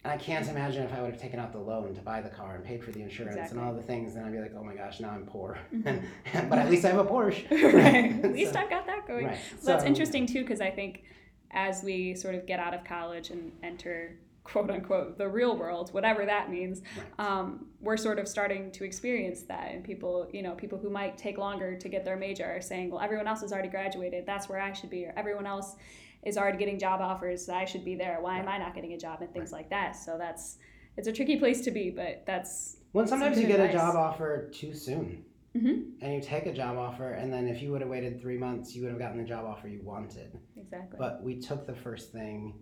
and 0.04 0.12
i 0.12 0.18
can't 0.18 0.50
imagine 0.50 0.84
if 0.84 0.94
i 0.94 1.02
would 1.02 1.12
have 1.12 1.22
taken 1.22 1.40
out 1.40 1.54
the 1.54 1.60
loan 1.60 1.94
to 1.94 2.02
buy 2.02 2.22
the 2.22 2.30
car 2.30 2.56
and 2.56 2.66
paid 2.66 2.84
for 2.84 2.92
the 2.92 3.02
insurance 3.02 3.36
exactly. 3.36 3.58
and 3.58 3.68
all 3.68 3.74
the 3.74 3.82
things 3.82 4.16
then 4.16 4.24
i'd 4.26 4.32
be 4.32 4.40
like 4.40 4.54
oh 4.58 4.64
my 4.64 4.76
gosh 4.76 5.00
now 5.00 5.12
i'm 5.12 5.26
poor 5.26 5.58
mm-hmm. 5.74 6.50
but 6.50 6.60
at 6.60 6.70
least 6.70 6.84
i 6.84 6.90
have 6.90 7.00
a 7.00 7.06
porsche 7.06 7.50
right 7.74 8.22
at 8.26 8.34
least 8.34 8.54
so, 8.54 8.60
i've 8.60 8.70
got 8.70 8.86
that 8.86 9.08
going 9.08 9.28
right. 9.28 9.40
so, 9.60 9.68
that's 9.68 9.86
interesting 9.86 10.26
too 10.26 10.42
because 10.42 10.60
i 10.62 10.70
think 10.70 11.04
as 11.52 11.84
we 11.84 12.16
sort 12.16 12.36
of 12.36 12.46
get 12.46 12.60
out 12.60 12.74
of 12.74 12.84
college 12.84 13.30
and 13.30 13.52
enter 13.64 14.18
quote 14.44 14.72
unquote 14.72 15.18
the 15.18 15.28
real 15.28 15.56
world 15.56 15.94
whatever 15.94 16.26
that 16.26 16.50
means 16.50 16.82
um, 17.20 17.68
we're 17.80 17.98
sort 17.98 18.18
of 18.18 18.28
starting 18.28 18.72
to 18.72 18.84
experience 18.84 19.44
that. 19.44 19.72
And 19.72 19.84
people 19.84 20.28
you 20.34 20.42
know 20.42 20.54
people 20.54 20.78
who 20.78 20.90
might 20.90 21.18
take 21.18 21.38
longer 21.38 21.78
to 21.78 21.90
get 21.90 22.04
their 22.04 22.18
major 22.18 22.46
are 22.46 22.62
saying 22.62 22.92
well 22.92 23.02
everyone 23.02 23.28
else 23.28 23.42
has 23.42 23.52
already 23.52 23.70
graduated. 23.70 24.26
That's 24.26 24.50
where 24.50 24.60
i 24.60 24.74
should 24.74 24.90
be. 24.90 25.06
Or 25.06 25.14
everyone 25.16 25.46
else 25.46 25.76
is 26.24 26.38
already 26.38 26.58
getting 26.58 26.80
job 26.80 27.02
offers. 27.02 27.50
I 27.50 27.66
should 27.66 27.86
be 27.86 27.96
there. 27.96 28.20
Why 28.22 28.40
am 28.40 28.48
i 28.48 28.58
not 28.58 28.74
getting 28.74 28.94
a 28.94 28.98
job? 28.98 29.22
And 29.22 29.32
things 29.34 29.52
like 29.52 29.70
that. 29.70 29.96
So 29.96 30.18
that's 30.18 30.58
it's 30.98 31.08
a 31.08 31.12
tricky 31.12 31.38
place 31.38 31.62
to 31.62 31.72
be 31.72 31.90
but 31.90 32.24
that's 32.26 32.78
when 32.92 33.08
sometimes 33.08 33.40
you 33.40 33.48
get 33.48 33.60
advice. 33.60 33.76
a 33.76 33.78
job 33.78 33.96
offer 33.96 34.50
too 34.54 34.74
soon 34.74 35.24
Mm-hmm. 35.56 36.02
And 36.02 36.14
you 36.14 36.22
take 36.22 36.46
a 36.46 36.54
job 36.54 36.78
offer, 36.78 37.14
and 37.14 37.32
then 37.32 37.48
if 37.48 37.62
you 37.62 37.72
would 37.72 37.82
have 37.82 37.90
waited 37.90 38.22
three 38.22 38.38
months, 38.38 38.74
you 38.74 38.84
would 38.84 38.92
have 38.92 39.00
gotten 39.00 39.18
the 39.18 39.28
job 39.28 39.46
offer 39.46 39.68
you 39.68 39.82
wanted. 39.84 40.40
Exactly. 40.56 40.98
But 40.98 41.22
we 41.24 41.40
took 41.40 41.68
the 41.68 41.76
first 41.76 42.12
thing, 42.12 42.54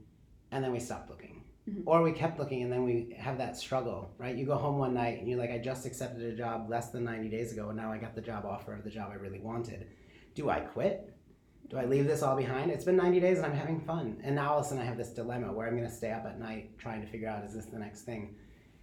and 0.52 0.64
then 0.64 0.72
we 0.72 0.80
stopped 0.80 1.10
looking. 1.10 1.44
Mm-hmm. 1.70 1.82
Or 1.86 2.02
we 2.02 2.12
kept 2.12 2.40
looking, 2.40 2.64
and 2.64 2.72
then 2.72 2.84
we 2.84 3.16
have 3.18 3.38
that 3.38 3.58
struggle, 3.58 4.12
right? 4.18 4.36
You 4.36 4.46
go 4.46 4.56
home 4.56 4.80
one 4.80 4.96
night, 4.96 5.20
and 5.20 5.28
you're 5.28 5.38
like, 5.38 5.52
I 5.52 5.60
just 5.60 5.86
accepted 5.86 6.24
a 6.24 6.36
job 6.36 6.68
less 6.68 6.90
than 6.90 7.04
90 7.04 7.30
days 7.30 7.52
ago, 7.52 7.70
and 7.70 7.78
now 7.78 7.92
I 7.92 7.98
got 7.98 8.16
the 8.16 8.22
job 8.22 8.46
offer 8.46 8.74
of 8.74 8.84
the 8.84 8.90
job 8.90 9.12
I 9.12 9.16
really 9.16 9.40
wanted. 9.40 9.88
Do 10.34 10.50
I 10.50 10.62
quit? 10.62 11.14
Do 11.70 11.78
I 11.78 11.86
leave 11.86 12.08
this 12.08 12.24
all 12.24 12.36
behind? 12.36 12.72
It's 12.72 12.84
been 12.84 12.96
90 12.96 13.20
days 13.20 13.38
and 13.38 13.46
I'm 13.46 13.54
having 13.54 13.80
fun. 13.80 14.20
And 14.24 14.36
now 14.36 14.54
all 14.54 14.60
of 14.60 14.66
a 14.66 14.70
sudden 14.70 14.82
I 14.82 14.86
have 14.86 14.98
this 14.98 15.10
dilemma 15.10 15.54
where 15.54 15.68
I'm 15.68 15.78
going 15.78 15.88
to 15.88 15.94
stay 15.94 16.12
up 16.12 16.26
at 16.26 16.40
night 16.40 16.76
trying 16.80 17.02
to 17.02 17.08
figure 17.08 17.30
out 17.30 17.44
is 17.44 17.54
this 17.54 17.66
the 17.66 17.78
next 17.78 18.02
thing? 18.02 18.36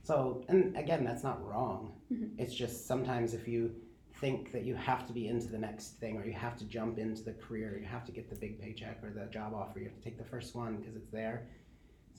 So, 0.05 0.45
and 0.49 0.77
again, 0.77 1.05
that's 1.05 1.25
not 1.25 1.45
wrong. 1.45 1.95
Mm-hmm. 2.13 2.41
It's 2.41 2.55
just 2.55 2.87
sometimes 2.87 3.35
if 3.35 3.49
you 3.49 3.75
think 4.21 4.53
that 4.53 4.65
you 4.65 4.75
have 4.75 5.07
to 5.07 5.13
be 5.13 5.29
into 5.29 5.49
the 5.49 5.59
next 5.59 5.99
thing 6.01 6.17
or 6.17 6.25
you 6.25 6.33
have 6.33 6.57
to 6.57 6.65
jump 6.65 6.99
into 6.99 7.23
the 7.23 7.33
career 7.33 7.79
you 7.79 7.87
have 7.87 8.05
to 8.05 8.13
get 8.13 8.29
the 8.31 8.37
big 8.37 8.61
paycheck 8.61 9.03
or 9.03 9.11
the 9.11 9.27
job 9.27 9.53
offer 9.55 9.79
you 9.79 9.85
have 9.87 9.95
to 9.95 10.03
take 10.03 10.19
the 10.19 10.25
first 10.25 10.55
one 10.55 10.77
because 10.77 10.97
it's 10.97 11.11
there. 11.11 11.49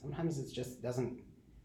Sometimes 0.00 0.38
it 0.38 0.52
just 0.52 0.80
doesn't 0.82 1.20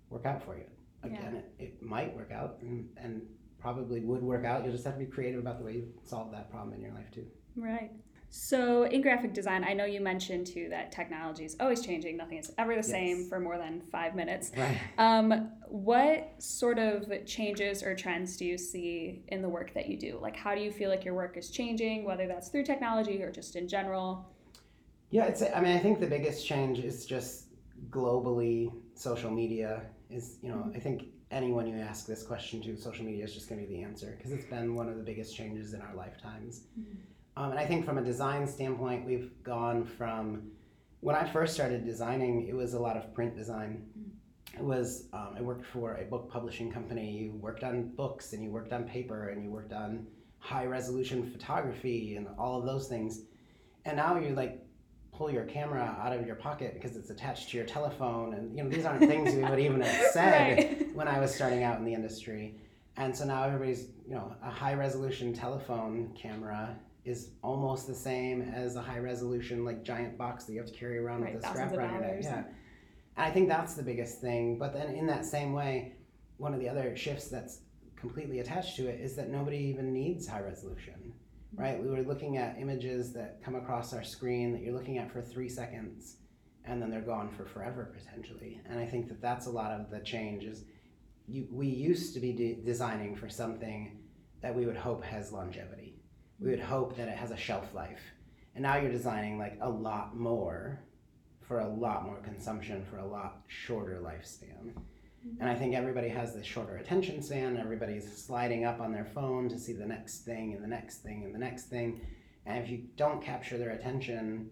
work 0.10 0.26
out 0.26 0.44
for 0.44 0.58
you. 0.58 0.66
Again 1.04 1.34
yeah. 1.36 1.66
it, 1.66 1.74
it 1.74 1.82
might 1.82 2.16
work 2.16 2.32
out 2.32 2.58
and, 2.62 2.90
and 2.98 3.22
probably 3.60 4.00
would 4.02 4.24
work 4.24 4.46
out. 4.46 4.64
You'll 4.64 4.74
just 4.74 4.86
have 4.86 4.96
to 4.96 5.00
be 5.00 5.06
creative 5.06 5.40
about 5.40 5.60
the 5.60 5.66
way 5.66 5.74
you 5.74 5.88
solve 6.04 6.32
that 6.32 6.50
problem 6.50 6.74
in 6.74 6.82
your 6.82 6.94
life 6.94 7.12
too. 7.12 7.26
Right 7.56 7.92
so 8.36 8.86
in 8.86 9.04
graphic 9.04 9.32
design, 9.32 9.64
I 9.64 9.74
know 9.74 9.86
you 9.86 10.02
mentioned 10.02 10.48
too 10.48 10.66
that 10.72 10.92
technology 10.92 11.46
is 11.46 11.56
always 11.60 11.86
changing. 11.86 12.18
Nothing 12.18 12.40
is 12.40 12.52
ever 12.58 12.72
the 12.72 12.78
yes. 12.78 12.90
same 12.90 13.30
for 13.30 13.40
more 13.40 13.60
than 13.60 13.80
five 13.80 14.16
minutes. 14.16 14.52
Right. 14.58 14.76
Um, 14.98 15.52
what 15.68 16.34
sort 16.40 16.80
of 16.80 17.06
changes 17.28 17.84
or 17.84 17.94
trends 17.94 18.36
do 18.36 18.46
you 18.46 18.58
see 18.58 19.22
in 19.28 19.44
the 19.44 19.50
work 19.50 19.76
that 19.76 19.88
you 19.88 20.00
do? 20.00 20.18
Like, 20.20 20.36
how 20.36 20.56
do 20.56 20.62
you 20.62 20.72
feel 20.72 20.90
like 20.90 21.06
your 21.06 21.14
work 21.14 21.38
is 21.38 21.52
changing, 21.52 22.06
whether 22.06 22.26
that's 22.26 22.50
through 22.50 22.64
technology 22.64 23.22
or 23.22 23.32
just 23.32 23.56
in 23.56 23.68
general? 23.68 24.26
Yeah, 25.12 25.26
it's. 25.26 25.44
I 25.44 25.62
mean, 25.62 25.78
I 25.78 25.80
think 25.80 26.00
the 26.00 26.08
biggest 26.08 26.44
change 26.44 26.80
is 26.80 27.06
just 27.06 27.50
globally 27.92 28.74
social 28.96 29.30
media 29.30 29.84
is. 30.10 30.38
You 30.42 30.50
know, 30.50 30.56
mm-hmm. 30.56 30.76
I 30.76 30.80
think 30.80 31.04
anyone 31.30 31.68
you 31.68 31.78
ask 31.78 32.08
this 32.08 32.24
question 32.24 32.64
to, 32.64 32.76
social 32.78 33.06
media 33.06 33.26
is 33.26 33.34
just 33.36 33.48
going 33.48 33.62
to 33.62 33.68
be 33.68 33.76
the 33.76 33.84
answer 33.84 34.16
because 34.18 34.32
it's 34.32 34.46
been 34.46 34.74
one 34.74 34.90
of 34.90 34.98
the 34.98 35.04
biggest 35.04 35.36
changes 35.36 35.76
in 35.76 35.82
our 35.82 35.94
lifetimes. 35.94 36.62
Mm-hmm 36.80 37.13
um, 37.36 37.52
and 37.52 37.60
I 37.60 37.66
think 37.66 37.86
from 37.86 37.98
a 37.98 38.04
design 38.04 38.48
standpoint, 38.48 39.06
we've 39.06 39.32
gone 39.44 39.86
from 39.86 40.52
when 41.00 41.16
I 41.16 41.30
first 41.30 41.54
started 41.54 41.84
designing, 41.84 42.48
it 42.48 42.56
was 42.56 42.74
a 42.76 42.80
lot 42.80 42.96
of 42.96 43.14
print 43.14 43.36
design. 43.36 43.86
Mm. 44.00 44.60
It 44.60 44.64
was 44.64 45.08
um, 45.14 45.36
I 45.38 45.42
worked 45.42 45.66
for 45.66 45.96
a 45.96 46.04
book 46.04 46.30
publishing 46.32 46.72
company. 46.72 47.12
You 47.12 47.32
worked 47.34 47.64
on 47.64 47.90
books 47.96 48.34
and 48.34 48.44
you 48.44 48.52
worked 48.52 48.72
on 48.72 48.84
paper 48.84 49.30
and 49.30 49.44
you 49.44 49.50
worked 49.50 49.74
on 49.74 50.06
high 50.38 50.66
resolution 50.66 51.30
photography 51.32 52.16
and 52.16 52.28
all 52.38 52.60
of 52.60 52.66
those 52.66 52.88
things. 52.88 53.22
And 53.86 53.98
now 53.98 54.18
you 54.18 54.36
like 54.36 54.64
pull 55.12 55.32
your 55.32 55.46
camera 55.46 55.98
out 56.00 56.14
of 56.14 56.26
your 56.26 56.36
pocket 56.36 56.74
because 56.74 56.96
it's 56.96 57.10
attached 57.10 57.50
to 57.50 57.58
your 57.58 57.66
telephone 57.66 58.34
and 58.34 58.56
you 58.56 58.64
know 58.64 58.70
these 58.70 58.86
aren't 58.86 59.02
things 59.02 59.36
we 59.36 59.44
would 59.44 59.60
even 59.60 59.82
have 59.82 60.08
said 60.12 60.58
right. 60.58 60.96
when 60.96 61.08
I 61.08 61.20
was 61.20 61.34
starting 61.34 61.64
out 61.64 61.80
in 61.80 61.86
the 61.86 61.94
industry. 61.94 62.56
And 62.96 63.16
so 63.16 63.26
now 63.26 63.44
everybody's, 63.44 63.88
you 64.08 64.14
know, 64.14 64.36
a 64.44 64.52
high 64.52 64.76
resolution 64.76 65.34
telephone 65.34 66.14
camera 66.16 66.76
is 67.06 67.32
almost 67.42 67.88
the 67.88 67.96
same 67.96 68.42
as 68.42 68.76
a 68.76 68.82
high 68.82 69.00
resolution 69.00 69.66
like 69.66 69.84
giant 69.84 70.18
box 70.18 70.46
that 70.46 70.54
you 70.54 70.60
have 70.60 70.72
to 70.72 70.78
carry 70.78 70.98
around 70.98 71.22
right, 71.22 71.36
with 71.36 71.46
a 71.46 71.50
strap 71.50 71.74
around 71.74 71.94
your 71.94 72.02
neck. 72.02 72.20
Yeah. 72.22 72.38
And 72.38 72.46
I 73.18 73.30
think 73.30 73.50
that's 73.50 73.74
the 73.74 73.84
biggest 73.84 74.22
thing. 74.22 74.58
But 74.58 74.74
then 74.74 74.96
in 74.96 75.06
that 75.08 75.26
same 75.26 75.54
way, 75.54 75.96
one 76.38 76.54
of 76.54 76.60
the 76.60 76.70
other 76.70 76.96
shifts 76.96 77.28
that's 77.28 77.60
completely 77.96 78.40
attached 78.40 78.76
to 78.78 78.88
it 78.88 79.00
is 79.00 79.16
that 79.16 79.30
nobody 79.30 79.58
even 79.58 79.94
needs 79.94 80.28
high 80.28 80.42
resolution, 80.42 81.14
right? 81.56 81.82
We 81.82 81.90
were 81.90 82.04
looking 82.04 82.38
at 82.38 82.58
images 82.60 83.14
that 83.14 83.42
come 83.44 83.56
across 83.56 83.94
our 83.94 84.04
screen 84.04 84.52
that 84.54 84.62
you're 84.62 84.74
looking 84.74 84.98
at 84.98 85.12
for 85.12 85.22
three 85.22 85.50
seconds 85.50 86.18
and 86.66 86.82
then 86.82 86.90
they're 86.90 87.02
gone 87.02 87.30
for 87.30 87.46
forever 87.46 87.94
potentially. 87.98 88.62
And 88.70 88.80
I 88.80 88.86
think 88.86 89.08
that 89.10 89.22
that's 89.22 89.48
a 89.48 89.50
lot 89.50 89.72
of 89.72 89.90
the 89.90 90.00
change 90.00 90.44
is 90.46 90.64
you, 91.28 91.48
we 91.52 91.68
used 91.68 92.14
to 92.14 92.20
be 92.20 92.32
de- 92.34 92.62
designing 92.66 93.16
for 93.16 93.30
something 93.30 93.98
that 94.42 94.56
we 94.56 94.66
would 94.66 94.78
hope 94.78 95.04
has 95.04 95.32
longevity. 95.32 95.93
We 96.44 96.50
would 96.52 96.60
hope 96.60 96.98
that 96.98 97.08
it 97.08 97.18
has 97.18 97.32
a 97.32 97.38
shelf 97.38 97.74
life. 97.74 98.02
And 98.56 98.64
now 98.64 98.76
you're 98.76 98.92
designing 98.92 99.38
like 99.40 99.58
a 99.62 99.70
lot 99.70 100.16
more 100.16 100.80
for 101.42 101.60
a 101.60 101.68
lot 101.68 102.06
more 102.06 102.18
consumption 102.18 102.84
for 102.86 102.98
a 102.98 103.06
lot 103.06 103.42
shorter 103.48 104.00
lifespan. 104.04 104.74
And 105.40 105.50
I 105.50 105.56
think 105.56 105.74
everybody 105.74 106.10
has 106.10 106.34
this 106.34 106.46
shorter 106.46 106.76
attention 106.78 107.22
span. 107.22 107.56
Everybody's 107.58 108.12
sliding 108.26 108.66
up 108.66 108.82
on 108.82 108.92
their 108.92 109.06
phone 109.06 109.48
to 109.50 109.58
see 109.58 109.72
the 109.72 109.86
next 109.86 110.26
thing 110.26 110.54
and 110.54 110.62
the 110.62 110.68
next 110.68 110.98
thing 110.98 111.24
and 111.24 111.34
the 111.34 111.40
next 111.40 111.66
thing. 111.66 112.02
And 112.46 112.62
if 112.62 112.70
you 112.70 112.84
don't 112.98 113.22
capture 113.24 113.58
their 113.58 113.72
attention, 113.72 114.50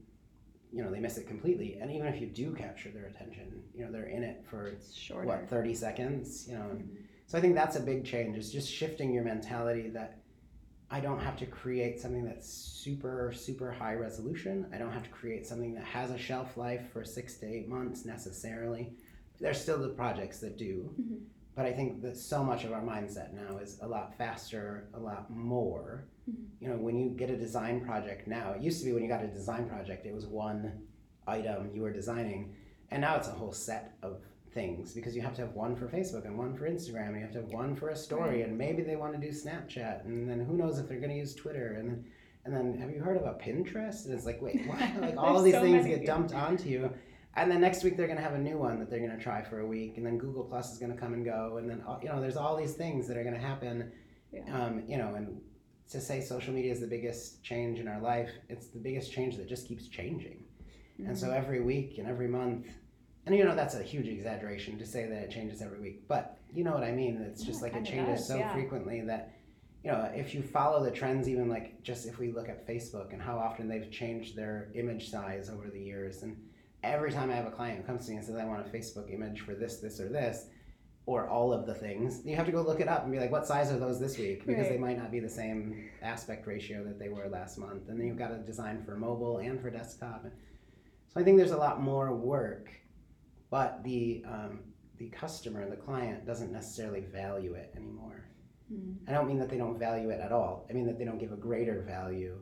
you 0.72 0.82
know, 0.82 0.90
they 0.90 1.02
miss 1.02 1.18
it 1.18 1.28
completely. 1.28 1.78
And 1.82 1.92
even 1.92 2.08
if 2.08 2.22
you 2.22 2.28
do 2.28 2.54
capture 2.54 2.90
their 2.90 3.08
attention, 3.08 3.64
you 3.76 3.84
know, 3.84 3.92
they're 3.92 4.06
in 4.06 4.24
it 4.24 4.46
for 4.50 4.72
what 5.26 5.50
30 5.50 5.74
seconds 5.74 6.48
you 6.48 6.56
know 6.56 6.62
Mhm. 6.62 6.88
so 7.28 7.38
i 7.38 7.42
think 7.42 7.56
that's 7.56 7.76
a 7.76 7.82
big 7.82 8.06
change 8.06 8.38
is 8.38 8.52
just 8.52 8.70
shifting 8.70 9.14
your 9.14 9.24
mentality 9.24 9.90
that 9.90 10.21
i 10.92 11.00
don't 11.00 11.20
have 11.20 11.38
to 11.38 11.46
create 11.46 12.00
something 12.00 12.26
that's 12.26 12.48
super 12.52 13.32
super 13.36 13.72
high 13.72 13.94
resolution 13.94 14.66
i 14.74 14.78
don't 14.78 14.92
have 14.92 15.04
to 15.04 15.10
create 15.10 15.46
something 15.48 15.74
that 15.74 15.84
has 15.84 16.12
a 16.12 16.18
shelf 16.18 16.58
life 16.58 16.84
for 16.92 17.04
six 17.04 17.36
to 17.38 17.46
eight 17.46 17.68
months 17.68 18.06
necessarily 18.06 18.92
there's 19.40 19.60
still 19.60 19.80
the 19.80 19.90
projects 19.90 20.40
that 20.40 20.58
do 20.58 20.94
Mhm. 21.00 21.20
but 21.56 21.66
i 21.66 21.72
think 21.74 22.02
that 22.02 22.18
so 22.18 22.44
much 22.44 22.64
of 22.66 22.72
our 22.72 22.82
mindset 22.82 23.34
now 23.34 23.58
is 23.58 23.78
a 23.82 23.88
lot 23.88 24.16
faster 24.18 24.88
a 24.94 25.00
lot 25.00 25.30
more 25.30 26.06
Mhm. 26.30 26.46
you 26.60 26.68
know 26.70 26.78
when 26.78 26.96
you 26.98 27.10
get 27.10 27.30
a 27.30 27.38
design 27.38 27.82
project 27.82 28.28
now 28.28 28.52
it 28.54 28.62
used 28.62 28.80
to 28.80 28.86
be 28.86 28.92
when 28.94 29.04
you 29.04 29.10
got 29.10 29.24
a 29.24 29.28
design 29.28 29.68
project 29.68 30.06
it 30.06 30.14
was 30.14 30.28
one 30.28 30.82
item 31.28 31.72
you 31.74 31.82
were 31.82 31.94
designing 31.94 32.54
and 32.92 33.02
now 33.02 33.16
it's 33.16 33.28
a 33.30 33.32
whole 33.32 33.54
set 33.54 33.94
of 34.04 34.22
things 34.54 34.94
because 34.94 35.16
you 35.16 35.22
have 35.22 35.34
to 35.36 35.42
have 35.42 35.54
one 35.54 35.76
for 35.76 35.88
Facebook 35.88 36.26
and 36.26 36.38
one 36.38 36.54
for 36.56 36.70
Instagram 36.70 37.08
and 37.10 37.16
you 37.18 37.22
have 37.22 37.32
to 37.32 37.40
have 37.42 37.50
one 37.50 37.76
for 37.76 37.90
a 37.90 37.96
story 37.96 38.38
Right. 38.40 38.48
and 38.48 38.58
maybe 38.58 38.84
they 38.84 38.96
want 38.98 39.14
to 39.14 39.20
do 39.20 39.30
Snapchat 39.30 40.06
and 40.06 40.30
then 40.30 40.40
who 40.44 40.56
knows 40.58 40.78
if 40.80 40.88
they're 40.90 41.00
going 41.00 41.12
to 41.12 41.18
use 41.18 41.34
Twitter 41.36 41.74
and 41.80 41.90
then 41.90 42.06
and 42.44 42.56
then 42.56 42.76
have 42.82 42.90
you 42.90 43.00
heard 43.00 43.18
about 43.18 43.40
Pinterest? 43.40 44.06
And 44.06 44.14
it's 44.14 44.26
like 44.26 44.42
wait 44.42 44.66
what? 44.68 44.80
Like 45.02 45.18
all 45.18 45.42
these 45.42 45.54
so 45.54 45.62
things 45.62 45.86
get 45.86 46.06
dumped 46.06 46.34
onto 46.34 46.68
you 46.70 46.92
and 47.36 47.50
then 47.50 47.62
next 47.62 47.84
week 47.84 47.96
they're 47.96 48.08
going 48.08 48.18
to 48.18 48.24
have 48.24 48.34
a 48.34 48.38
new 48.40 48.58
one 48.58 48.78
that 48.80 48.90
they're 48.90 49.00
going 49.00 49.16
to 49.18 49.24
try 49.24 49.42
for 49.42 49.60
a 49.62 49.66
week 49.66 49.96
and 49.98 50.06
then 50.06 50.18
Google 50.18 50.44
Plus 50.44 50.74
is 50.74 50.78
going 50.80 50.92
to 50.92 50.98
come 50.98 51.14
and 51.14 51.24
go 51.24 51.58
and 51.58 51.70
then 51.70 51.82
you 52.02 52.10
know 52.10 52.20
there's 52.20 52.36
all 52.38 52.58
these 52.58 52.74
things 52.74 53.08
that 53.08 53.16
are 53.18 53.24
going 53.24 53.36
to 53.36 53.40
happen 53.42 53.92
Yeah. 54.34 54.42
um, 54.66 54.84
you 54.88 54.98
know 54.98 55.14
and 55.16 55.40
to 55.92 56.02
say 56.02 56.20
social 56.22 56.54
media 56.54 56.72
is 56.72 56.80
the 56.80 56.88
biggest 56.88 57.44
change 57.44 57.80
in 57.80 57.88
our 57.88 58.02
life 58.02 58.30
it's 58.50 58.68
the 58.68 58.80
biggest 58.80 59.12
change 59.14 59.38
that 59.38 59.48
just 59.48 59.68
keeps 59.68 59.88
changing. 59.88 60.44
And 61.08 61.18
so 61.18 61.32
every 61.32 61.62
week 61.62 61.98
and 61.98 62.08
every 62.08 62.28
month, 62.28 62.68
and 63.26 63.36
you 63.36 63.44
know 63.44 63.56
that's 63.56 63.76
a 63.76 63.84
huge 63.84 64.08
exaggeration 64.08 64.78
to 64.80 64.86
say 64.86 65.06
that 65.06 65.24
it 65.24 65.32
changes 65.32 65.62
every 65.62 65.80
week, 65.80 66.08
but 66.08 66.38
you 66.54 66.64
know 66.64 66.74
what 66.74 66.84
I 66.84 66.92
mean. 66.92 67.18
It's 67.22 67.44
just 67.44 67.60
Yeah, 67.60 67.68
like 67.68 67.76
it 67.76 67.86
changes 67.86 68.20
does, 68.20 68.28
so 68.28 68.38
yeah. 68.38 68.54
frequently 68.54 69.02
that 69.02 69.34
you 69.84 69.92
know 69.92 70.12
if 70.14 70.34
you 70.34 70.42
follow 70.42 70.84
the 70.84 70.92
trends, 70.92 71.28
even 71.30 71.50
like 71.50 71.82
just 71.84 72.06
if 72.06 72.20
we 72.20 72.32
look 72.32 72.50
at 72.50 72.68
Facebook 72.68 73.14
and 73.14 73.22
how 73.22 73.38
often 73.38 73.68
they've 73.68 73.90
changed 73.92 74.36
their 74.36 74.70
image 74.76 75.10
size 75.10 75.50
over 75.50 75.70
the 75.70 75.82
years, 75.82 76.24
and 76.24 76.36
every 76.84 77.12
time 77.12 77.30
I 77.30 77.36
have 77.36 77.48
a 77.48 77.52
client 77.52 77.78
who 77.78 77.84
comes 77.84 78.06
to 78.06 78.12
me 78.12 78.18
and 78.18 78.26
says 78.26 78.36
I 78.36 78.46
want 78.46 78.66
a 78.66 78.70
Facebook 78.70 79.14
image 79.14 79.42
for 79.42 79.54
this, 79.54 79.78
this, 79.78 80.00
or 80.00 80.10
this. 80.10 80.48
Or 81.08 81.28
all 81.28 81.52
of 81.52 81.66
the 81.66 81.74
things, 81.74 82.22
you 82.24 82.36
have 82.36 82.46
to 82.46 82.52
go 82.52 82.62
look 82.62 82.80
it 82.80 82.88
up 82.88 83.02
and 83.04 83.12
be 83.12 83.18
like, 83.20 83.32
what 83.32 83.48
size 83.48 83.72
are 83.72 83.80
those 83.80 84.00
this 84.00 84.20
week? 84.20 84.46
Because 84.46 84.70
they 84.70 84.78
might 84.78 85.00
not 85.00 85.12
be 85.12 85.20
the 85.20 85.28
same 85.28 85.90
aspect 86.04 86.46
ratio 86.46 86.84
that 86.84 87.00
they 87.00 87.10
were 87.10 87.28
last 87.28 87.58
month. 87.58 87.90
And 87.90 88.00
then 88.00 88.06
you've 88.06 88.20
got 88.20 88.28
to 88.28 88.38
design 88.38 88.84
for 88.86 88.96
mobile 88.96 89.40
and 89.40 89.60
for 89.60 89.72
desktop. 89.72 90.26
So 91.08 91.20
I 91.20 91.24
think 91.24 91.38
there's 91.38 91.52
a 91.52 91.58
lot 91.58 91.82
more 91.82 92.14
work, 92.16 92.70
but 93.52 93.84
the 93.84 94.24
um, 94.28 94.62
the 94.98 95.10
customer, 95.10 95.70
the 95.70 95.76
client, 95.76 96.26
doesn't 96.26 96.52
necessarily 96.52 97.02
value 97.02 97.54
it 97.54 97.72
anymore. 97.76 98.24
Mhm. 98.74 98.96
I 99.08 99.12
don't 99.12 99.28
mean 99.28 99.38
that 99.40 99.50
they 99.50 99.58
don't 99.58 99.78
value 99.78 100.10
it 100.10 100.20
at 100.20 100.32
all. 100.32 100.66
I 100.70 100.74
mean 100.74 100.86
that 100.88 100.98
they 100.98 101.06
don't 101.06 101.20
give 101.20 101.32
a 101.34 101.38
greater 101.38 101.82
value, 101.82 102.40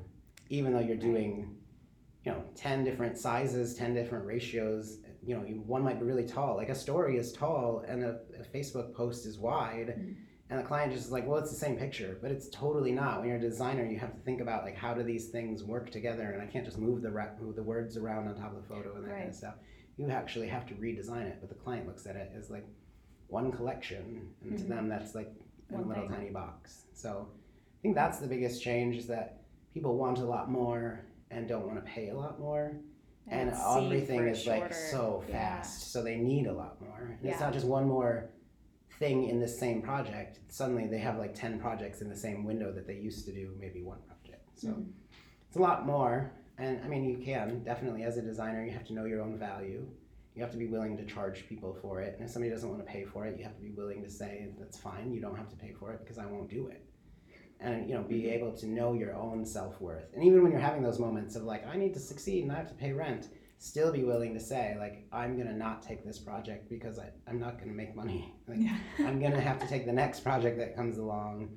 even 0.49 0.71
though 0.73 0.79
you're 0.79 0.95
doing, 1.11 1.55
you 2.23 2.31
know, 2.31 2.43
ten 2.55 2.83
different 2.83 3.17
sizes, 3.17 3.75
ten 3.75 3.93
different 3.93 4.25
ratios. 4.25 4.99
You 5.25 5.35
know, 5.37 5.43
you- 5.45 5.61
one 5.61 5.83
might 5.83 5.99
be 5.99 6.05
really 6.05 6.25
tall. 6.25 6.55
Like 6.55 6.69
a 6.69 6.75
story 6.75 7.17
is 7.17 7.33
tall, 7.33 7.83
and 7.87 8.03
a, 8.03 8.19
a 8.39 8.43
Facebook 8.55 8.93
post 8.93 9.25
is 9.25 9.37
wide. 9.39 9.95
Mhm. 9.97 10.15
And 10.51 10.57
the 10.59 10.63
client 10.63 10.91
just 10.91 11.05
is 11.05 11.11
like, 11.11 11.27
well, 11.27 11.37
it's 11.37 11.51
the 11.51 11.55
same 11.57 11.75
picture, 11.77 12.17
but 12.23 12.31
it's 12.31 12.49
totally 12.49 12.91
not. 12.91 13.19
When 13.19 13.27
you're 13.29 13.37
a 13.37 13.41
designer, 13.41 13.85
you 13.85 13.99
have 13.99 14.15
to 14.15 14.19
think 14.21 14.41
about 14.41 14.63
like 14.63 14.75
how 14.75 14.95
do 14.95 15.03
these 15.03 15.29
things 15.29 15.63
work 15.63 15.91
together, 15.91 16.31
and 16.31 16.41
I 16.41 16.47
can't 16.47 16.65
just 16.65 16.77
move 16.79 17.01
the 17.03 17.11
ra- 17.11 17.35
move 17.39 17.55
the 17.55 17.63
words 17.63 17.97
around 17.97 18.27
on 18.27 18.35
top 18.35 18.55
of 18.55 18.61
the 18.61 18.67
photo 18.67 18.95
and 18.95 19.05
that 19.05 19.11
kind 19.11 19.29
of 19.29 19.35
stuff. 19.35 19.55
You 19.99 20.09
actually 20.11 20.47
have 20.47 20.65
to 20.67 20.73
redesign 20.75 21.23
it, 21.25 21.39
but 21.41 21.49
the 21.49 21.55
client 21.55 21.85
looks 21.85 22.07
at 22.07 22.15
it 22.15 22.31
as 22.33 22.49
like 22.49 22.65
one 23.27 23.51
collection, 23.51 24.29
and 24.41 24.57
to 24.57 24.63
Mhm. 24.63 24.67
them 24.69 24.87
that's 24.87 25.13
like 25.13 25.29
a 25.71 25.73
One 25.73 25.89
little 25.89 26.07
thing. 26.07 26.15
tiny 26.15 26.29
box. 26.29 26.85
So 26.93 27.27
I 27.33 27.81
think 27.81 27.95
that's 27.95 28.17
the 28.19 28.27
biggest 28.27 28.63
change 28.63 28.95
is 28.95 29.07
that 29.07 29.41
people 29.73 29.97
want 29.97 30.19
a 30.19 30.23
lot 30.25 30.49
more 30.49 31.01
and 31.29 31.49
don't 31.49 31.67
want 31.67 31.83
to 31.83 31.91
pay 31.91 32.09
a 32.09 32.15
lot 32.15 32.39
more 32.39 32.77
and 33.27 33.53
see 33.53 33.85
everything 33.85 34.21
is 34.27 34.47
like 34.47 34.61
shorter- 34.61 34.73
so 34.73 35.23
yeah. 35.27 35.33
fast 35.57 35.91
so 35.91 36.01
they 36.01 36.15
need 36.17 36.47
a 36.47 36.51
lot 36.53 36.81
more 36.81 37.15
and 37.21 37.29
it's 37.29 37.39
not 37.39 37.53
just 37.53 37.67
one 37.67 37.87
more 37.87 38.31
thing 38.97 39.25
in 39.25 39.39
the 39.39 39.47
same 39.47 39.83
project 39.83 40.39
suddenly 40.47 40.87
they 40.87 40.97
have 40.97 41.19
like 41.19 41.35
10 41.35 41.59
projects 41.59 42.01
in 42.01 42.09
the 42.09 42.15
same 42.15 42.43
window 42.43 42.71
that 42.71 42.87
they 42.87 42.95
used 42.95 43.25
to 43.25 43.31
do 43.31 43.53
maybe 43.59 43.83
one 43.83 43.99
project 44.07 44.49
so 44.57 44.69
Mhm. 44.69 44.87
it's 45.47 45.57
a 45.57 45.61
lot 45.61 45.85
more 45.85 46.31
and 46.59 46.79
i 46.83 46.87
mean 46.87 47.03
you 47.05 47.17
can 47.17 47.63
definitely 47.63 48.03
as 48.03 48.17
a 48.17 48.21
designer 48.21 48.63
you 48.63 48.71
have 48.71 48.85
to 48.85 48.93
know 48.93 49.05
your 49.05 49.21
own 49.21 49.37
value. 49.37 49.85
You 50.35 50.43
have 50.43 50.51
to 50.53 50.57
be 50.57 50.67
willing 50.67 50.95
to 50.95 51.05
charge 51.05 51.47
people 51.49 51.75
for 51.81 51.99
it. 51.99 52.13
And 52.17 52.23
if 52.25 52.31
somebody 52.31 52.49
doesn't 52.51 52.69
want 52.69 52.85
to 52.85 52.89
pay 52.89 53.03
for 53.03 53.25
it 53.25 53.37
you 53.37 53.43
have 53.43 53.55
to 53.55 53.61
be 53.61 53.71
willing 53.71 54.01
to 54.03 54.09
say 54.09 54.47
that's 54.59 54.77
fine 54.77 55.11
you 55.11 55.19
don't 55.19 55.35
have 55.35 55.49
to 55.49 55.55
pay 55.55 55.73
for 55.79 55.91
it 55.93 55.99
because 56.01 56.17
i 56.17 56.25
won't 56.25 56.49
do 56.49 56.67
it. 56.67 56.81
And 57.59 57.89
you 57.89 57.95
know 57.95 58.03
be 58.03 58.21
Mhm. 58.23 58.33
able 58.37 58.51
to 58.61 58.65
know 58.67 58.93
your 58.93 59.13
own 59.15 59.45
self-worth. 59.45 60.13
And 60.13 60.23
even 60.23 60.41
when 60.43 60.51
you're 60.51 60.61
having 60.61 60.81
those 60.83 60.99
moments 60.99 61.35
of 61.35 61.43
like 61.43 61.65
i 61.67 61.75
need 61.75 61.93
to 61.95 61.99
succeed 61.99 62.43
and 62.43 62.51
i 62.53 62.55
have 62.55 62.69
to 62.69 62.75
pay 62.75 62.93
rent 62.93 63.27
still 63.57 63.91
be 63.91 64.03
willing 64.05 64.33
to 64.33 64.39
say 64.39 64.77
like 64.79 65.05
i'm 65.11 65.37
gonna 65.37 65.57
not 65.65 65.81
take 65.89 66.05
this 66.05 66.19
project 66.19 66.69
because 66.69 66.97
I, 66.99 67.07
i'm 67.27 67.39
not 67.45 67.59
gonna 67.59 67.73
make 67.83 67.93
money. 67.95 68.33
Like, 68.47 68.59
Yeah. 68.61 68.77
i'm 68.99 69.19
gonna 69.19 69.41
have 69.41 69.59
to 69.59 69.67
take 69.67 69.85
the 69.85 69.97
next 70.03 70.21
project 70.21 70.57
that 70.59 70.75
comes 70.75 70.97
along 70.97 71.49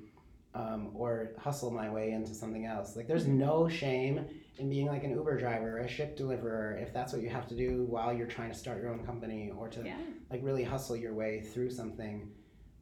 um, 0.55 0.91
or 0.93 1.31
hustle 1.39 1.71
my 1.71 1.89
way 1.89 2.11
into 2.11 2.33
something 2.33 2.65
else 2.65 2.95
like 2.95 3.07
there's 3.07 3.27
no 3.27 3.67
shame 3.67 4.25
in 4.57 4.69
being 4.69 4.85
like 4.87 5.03
an 5.03 5.11
uber 5.11 5.37
driver 5.37 5.79
a 5.79 5.87
ship 5.87 6.15
deliverer 6.15 6.77
if 6.79 6.93
that's 6.93 7.11
what 7.11 7.21
you 7.21 7.29
have 7.29 7.47
to 7.47 7.55
do 7.55 7.85
while 7.89 8.13
you're 8.13 8.27
trying 8.27 8.51
to 8.51 8.57
start 8.57 8.81
your 8.81 8.91
own 8.91 9.03
company 9.05 9.51
or 9.57 9.67
to 9.67 9.81
yeah. 9.83 9.97
like 10.29 10.41
really 10.43 10.63
hustle 10.63 10.95
your 10.95 11.13
way 11.13 11.41
through 11.41 11.69
something 11.71 12.29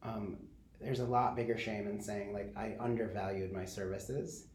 um, 0.04 0.38
there's 0.82 1.00
a 1.00 1.06
lot 1.06 1.36
bigger 1.36 1.58
shame 1.58 1.88
in 1.88 2.00
saying 2.02 2.34
like 2.34 2.52
i 2.58 2.76
undervalued 2.80 3.52
my 3.54 3.64
services 3.64 4.48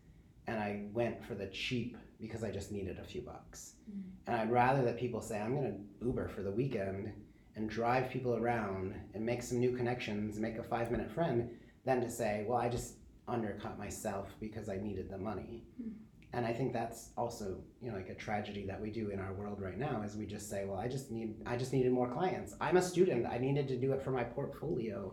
and 0.46 0.58
i 0.58 0.82
went 0.92 1.24
for 1.24 1.34
the 1.34 1.46
cheap 1.46 1.96
because 2.20 2.44
i 2.44 2.50
just 2.50 2.70
needed 2.72 2.98
a 2.98 3.04
few 3.04 3.22
bucks 3.22 3.74
Mhm. 3.90 4.02
and 4.26 4.36
i'd 4.36 4.50
rather 4.50 4.84
that 4.84 4.98
people 4.98 5.20
say 5.22 5.40
i'm 5.40 5.54
going 5.54 5.72
to 5.72 6.06
uber 6.06 6.28
for 6.28 6.42
the 6.42 6.50
weekend 6.50 7.12
and 7.54 7.70
drive 7.70 8.10
people 8.10 8.34
around 8.36 8.94
and 9.14 9.24
make 9.24 9.42
some 9.42 9.58
new 9.58 9.74
connections 9.74 10.38
make 10.38 10.58
a 10.58 10.62
five 10.62 10.90
minute 10.90 11.10
friend 11.10 11.48
than 11.86 12.00
to 12.02 12.10
say 12.10 12.44
well 12.46 12.58
i 12.58 12.68
just 12.68 12.94
undercut 13.28 13.78
myself 13.78 14.28
because 14.40 14.68
i 14.68 14.76
needed 14.76 15.10
the 15.10 15.18
money 15.18 15.64
Mhm. 15.80 15.92
and 16.32 16.46
i 16.46 16.52
think 16.52 16.72
that's 16.72 17.10
also 17.16 17.58
you 17.82 17.90
know 17.90 17.96
like 17.96 18.08
a 18.08 18.14
tragedy 18.14 18.64
that 18.66 18.80
we 18.80 18.90
do 18.90 19.10
in 19.10 19.18
our 19.18 19.32
world 19.34 19.60
right 19.60 19.78
now 19.78 20.02
is 20.02 20.16
we 20.16 20.26
just 20.26 20.48
say 20.48 20.64
well 20.64 20.78
i 20.78 20.88
just 20.88 21.10
need 21.10 21.34
i 21.46 21.56
just 21.56 21.72
needed 21.72 21.92
more 21.92 22.08
clients 22.08 22.54
i'm 22.60 22.76
a 22.76 22.82
student 22.82 23.26
i 23.26 23.38
needed 23.38 23.66
to 23.68 23.76
do 23.76 23.92
it 23.92 24.02
for 24.02 24.10
my 24.12 24.22
portfolio 24.24 25.12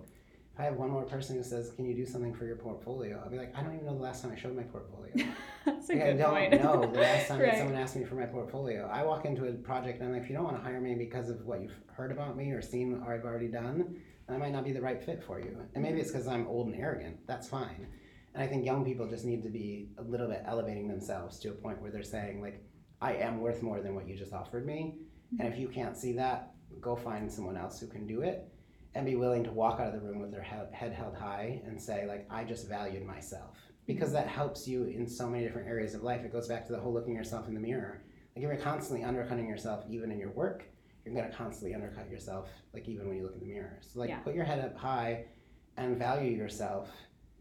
if 0.53 0.59
i 0.59 0.63
have 0.63 0.75
one 0.75 0.91
more 0.91 1.03
person 1.03 1.35
who 1.35 1.43
says 1.43 1.71
can 1.75 1.85
you 1.85 1.95
do 1.95 2.05
something 2.05 2.33
for 2.33 2.45
your 2.45 2.55
portfolio 2.57 3.19
i'll 3.23 3.29
be 3.31 3.37
like 3.37 3.53
i 3.57 3.61
don't 3.63 3.73
even 3.73 3.85
know 3.85 3.95
the 3.95 4.01
last 4.03 4.21
time 4.21 4.31
i 4.31 4.35
showed 4.35 4.55
my 4.55 4.63
portfolio 4.63 5.13
That's 5.65 5.89
a 5.89 5.93
like, 5.93 6.03
good 6.03 6.15
I 6.15 6.17
don't 6.17 6.33
point. 6.51 6.63
know 6.63 6.91
the 6.91 6.99
last 6.99 7.27
time 7.29 7.39
Right. 7.39 7.57
someone 7.57 7.75
asked 7.77 7.95
me 7.95 8.03
for 8.03 8.15
my 8.15 8.25
portfolio. 8.25 8.85
I 8.91 9.03
walk 9.05 9.23
into 9.23 9.45
a 9.45 9.53
project 9.53 9.99
and 9.99 10.07
I'm 10.09 10.13
like, 10.13 10.23
if 10.23 10.29
you 10.29 10.35
don't 10.35 10.43
want 10.43 10.57
to 10.57 10.61
hire 10.63 10.81
me 10.81 10.93
because 10.95 11.29
of 11.29 11.45
what 11.45 11.61
you've 11.61 11.79
heard 11.87 12.11
about 12.11 12.35
me 12.35 12.51
or 12.51 12.61
seen 12.61 13.01
or 13.05 13.13
I've 13.13 13.23
already 13.23 13.47
done, 13.47 13.95
I 14.27 14.35
might 14.35 14.51
not 14.51 14.65
be 14.65 14.73
the 14.73 14.81
right 14.81 15.01
fit 15.01 15.23
for 15.23 15.39
you. 15.39 15.57
And 15.73 15.81
maybe 15.81 16.01
it's 16.01 16.11
because 16.11 16.27
I'm 16.27 16.45
old 16.47 16.67
and 16.67 16.75
arrogant. 16.75 17.25
That's 17.27 17.47
fine. 17.47 17.87
And 18.33 18.43
I 18.43 18.47
think 18.47 18.65
young 18.65 18.83
people 18.83 19.07
just 19.07 19.25
need 19.25 19.43
to 19.43 19.49
be 19.49 19.89
a 19.97 20.01
little 20.01 20.27
bit 20.27 20.43
elevating 20.45 20.87
themselves 20.87 21.39
to 21.39 21.49
a 21.49 21.53
point 21.53 21.81
where 21.81 21.91
they're 21.91 22.03
saying, 22.03 22.41
like, 22.41 22.63
I 23.01 23.13
am 23.15 23.39
worth 23.39 23.61
more 23.61 23.81
than 23.81 23.95
what 23.95 24.07
you 24.07 24.15
just 24.15 24.33
offered 24.33 24.65
me. 24.65 24.95
Mm-hmm. 25.33 25.41
And 25.41 25.53
if 25.53 25.59
you 25.59 25.67
can't 25.67 25.97
see 25.97 26.13
that, 26.13 26.53
go 26.81 26.95
find 26.95 27.31
someone 27.31 27.57
else 27.57 27.79
who 27.79 27.87
can 27.87 28.07
do 28.07 28.21
it 28.21 28.49
and 28.95 29.05
be 29.05 29.15
willing 29.15 29.43
to 29.43 29.51
walk 29.51 29.79
out 29.79 29.87
of 29.87 29.93
the 29.93 29.99
room 29.99 30.19
with 30.19 30.31
their 30.31 30.41
head 30.41 30.93
held 30.93 31.15
high 31.15 31.61
and 31.65 31.79
say, 31.81 32.05
like, 32.07 32.27
I 32.29 32.43
just 32.43 32.67
valued 32.67 33.05
myself. 33.05 33.57
Mm-hmm. 33.57 33.73
Because 33.85 34.11
that 34.13 34.27
helps 34.27 34.67
you 34.67 34.85
in 34.85 35.07
so 35.07 35.27
many 35.27 35.43
different 35.43 35.67
areas 35.67 35.93
of 35.93 36.03
life. 36.03 36.23
It 36.23 36.31
goes 36.31 36.47
back 36.47 36.65
to 36.67 36.73
the 36.73 36.79
whole 36.79 36.93
looking 36.93 37.15
yourself 37.15 37.47
in 37.47 37.53
the 37.53 37.59
mirror. 37.59 38.03
Like, 38.35 38.43
if 38.43 38.49
you're 38.49 38.55
constantly 38.57 39.03
undercutting 39.03 39.47
yourself, 39.47 39.83
even 39.89 40.11
in 40.11 40.17
your 40.17 40.31
work, 40.31 40.63
you're 41.05 41.13
gonna 41.13 41.33
constantly 41.33 41.73
undercut 41.75 42.09
yourself. 42.09 42.49
Like 42.73 42.87
even 42.87 43.07
when 43.07 43.17
you 43.17 43.23
look 43.23 43.33
in 43.33 43.41
the 43.41 43.53
mirror, 43.53 43.79
so 43.81 43.99
like 43.99 44.09
Yeah. 44.09 44.19
put 44.19 44.35
your 44.35 44.45
head 44.45 44.63
up 44.63 44.77
high, 44.77 45.25
and 45.75 45.97
value 45.97 46.31
yourself, 46.31 46.89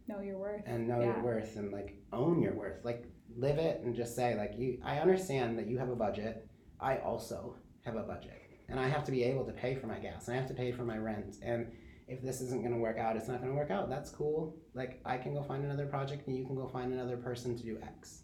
Know 0.08 0.20
your 0.20 0.38
worth. 0.38 0.62
and 0.66 0.86
know 0.88 1.00
Yeah. 1.00 1.14
your 1.14 1.22
worth, 1.22 1.56
and 1.56 1.72
like 1.72 1.96
own 2.12 2.42
your 2.42 2.54
worth. 2.54 2.84
Like 2.84 3.04
live 3.36 3.58
it, 3.58 3.80
and 3.82 3.94
just 3.94 4.14
say 4.16 4.34
like 4.36 4.52
you. 4.58 4.78
I 4.84 4.98
understand 4.98 5.58
that 5.58 5.66
you 5.66 5.78
have 5.78 5.88
a 5.90 5.96
budget. 5.96 6.48
I 6.80 6.98
also 6.98 7.56
have 7.84 7.96
a 7.96 8.02
budget, 8.02 8.40
and 8.68 8.78
I 8.80 8.88
have 8.88 9.04
to 9.04 9.12
be 9.12 9.22
able 9.24 9.44
to 9.44 9.52
pay 9.52 9.74
for 9.74 9.86
my 9.86 9.98
gas, 9.98 10.26
and 10.28 10.36
I 10.36 10.40
have 10.40 10.48
to 10.48 10.54
pay 10.54 10.72
for 10.72 10.84
my 10.84 10.98
rent, 10.98 11.36
and 11.42 11.70
if 12.08 12.20
this 12.20 12.40
isn't 12.42 12.60
going 12.62 12.74
to 12.74 12.78
work 12.80 12.98
out, 12.98 13.16
it's 13.16 13.28
not 13.28 13.38
going 13.38 13.50
to 13.50 13.56
work 13.56 13.70
out. 13.70 13.88
That's 13.88 14.10
cool. 14.10 14.56
Like 14.74 15.00
I 15.04 15.16
can 15.16 15.32
go 15.34 15.42
find 15.42 15.64
another 15.64 15.86
project 15.86 16.26
and 16.26 16.36
you 16.36 16.44
can 16.44 16.56
go 16.56 16.66
find 16.68 16.92
another 16.92 17.16
person 17.16 17.56
to 17.56 17.62
do 17.62 17.78
X. 17.82 18.22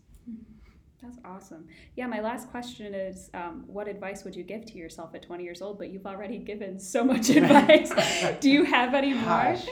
That's 1.01 1.16
awesome. 1.24 1.68
Yeah, 1.95 2.07
my 2.09 2.20
last 2.20 2.51
question 2.51 2.93
is 2.93 3.31
um, 3.33 3.62
what 3.68 3.87
advice 3.87 4.24
would 4.24 4.35
you 4.35 4.43
give 4.43 4.66
to 4.66 4.76
yourself 4.76 5.14
at 5.14 5.22
20 5.22 5.45
years 5.45 5.62
old? 5.62 5.79
But 5.79 5.91
you've 5.91 6.07
already 6.07 6.39
given 6.39 6.79
so 6.81 7.05
much 7.05 7.31
advice. 7.41 7.93
Do 8.41 8.51
you 8.51 8.64
have 8.64 8.95
any 8.95 9.14
more? 9.14 9.22
Gosh. 9.24 9.66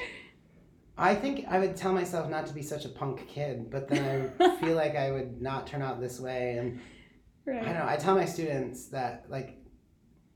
I 0.99 1.15
think 1.15 1.47
I 1.49 1.59
would 1.59 1.77
tell 1.77 1.93
myself 1.93 2.31
not 2.31 2.47
to 2.47 2.55
be 2.55 2.63
such 2.63 2.85
a 2.85 2.89
punk 2.89 3.27
kid, 3.29 3.71
but 3.71 3.89
then 3.89 4.33
I 4.41 4.57
feel 4.61 4.75
like 4.75 4.97
I 4.97 5.11
would 5.11 5.43
not 5.43 5.67
turn 5.67 5.83
out 5.83 6.01
this 6.01 6.19
way. 6.19 6.57
And 6.57 6.81
I 7.47 7.65
don't 7.65 7.75
know. 7.75 7.87
I 7.87 7.97
tell 7.97 8.15
my 8.15 8.25
students 8.25 8.87
that 8.89 9.27
like 9.29 9.59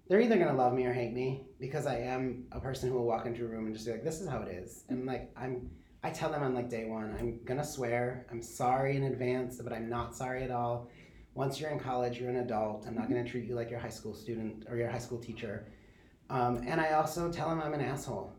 they're 0.08 0.20
either 0.20 0.36
gonna 0.36 0.56
love 0.56 0.74
me 0.74 0.84
or 0.84 0.92
hate 0.92 1.12
me 1.12 1.46
because 1.58 1.86
I 1.86 1.98
am 1.98 2.44
a 2.52 2.60
person 2.60 2.88
who 2.90 2.96
will 2.96 3.06
walk 3.06 3.26
into 3.26 3.44
a 3.44 3.48
room 3.48 3.66
and 3.66 3.74
just 3.74 3.86
be 3.86 3.92
like, 3.92 4.04
"This 4.04 4.20
is 4.20 4.28
how 4.28 4.42
it 4.42 4.48
is," 4.48 4.84
and 4.88 5.06
like 5.06 5.30
I'm. 5.36 5.70
I 6.02 6.08
tell 6.10 6.30
them 6.30 6.42
on 6.42 6.54
like 6.54 6.70
day 6.70 6.86
one, 6.86 7.14
I'm 7.18 7.40
gonna 7.44 7.64
swear. 7.64 8.26
I'm 8.30 8.42
sorry 8.42 8.96
in 8.96 9.04
advance, 9.04 9.60
but 9.62 9.72
I'm 9.72 9.88
not 9.88 10.16
sorry 10.16 10.42
at 10.42 10.50
all. 10.50 10.88
Once 11.34 11.60
you're 11.60 11.70
in 11.70 11.78
college, 11.78 12.18
you're 12.18 12.30
an 12.30 12.36
adult. 12.36 12.86
I'm 12.86 12.94
not 12.94 13.08
gonna 13.08 13.26
treat 13.26 13.46
you 13.46 13.54
like 13.54 13.70
your 13.70 13.80
high 13.80 13.90
school 13.90 14.14
student 14.14 14.64
or 14.68 14.76
your 14.76 14.90
high 14.90 14.98
school 14.98 15.18
teacher. 15.18 15.66
Um, 16.30 16.62
and 16.66 16.80
I 16.80 16.92
also 16.92 17.30
tell 17.30 17.48
them 17.50 17.60
I'm 17.60 17.74
an 17.74 17.80
asshole. 17.80 18.32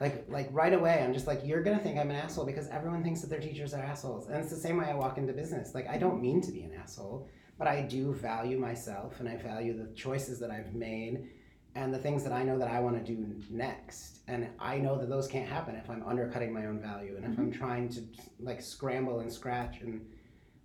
Like 0.00 0.26
like 0.28 0.48
right 0.52 0.72
away, 0.72 1.02
I'm 1.02 1.12
just 1.12 1.26
like, 1.26 1.40
you're 1.44 1.62
gonna 1.62 1.78
think 1.78 1.98
I'm 1.98 2.10
an 2.10 2.16
asshole 2.16 2.44
because 2.44 2.68
everyone 2.68 3.02
thinks 3.02 3.20
that 3.22 3.30
their 3.30 3.40
teachers 3.40 3.74
are 3.74 3.82
assholes, 3.82 4.28
and 4.28 4.36
it's 4.36 4.50
the 4.50 4.56
same 4.56 4.76
way 4.76 4.86
I 4.86 4.94
walk 4.94 5.18
into 5.18 5.32
business. 5.32 5.74
Like 5.74 5.88
I 5.88 5.98
don't 5.98 6.20
mean 6.20 6.40
to 6.42 6.52
be 6.52 6.62
an 6.62 6.72
asshole 6.74 7.28
but 7.58 7.68
I 7.68 7.82
do 7.82 8.12
value 8.12 8.58
myself 8.58 9.20
and 9.20 9.28
I 9.28 9.36
value 9.36 9.76
the 9.76 9.92
choices 9.94 10.38
that 10.40 10.50
I've 10.50 10.74
made 10.74 11.28
and 11.74 11.92
the 11.92 11.98
things 11.98 12.22
that 12.24 12.32
I 12.32 12.42
know 12.42 12.58
that 12.58 12.68
I 12.68 12.80
want 12.80 12.96
to 12.96 13.14
do 13.14 13.34
next. 13.50 14.20
And 14.28 14.48
I 14.58 14.78
know 14.78 14.98
that 14.98 15.08
those 15.08 15.26
can't 15.26 15.48
happen 15.48 15.74
if 15.74 15.88
I'm 15.90 16.02
undercutting 16.06 16.52
my 16.52 16.66
own 16.66 16.80
value 16.80 17.16
and 17.16 17.24
if 17.32 17.38
I'm 17.38 17.52
trying 17.52 17.88
to 17.90 18.02
like 18.40 18.60
scramble 18.60 19.20
and 19.20 19.32
scratch 19.32 19.80
and 19.80 20.04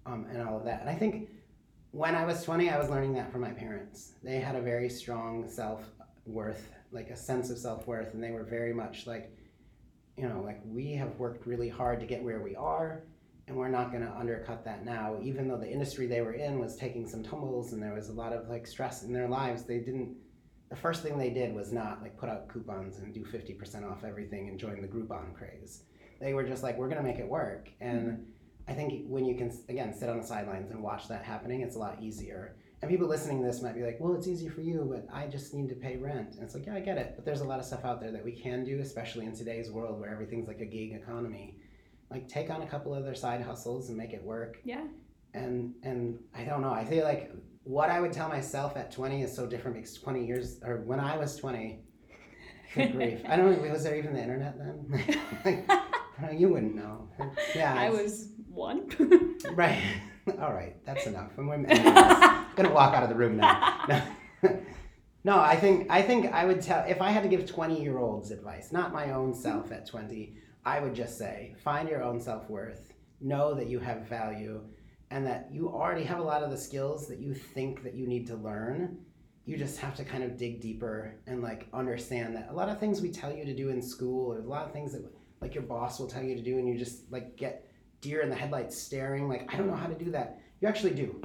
um, 0.05 0.25
and 0.31 0.41
all 0.41 0.57
of 0.57 0.65
that. 0.65 0.81
And 0.81 0.89
I 0.89 0.95
think 0.95 1.29
when 1.91 2.15
I 2.15 2.25
was 2.25 2.43
20, 2.43 2.69
I 2.69 2.79
was 2.79 2.89
learning 2.89 3.13
that 3.13 3.31
from 3.31 3.41
my 3.41 3.51
parents. 3.51 4.13
They 4.23 4.39
had 4.39 4.55
a 4.55 4.61
very 4.61 4.89
strong 4.89 5.47
self 5.47 5.83
worth, 6.25 6.71
like 6.91 7.09
a 7.09 7.15
sense 7.15 7.49
of 7.49 7.57
self 7.57 7.87
worth, 7.87 8.13
and 8.13 8.23
they 8.23 8.31
were 8.31 8.43
very 8.43 8.73
much 8.73 9.07
like, 9.07 9.35
you 10.17 10.27
know, 10.27 10.41
like 10.43 10.61
we 10.65 10.93
have 10.93 11.15
worked 11.17 11.45
really 11.47 11.69
hard 11.69 11.99
to 11.99 12.05
get 12.05 12.23
where 12.23 12.41
we 12.41 12.55
are 12.55 13.03
and 13.47 13.59
we're 13.59 13.67
not 13.67 13.91
going 13.91 14.03
to 14.03 14.17
undercut 14.17 14.63
that 14.63 14.85
now. 14.85 15.17
Even 15.21 15.47
though 15.47 15.57
the 15.57 15.69
industry 15.69 16.07
they 16.07 16.21
were 16.21 16.33
in 16.33 16.57
was 16.57 16.77
taking 16.77 17.05
some 17.05 17.21
tumbles 17.21 17.73
and 17.73 17.83
there 17.83 17.93
was 17.93 18.07
a 18.07 18.13
lot 18.13 18.31
of 18.31 18.47
like 18.47 18.65
stress 18.65 19.03
in 19.03 19.11
their 19.11 19.27
lives 19.27 19.63
they 19.63 19.79
didn't 19.79 20.15
the 20.69 20.75
first 20.77 21.03
thing 21.03 21.17
they 21.17 21.29
did 21.29 21.53
was 21.53 21.73
not 21.73 22.01
like 22.01 22.17
put 22.17 22.29
out 22.29 22.47
coupons 22.47 22.99
and 22.99 23.13
do 23.13 23.25
50% 23.25 23.91
off 23.91 24.05
everything 24.05 24.47
and 24.47 24.57
join 24.57 24.81
the 24.81 24.87
groupon 24.87 25.35
craze. 25.35 25.83
They 26.21 26.33
were 26.33 26.45
just 26.45 26.63
like 26.63 26.77
we're 26.77 26.87
going 26.87 27.01
to 27.01 27.03
make 27.03 27.19
it 27.19 27.27
work. 27.27 27.69
And 27.81 28.07
mm-hmm. 28.07 28.21
i 28.69 28.73
think 28.73 29.05
when 29.07 29.25
you 29.25 29.35
can 29.35 29.51
again 29.67 29.93
sit 29.93 30.07
on 30.07 30.17
the 30.21 30.25
sidelines 30.25 30.71
and 30.71 30.81
watch 30.81 31.09
that 31.09 31.25
happening 31.25 31.61
it's 31.61 31.75
a 31.75 31.79
lot 31.79 31.97
easier 31.99 32.55
and 32.81 32.89
people 32.89 33.07
listening 33.07 33.41
to 33.41 33.45
this 33.47 33.61
might 33.61 33.75
be 33.75 33.83
like 33.83 33.97
well 33.99 34.13
it's 34.15 34.27
easy 34.27 34.47
for 34.49 34.61
you 34.61 34.87
but 34.91 35.05
i 35.15 35.27
just 35.27 35.53
need 35.53 35.69
to 35.69 35.75
pay 35.75 35.97
rent. 35.97 36.33
And 36.35 36.43
it's 36.43 36.53
like 36.55 36.65
yeah 36.65 36.75
i 36.75 36.79
get 36.79 36.97
it. 36.97 37.13
But 37.15 37.25
there's 37.25 37.41
a 37.41 37.45
lot 37.45 37.59
of 37.59 37.65
stuff 37.65 37.85
out 37.85 37.99
there 38.01 38.11
that 38.11 38.23
we 38.25 38.31
can 38.31 38.63
do 38.63 38.79
especially 38.79 39.25
in 39.25 39.35
today's 39.35 39.69
world 39.71 39.99
where 39.99 40.09
everything's 40.09 40.47
like 40.47 40.61
a 40.61 40.65
gig 40.65 40.93
economy. 40.93 41.55
Like 42.09 42.27
take 42.27 42.49
on 42.49 42.61
a 42.63 42.67
couple 42.67 42.93
other 42.93 43.15
side 43.15 43.41
hustles 43.41 43.89
and 43.89 43.97
make 43.97 44.13
it 44.13 44.23
work. 44.23 44.57
Yeah. 44.65 44.85
and 45.33 45.73
and 45.83 46.19
i 46.35 46.43
don't 46.43 46.61
know 46.61 46.73
i 46.73 46.83
feel 46.83 47.05
like 47.05 47.31
what 47.63 47.89
i 47.89 48.01
would 48.01 48.11
tell 48.11 48.27
myself 48.27 48.75
at 48.75 48.91
20 48.91 49.21
is 49.23 49.33
so 49.33 49.45
different 49.47 49.77
because 49.77 49.93
20 49.97 50.25
years 50.25 50.59
or 50.65 50.81
when 50.81 50.99
i 50.99 51.15
was 51.17 51.37
20 51.37 51.79
good 52.75 52.91
grief. 52.97 53.21
I 53.27 53.35
don't 53.37 53.61
know 53.63 53.71
was 53.71 53.83
there 53.83 53.95
even 53.95 54.13
the 54.13 54.21
internet 54.21 54.57
then? 54.57 54.77
Like, 56.21 56.39
you 56.39 56.49
wouldn't 56.49 56.75
know. 56.75 57.07
Yeah 57.55 57.73
I 57.73 57.89
was 57.89 58.29
one. 58.49 58.89
right. 59.53 59.81
All 60.41 60.53
right 60.53 60.75
that's 60.85 61.05
enough. 61.07 61.31
And 61.37 61.47
we're 61.47 61.57
gonna 62.55 62.71
walk 62.71 62.93
out 62.93 63.03
of 63.03 63.09
the 63.09 63.15
room 63.15 63.37
now 63.37 63.83
no. 65.23 65.39
i 65.39 65.55
think 65.55 65.87
i 65.89 66.01
think 66.01 66.31
i 66.33 66.45
would 66.45 66.61
tell 66.61 66.83
if 66.87 67.01
i 67.01 67.09
had 67.09 67.23
to 67.23 67.29
give 67.29 67.45
20 67.45 67.81
year 67.81 67.97
olds 67.97 68.31
advice 68.31 68.71
not 68.71 68.91
my 68.93 69.11
own 69.11 69.33
self 69.33 69.71
at 69.71 69.87
20 69.87 70.35
I 70.65 70.79
would 70.79 70.93
just 70.93 71.17
say 71.17 71.55
find 71.63 71.89
your 71.89 72.03
own 72.03 72.19
self 72.19 72.49
worth, 72.49 72.93
know 73.19 73.53
that 73.55 73.67
you 73.67 73.79
have 73.79 74.07
value, 74.07 74.61
and 75.09 75.25
that 75.25 75.49
you 75.51 75.69
already 75.69 76.03
have 76.03 76.19
a 76.19 76.23
lot 76.23 76.43
of 76.43 76.51
the 76.51 76.57
skills 76.57 77.07
that 77.07 77.19
you 77.19 77.33
think 77.33 77.83
that 77.83 77.95
you 77.95 78.07
need 78.07 78.27
to 78.27 78.35
learn. 78.35 78.99
You 79.45 79.57
just 79.57 79.79
have 79.79 79.95
to 79.95 80.05
kind 80.05 80.23
of 80.23 80.37
dig 80.37 80.61
deeper 80.61 81.15
and 81.25 81.41
like 81.41 81.67
understand 81.73 82.35
that 82.35 82.49
a 82.51 82.53
lot 82.53 82.69
of 82.69 82.79
things 82.79 83.01
we 83.01 83.11
tell 83.11 83.33
you 83.33 83.43
to 83.43 83.55
do 83.55 83.69
in 83.69 83.81
school, 83.81 84.31
or 84.31 84.39
a 84.39 84.47
lot 84.47 84.65
of 84.65 84.71
things 84.71 84.93
that 84.93 85.03
like 85.41 85.55
your 85.55 85.63
boss 85.63 85.99
will 85.99 86.07
tell 86.07 86.23
you 86.23 86.35
to 86.35 86.43
do, 86.43 86.59
and 86.59 86.67
you 86.67 86.77
just 86.77 87.11
like 87.11 87.35
get 87.35 87.67
deer 88.01 88.21
in 88.21 88.29
the 88.29 88.35
headlights 88.35 88.77
staring, 88.77 89.27
like, 89.27 89.51
I 89.53 89.57
don't 89.57 89.67
know 89.67 89.75
how 89.75 89.87
to 89.87 89.95
do 89.95 90.11
that. 90.11 90.39
You 90.59 90.67
actually 90.67 90.93
do. 90.93 91.21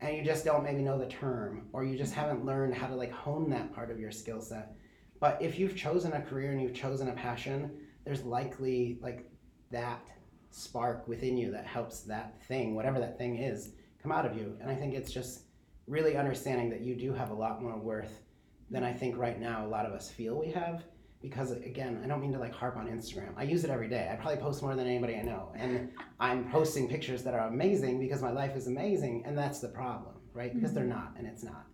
And 0.00 0.16
you 0.16 0.24
just 0.24 0.44
don't 0.44 0.64
maybe 0.64 0.82
know 0.82 0.98
the 0.98 1.06
term, 1.06 1.68
or 1.72 1.84
you 1.84 1.96
just 1.96 2.14
haven't 2.14 2.44
learned 2.44 2.74
how 2.74 2.86
to 2.86 2.94
like 2.94 3.12
hone 3.12 3.50
that 3.50 3.74
part 3.74 3.90
of 3.90 4.00
your 4.00 4.10
skill 4.10 4.40
set. 4.40 4.72
But 5.20 5.40
if 5.42 5.58
you've 5.58 5.76
chosen 5.76 6.14
a 6.14 6.22
career 6.22 6.52
and 6.52 6.62
you've 6.62 6.74
chosen 6.74 7.08
a 7.08 7.12
passion, 7.12 7.70
there's 8.04 8.24
likely 8.24 8.98
like 9.02 9.30
that 9.70 10.08
spark 10.50 11.06
within 11.06 11.36
you 11.36 11.52
that 11.52 11.66
helps 11.66 12.00
that 12.00 12.42
thing, 12.44 12.74
whatever 12.74 12.98
that 12.98 13.18
thing 13.18 13.36
is, 13.36 13.72
come 14.02 14.10
out 14.10 14.24
of 14.24 14.36
you. 14.36 14.56
And 14.60 14.70
I 14.70 14.74
think 14.74 14.94
it's 14.94 15.12
just 15.12 15.42
really 15.86 16.16
understanding 16.16 16.70
that 16.70 16.80
you 16.80 16.94
do 16.94 17.12
have 17.12 17.30
a 17.30 17.34
lot 17.34 17.62
more 17.62 17.76
worth 17.76 18.22
than 18.70 18.84
I 18.84 18.92
think 18.92 19.18
right 19.18 19.38
now 19.38 19.66
a 19.66 19.68
lot 19.68 19.84
of 19.84 19.92
us 19.92 20.10
feel 20.10 20.38
we 20.38 20.50
have. 20.52 20.84
Because 21.22 21.50
again, 21.52 22.00
I 22.02 22.06
don't 22.06 22.20
mean 22.20 22.32
to 22.32 22.38
like 22.38 22.54
harp 22.54 22.76
on 22.76 22.86
Instagram. 22.88 23.32
I 23.36 23.42
use 23.42 23.62
it 23.64 23.70
every 23.70 23.88
day. 23.88 24.08
I 24.10 24.16
probably 24.16 24.38
post 24.40 24.62
more 24.62 24.74
than 24.74 24.86
anybody 24.86 25.16
I 25.16 25.22
know. 25.22 25.52
And 25.54 25.90
I'm 26.18 26.50
posting 26.50 26.88
pictures 26.88 27.22
that 27.24 27.34
are 27.34 27.48
amazing 27.48 27.98
because 28.00 28.22
my 28.22 28.30
life 28.32 28.56
is 28.56 28.66
amazing. 28.68 29.24
And 29.26 29.36
that's 29.36 29.58
the 29.60 29.68
problem, 29.68 30.14
right? 30.32 30.54
Because 30.54 30.72
they're 30.72 30.84
not, 30.84 31.12
and 31.18 31.26
it's 31.26 31.42
not. 31.44 31.66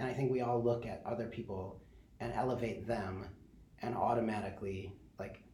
And 0.00 0.08
I 0.08 0.12
think 0.14 0.32
we 0.32 0.40
all 0.40 0.62
look 0.62 0.84
at 0.86 1.02
other 1.06 1.26
people 1.26 1.80
and 2.20 2.32
elevate 2.32 2.86
them 2.88 3.24
and 3.82 3.94
automatically 3.94 4.92
like 5.20 5.44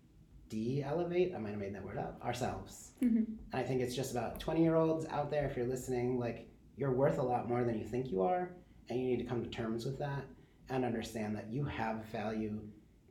de-elevate 0.49 1.35
i 1.35 1.39
might 1.39 1.51
have 1.51 1.59
made 1.59 1.75
that 1.75 1.85
word 1.85 1.99
up 1.99 2.21
ourselves 2.23 2.93
Mhm. 3.03 3.17
and 3.17 3.37
i 3.53 3.63
think 3.63 3.81
it's 3.81 3.95
just 3.97 4.13
about 4.13 4.39
20 4.41 4.63
year 4.63 4.77
olds 4.77 5.05
out 5.07 5.31
there 5.31 5.47
if 5.47 5.57
you're 5.57 5.67
listening 5.67 6.19
like 6.19 6.49
you're 6.77 6.93
worth 6.93 7.19
a 7.19 7.23
lot 7.23 7.49
more 7.49 7.65
than 7.65 7.79
you 7.79 7.85
think 7.85 8.11
you 8.11 8.23
are 8.23 8.51
and 8.89 8.99
you 9.01 9.07
need 9.07 9.19
to 9.19 9.25
come 9.25 9.43
to 9.43 9.49
terms 9.51 9.85
with 9.85 9.99
that 9.99 10.25
and 10.69 10.85
understand 10.85 11.35
that 11.37 11.49
you 11.51 11.65
have 11.65 12.05
value 12.07 12.61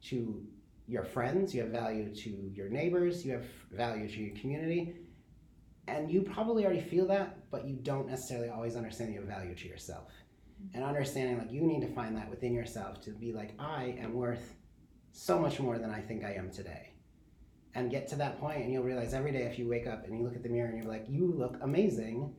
to 0.03 0.43
your 0.87 1.03
friends 1.03 1.53
you 1.53 1.61
have 1.61 1.71
value 1.71 2.13
to 2.13 2.29
your 2.53 2.69
neighbors 2.69 3.25
you 3.25 3.31
have 3.31 3.45
value 3.71 4.07
to 4.07 4.19
your 4.19 4.35
community 4.35 4.95
and 5.87 6.11
you 6.11 6.21
probably 6.21 6.65
already 6.65 6.81
feel 6.81 7.07
that 7.07 7.49
but 7.51 7.67
you 7.67 7.75
don't 7.75 8.07
necessarily 8.07 8.49
always 8.49 8.75
understand 8.75 9.13
you 9.13 9.19
have 9.19 9.29
value 9.29 9.53
to 9.53 9.67
yourself. 9.67 10.09
Mm-hmm. 10.61 10.77
And 10.77 10.85
understanding 10.85 11.37
like 11.37 11.51
you 11.51 11.61
need 11.61 11.81
to 11.81 11.93
find 11.93 12.15
that 12.17 12.29
within 12.29 12.53
yourself 12.53 13.01
to 13.01 13.11
be 13.11 13.33
like 13.33 13.53
i 13.59 13.95
am 13.99 14.13
worth 14.13 14.55
so 15.11 15.37
much 15.37 15.59
more 15.59 15.77
than 15.77 15.91
i 15.91 15.99
think 15.99 16.23
i 16.23 16.33
am 16.33 16.49
today. 16.49 16.93
And 17.75 17.89
get 17.89 18.07
to 18.09 18.15
that 18.17 18.39
point 18.39 18.63
and 18.63 18.71
you'll 18.71 18.83
realize 18.83 19.13
every 19.13 19.31
day 19.31 19.43
if 19.43 19.57
you 19.57 19.67
wake 19.67 19.87
up 19.87 20.05
and 20.05 20.17
you 20.17 20.23
look 20.23 20.35
at 20.35 20.43
the 20.43 20.49
mirror 20.49 20.69
and 20.69 20.77
you're 20.77 20.91
like 20.91 21.05
you 21.07 21.31
look 21.31 21.57
amazing. 21.61 22.33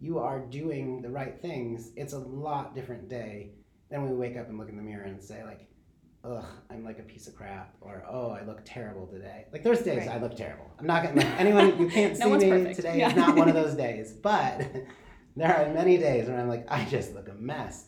You 0.00 0.18
are 0.18 0.38
doing 0.38 1.02
the 1.02 1.10
right 1.10 1.40
things. 1.40 1.90
It's 1.96 2.12
a 2.12 2.18
lot 2.18 2.74
different 2.74 3.08
day 3.08 3.50
than 3.90 4.02
when 4.02 4.12
we 4.12 4.16
wake 4.16 4.36
up 4.36 4.48
and 4.48 4.56
look 4.56 4.68
in 4.68 4.76
the 4.76 4.82
mirror 4.82 5.04
and 5.04 5.20
say 5.20 5.42
like 5.44 5.68
ugh 6.24 6.44
i'm 6.70 6.84
like 6.84 6.98
a 6.98 7.02
piece 7.02 7.28
of 7.28 7.34
crap 7.34 7.74
or 7.80 8.04
oh 8.10 8.30
i 8.30 8.42
look 8.44 8.60
terrible 8.64 9.06
today. 9.06 9.46
Like 9.52 9.62
there's 9.62 9.80
days 9.82 10.06
Right. 10.06 10.16
i 10.16 10.20
look 10.20 10.36
terrible. 10.36 10.70
I'm 10.78 10.86
not 10.86 11.02
gonna 11.04 11.16
like 11.16 11.40
anyone 11.40 11.78
you 11.78 11.88
can't 11.88 12.18
No 12.20 12.38
see 12.38 12.46
me 12.46 12.50
perfect. 12.50 12.76
today 12.76 12.98
Yeah. 12.98 13.10
is 13.10 13.16
not 13.16 13.36
one 13.36 13.48
of 13.48 13.54
those 13.54 13.74
days 13.86 14.12
but 14.12 14.66
there 15.36 15.56
are 15.56 15.72
many 15.72 15.96
days 15.96 16.28
when 16.28 16.38
i'm 16.38 16.48
like 16.48 16.66
i 16.68 16.84
just 16.86 17.14
look 17.14 17.28
a 17.28 17.34
mess. 17.34 17.86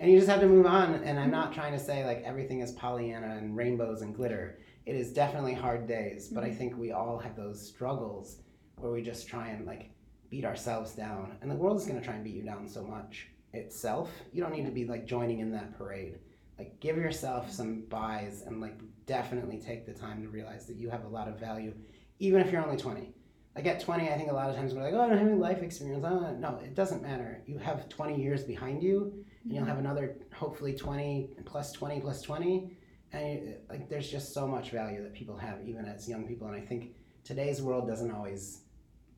And 0.00 0.10
you 0.10 0.16
just 0.18 0.30
have 0.30 0.40
to 0.40 0.48
move 0.48 0.66
on 0.66 0.94
and 1.04 1.18
i'm 1.18 1.30
not 1.30 1.52
trying 1.52 1.72
to 1.72 1.78
say 1.78 2.04
like 2.04 2.22
everything 2.24 2.60
is 2.60 2.72
pollyanna 2.72 3.36
and 3.36 3.56
rainbows 3.56 4.02
and 4.02 4.14
glitter. 4.14 4.58
It 4.86 4.96
is 4.96 5.12
definitely 5.12 5.54
hard 5.54 5.86
days 5.86 6.28
but 6.28 6.42
i 6.42 6.48
mm-hmm. 6.48 6.58
think 6.58 6.76
we 6.78 6.92
all 6.92 7.18
have 7.18 7.36
those 7.36 7.60
struggles 7.66 8.38
where 8.76 8.90
we 8.90 9.02
just 9.02 9.28
try 9.28 9.48
and 9.48 9.66
like 9.66 9.90
beat 10.30 10.44
ourselves 10.44 10.92
down. 10.94 11.36
And 11.42 11.50
the 11.50 11.56
world 11.56 11.76
is 11.76 11.84
going 11.86 11.98
to 11.98 12.04
try 12.04 12.14
and 12.14 12.22
beat 12.24 12.34
you 12.34 12.42
down 12.42 12.68
so 12.68 12.84
much 12.84 13.28
itself. 13.52 14.10
You 14.32 14.40
don't 14.40 14.52
need 14.54 14.64
to 14.64 14.70
be 14.70 14.86
like 14.86 15.04
joining 15.04 15.40
in 15.40 15.50
that 15.52 15.76
parade 15.76 16.18
like 16.60 16.78
give 16.78 16.98
yourself 16.98 17.50
some 17.50 17.80
buys 17.88 18.42
and 18.46 18.60
like 18.60 18.78
definitely 19.06 19.58
take 19.58 19.86
the 19.86 19.94
time 19.94 20.22
to 20.22 20.28
realize 20.28 20.66
that 20.66 20.76
you 20.76 20.90
have 20.90 21.04
a 21.04 21.08
lot 21.08 21.26
of 21.26 21.40
value 21.40 21.72
even 22.18 22.38
if 22.38 22.52
you're 22.52 22.62
only 22.62 22.76
20 22.76 23.14
like 23.56 23.66
at 23.66 23.80
20 23.80 24.10
i 24.10 24.16
think 24.18 24.30
a 24.30 24.34
lot 24.34 24.50
of 24.50 24.56
times 24.56 24.74
we're 24.74 24.82
like 24.82 24.92
oh 24.92 25.00
i 25.00 25.08
don't 25.08 25.16
have 25.16 25.26
any 25.26 25.36
life 25.36 25.62
experience. 25.62 26.04
Oh, 26.06 26.36
no 26.38 26.60
it 26.62 26.74
doesn't 26.74 27.02
matter. 27.02 27.42
You 27.46 27.56
have 27.56 27.88
20 27.88 28.20
years 28.22 28.44
behind 28.44 28.82
you 28.82 29.24
and 29.42 29.52
you'll 29.52 29.62
mm-hmm. 29.62 29.70
have 29.70 29.78
another 29.78 30.16
hopefully 30.34 30.74
20 30.74 31.30
plus 31.46 31.72
20 31.72 32.00
plus 32.00 32.20
20 32.20 32.76
and 33.12 33.26
you, 33.26 33.54
like 33.70 33.88
there's 33.88 34.10
just 34.10 34.34
so 34.34 34.46
much 34.46 34.70
value 34.70 35.02
that 35.02 35.14
people 35.14 35.38
have 35.38 35.56
even 35.66 35.86
as 35.86 36.06
young 36.06 36.26
people 36.28 36.46
and 36.46 36.56
i 36.56 36.60
think 36.60 36.94
today's 37.24 37.62
world 37.62 37.88
doesn't 37.88 38.10
always 38.10 38.64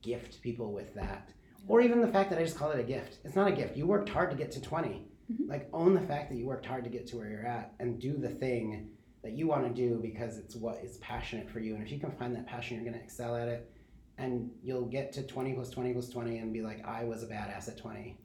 gift 0.00 0.40
people 0.42 0.72
with 0.72 0.94
that 0.94 1.30
or 1.66 1.80
even 1.80 2.00
the 2.00 2.06
fact 2.06 2.30
that 2.30 2.38
i 2.38 2.44
just 2.44 2.56
call 2.56 2.70
it 2.70 2.78
a 2.78 2.84
gift. 2.84 3.18
It's 3.24 3.36
not 3.36 3.48
a 3.48 3.52
gift. 3.52 3.76
You 3.76 3.86
worked 3.86 4.08
hard 4.08 4.30
to 4.30 4.36
get 4.36 4.52
to 4.52 4.60
20 4.60 5.11
Mhm. 5.30 5.48
like 5.48 5.68
own 5.72 5.94
the 5.94 6.00
fact 6.00 6.30
that 6.30 6.36
you 6.36 6.46
worked 6.46 6.66
hard 6.66 6.84
to 6.84 6.90
get 6.90 7.06
to 7.08 7.16
where 7.16 7.28
you're 7.28 7.46
at 7.46 7.74
and 7.78 8.00
do 8.00 8.16
the 8.16 8.28
thing 8.28 8.90
that 9.22 9.32
you 9.32 9.46
want 9.46 9.64
to 9.66 9.72
do 9.72 9.98
because 10.02 10.36
it's 10.38 10.56
what 10.56 10.78
is 10.82 10.96
passionate 10.98 11.48
for 11.48 11.60
you. 11.60 11.74
And 11.74 11.82
if 11.84 11.92
you 11.92 11.98
can 12.00 12.10
find 12.10 12.34
that 12.34 12.46
passion 12.46 12.76
you're 12.76 12.84
going 12.84 12.98
to 12.98 13.02
excel 13.04 13.36
at 13.36 13.48
it. 13.48 13.70
And 14.18 14.50
you'll 14.62 14.86
get 14.86 15.12
to 15.14 15.22
20 15.22 15.54
plus 15.54 15.70
20 15.70 15.92
plus 15.92 16.08
20 16.08 16.38
and 16.38 16.52
be 16.52 16.60
like 16.62 16.84
i 16.86 17.02
was 17.04 17.22
a 17.22 17.26
badass 17.26 17.66
at 17.68 17.78
20 17.78 18.16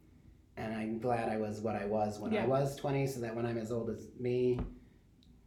and 0.57 0.73
i'm 0.75 0.99
glad 0.99 1.29
i 1.29 1.37
was 1.37 1.61
what 1.61 1.75
i 1.75 1.85
was 1.85 2.19
when 2.19 2.33
Yeah. 2.33 2.43
i 2.43 2.45
was 2.45 2.75
20 2.75 3.07
so 3.07 3.21
that 3.21 3.33
when 3.35 3.45
i'm 3.45 3.57
as 3.57 3.71
old 3.71 3.89
as 3.89 4.07
me 4.19 4.59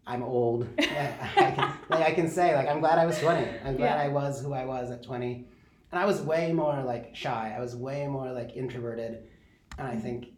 i'm 0.06 0.22
old. 0.22 0.66
I 0.78 0.84
can, 0.84 1.74
like 1.90 2.06
i 2.06 2.12
can 2.12 2.28
say 2.28 2.54
like 2.56 2.68
i'm 2.68 2.80
glad 2.80 2.98
i 2.98 3.04
was 3.06 3.18
20 3.20 3.46
i'm 3.64 3.76
glad 3.76 3.96
Yeah. 3.96 4.02
i 4.02 4.08
was 4.08 4.40
who 4.42 4.52
i 4.54 4.64
was 4.64 4.90
at 4.90 5.02
20 5.02 5.44
and 5.92 6.00
i 6.00 6.06
was 6.06 6.20
way 6.22 6.52
more 6.52 6.82
like 6.84 7.14
shy. 7.14 7.54
I 7.56 7.60
was 7.60 7.76
way 7.76 8.06
more 8.06 8.32
like 8.32 8.56
introverted. 8.56 9.24
And 9.78 9.86
i 9.86 9.96
think 9.96 10.28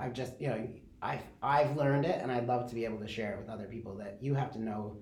i've 0.00 0.12
just 0.12 0.32
you 0.40 0.48
know 0.48 0.68
I've, 1.02 1.22
I've 1.42 1.76
learned 1.76 2.04
it 2.04 2.18
and 2.22 2.30
i'd 2.32 2.46
love 2.46 2.68
to 2.70 2.74
be 2.74 2.84
able 2.84 2.98
to 2.98 3.08
share 3.08 3.32
it 3.34 3.38
with 3.40 3.48
other 3.48 3.66
people 3.66 3.94
that 3.96 4.18
you 4.20 4.34
have 4.34 4.50
to 4.52 4.60
know 4.60 4.96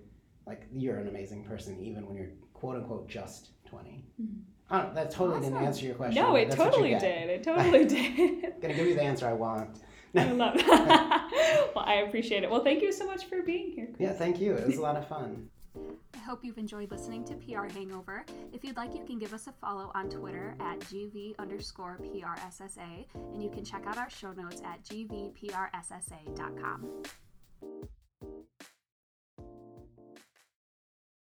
like 0.46 0.66
you're 0.72 0.96
an 0.98 1.08
amazing 1.08 1.44
person 1.44 1.78
even 1.80 2.06
when 2.06 2.16
you're 2.16 2.30
quote 2.54 2.76
unquote 2.76 3.08
just 3.08 3.50
20 3.66 4.04
Mhm. 4.20 4.26
I 4.70 4.82
don't, 4.82 4.94
that 4.96 5.10
totally 5.10 5.40
didn't 5.40 5.64
answer 5.64 5.86
your 5.86 5.94
question 5.94 6.22
No, 6.22 6.34
it 6.36 6.50
totally 6.50 6.90
did. 6.90 7.30
It 7.30 7.42
totally 7.50 7.86
did. 7.86 8.60
gonna 8.60 8.74
give 8.74 8.86
you 8.86 8.94
the 8.94 9.02
answer 9.02 9.26
i 9.26 9.32
want 9.32 9.78
I 10.14 10.24
love 10.32 10.54
that. 10.56 11.70
well, 11.74 11.84
I 11.86 11.96
appreciate 12.06 12.42
it. 12.42 12.50
Well, 12.50 12.64
thank 12.64 12.80
you 12.82 12.92
so 12.92 13.04
much 13.06 13.26
for 13.26 13.42
being 13.42 13.72
here. 13.72 13.88
yeah 13.98 14.12
thank 14.12 14.40
you 14.40 14.52
it 14.54 14.66
was 14.66 14.76
a 14.78 14.82
lot 14.82 14.96
of 14.96 15.06
fun 15.08 15.48
I 16.14 16.18
hope 16.18 16.44
you've 16.44 16.58
enjoyed 16.58 16.90
listening 16.90 17.24
to 17.24 17.34
PR 17.34 17.64
Hangover. 17.72 18.26
If 18.52 18.62
you'd 18.64 18.76
like, 18.76 18.94
you 18.94 19.02
can 19.04 19.18
give 19.18 19.32
us 19.32 19.46
a 19.46 19.52
follow 19.52 19.90
on 19.94 20.10
Twitter 20.10 20.54
at 20.60 20.80
GV 20.80 21.38
underscore 21.38 21.98
PRSSA, 22.02 23.06
and 23.14 23.42
you 23.42 23.48
can 23.50 23.64
check 23.64 23.86
out 23.86 23.96
our 23.96 24.10
show 24.10 24.32
notes 24.32 24.60
at 24.64 24.84
GVPRSSA.com. 24.84 27.02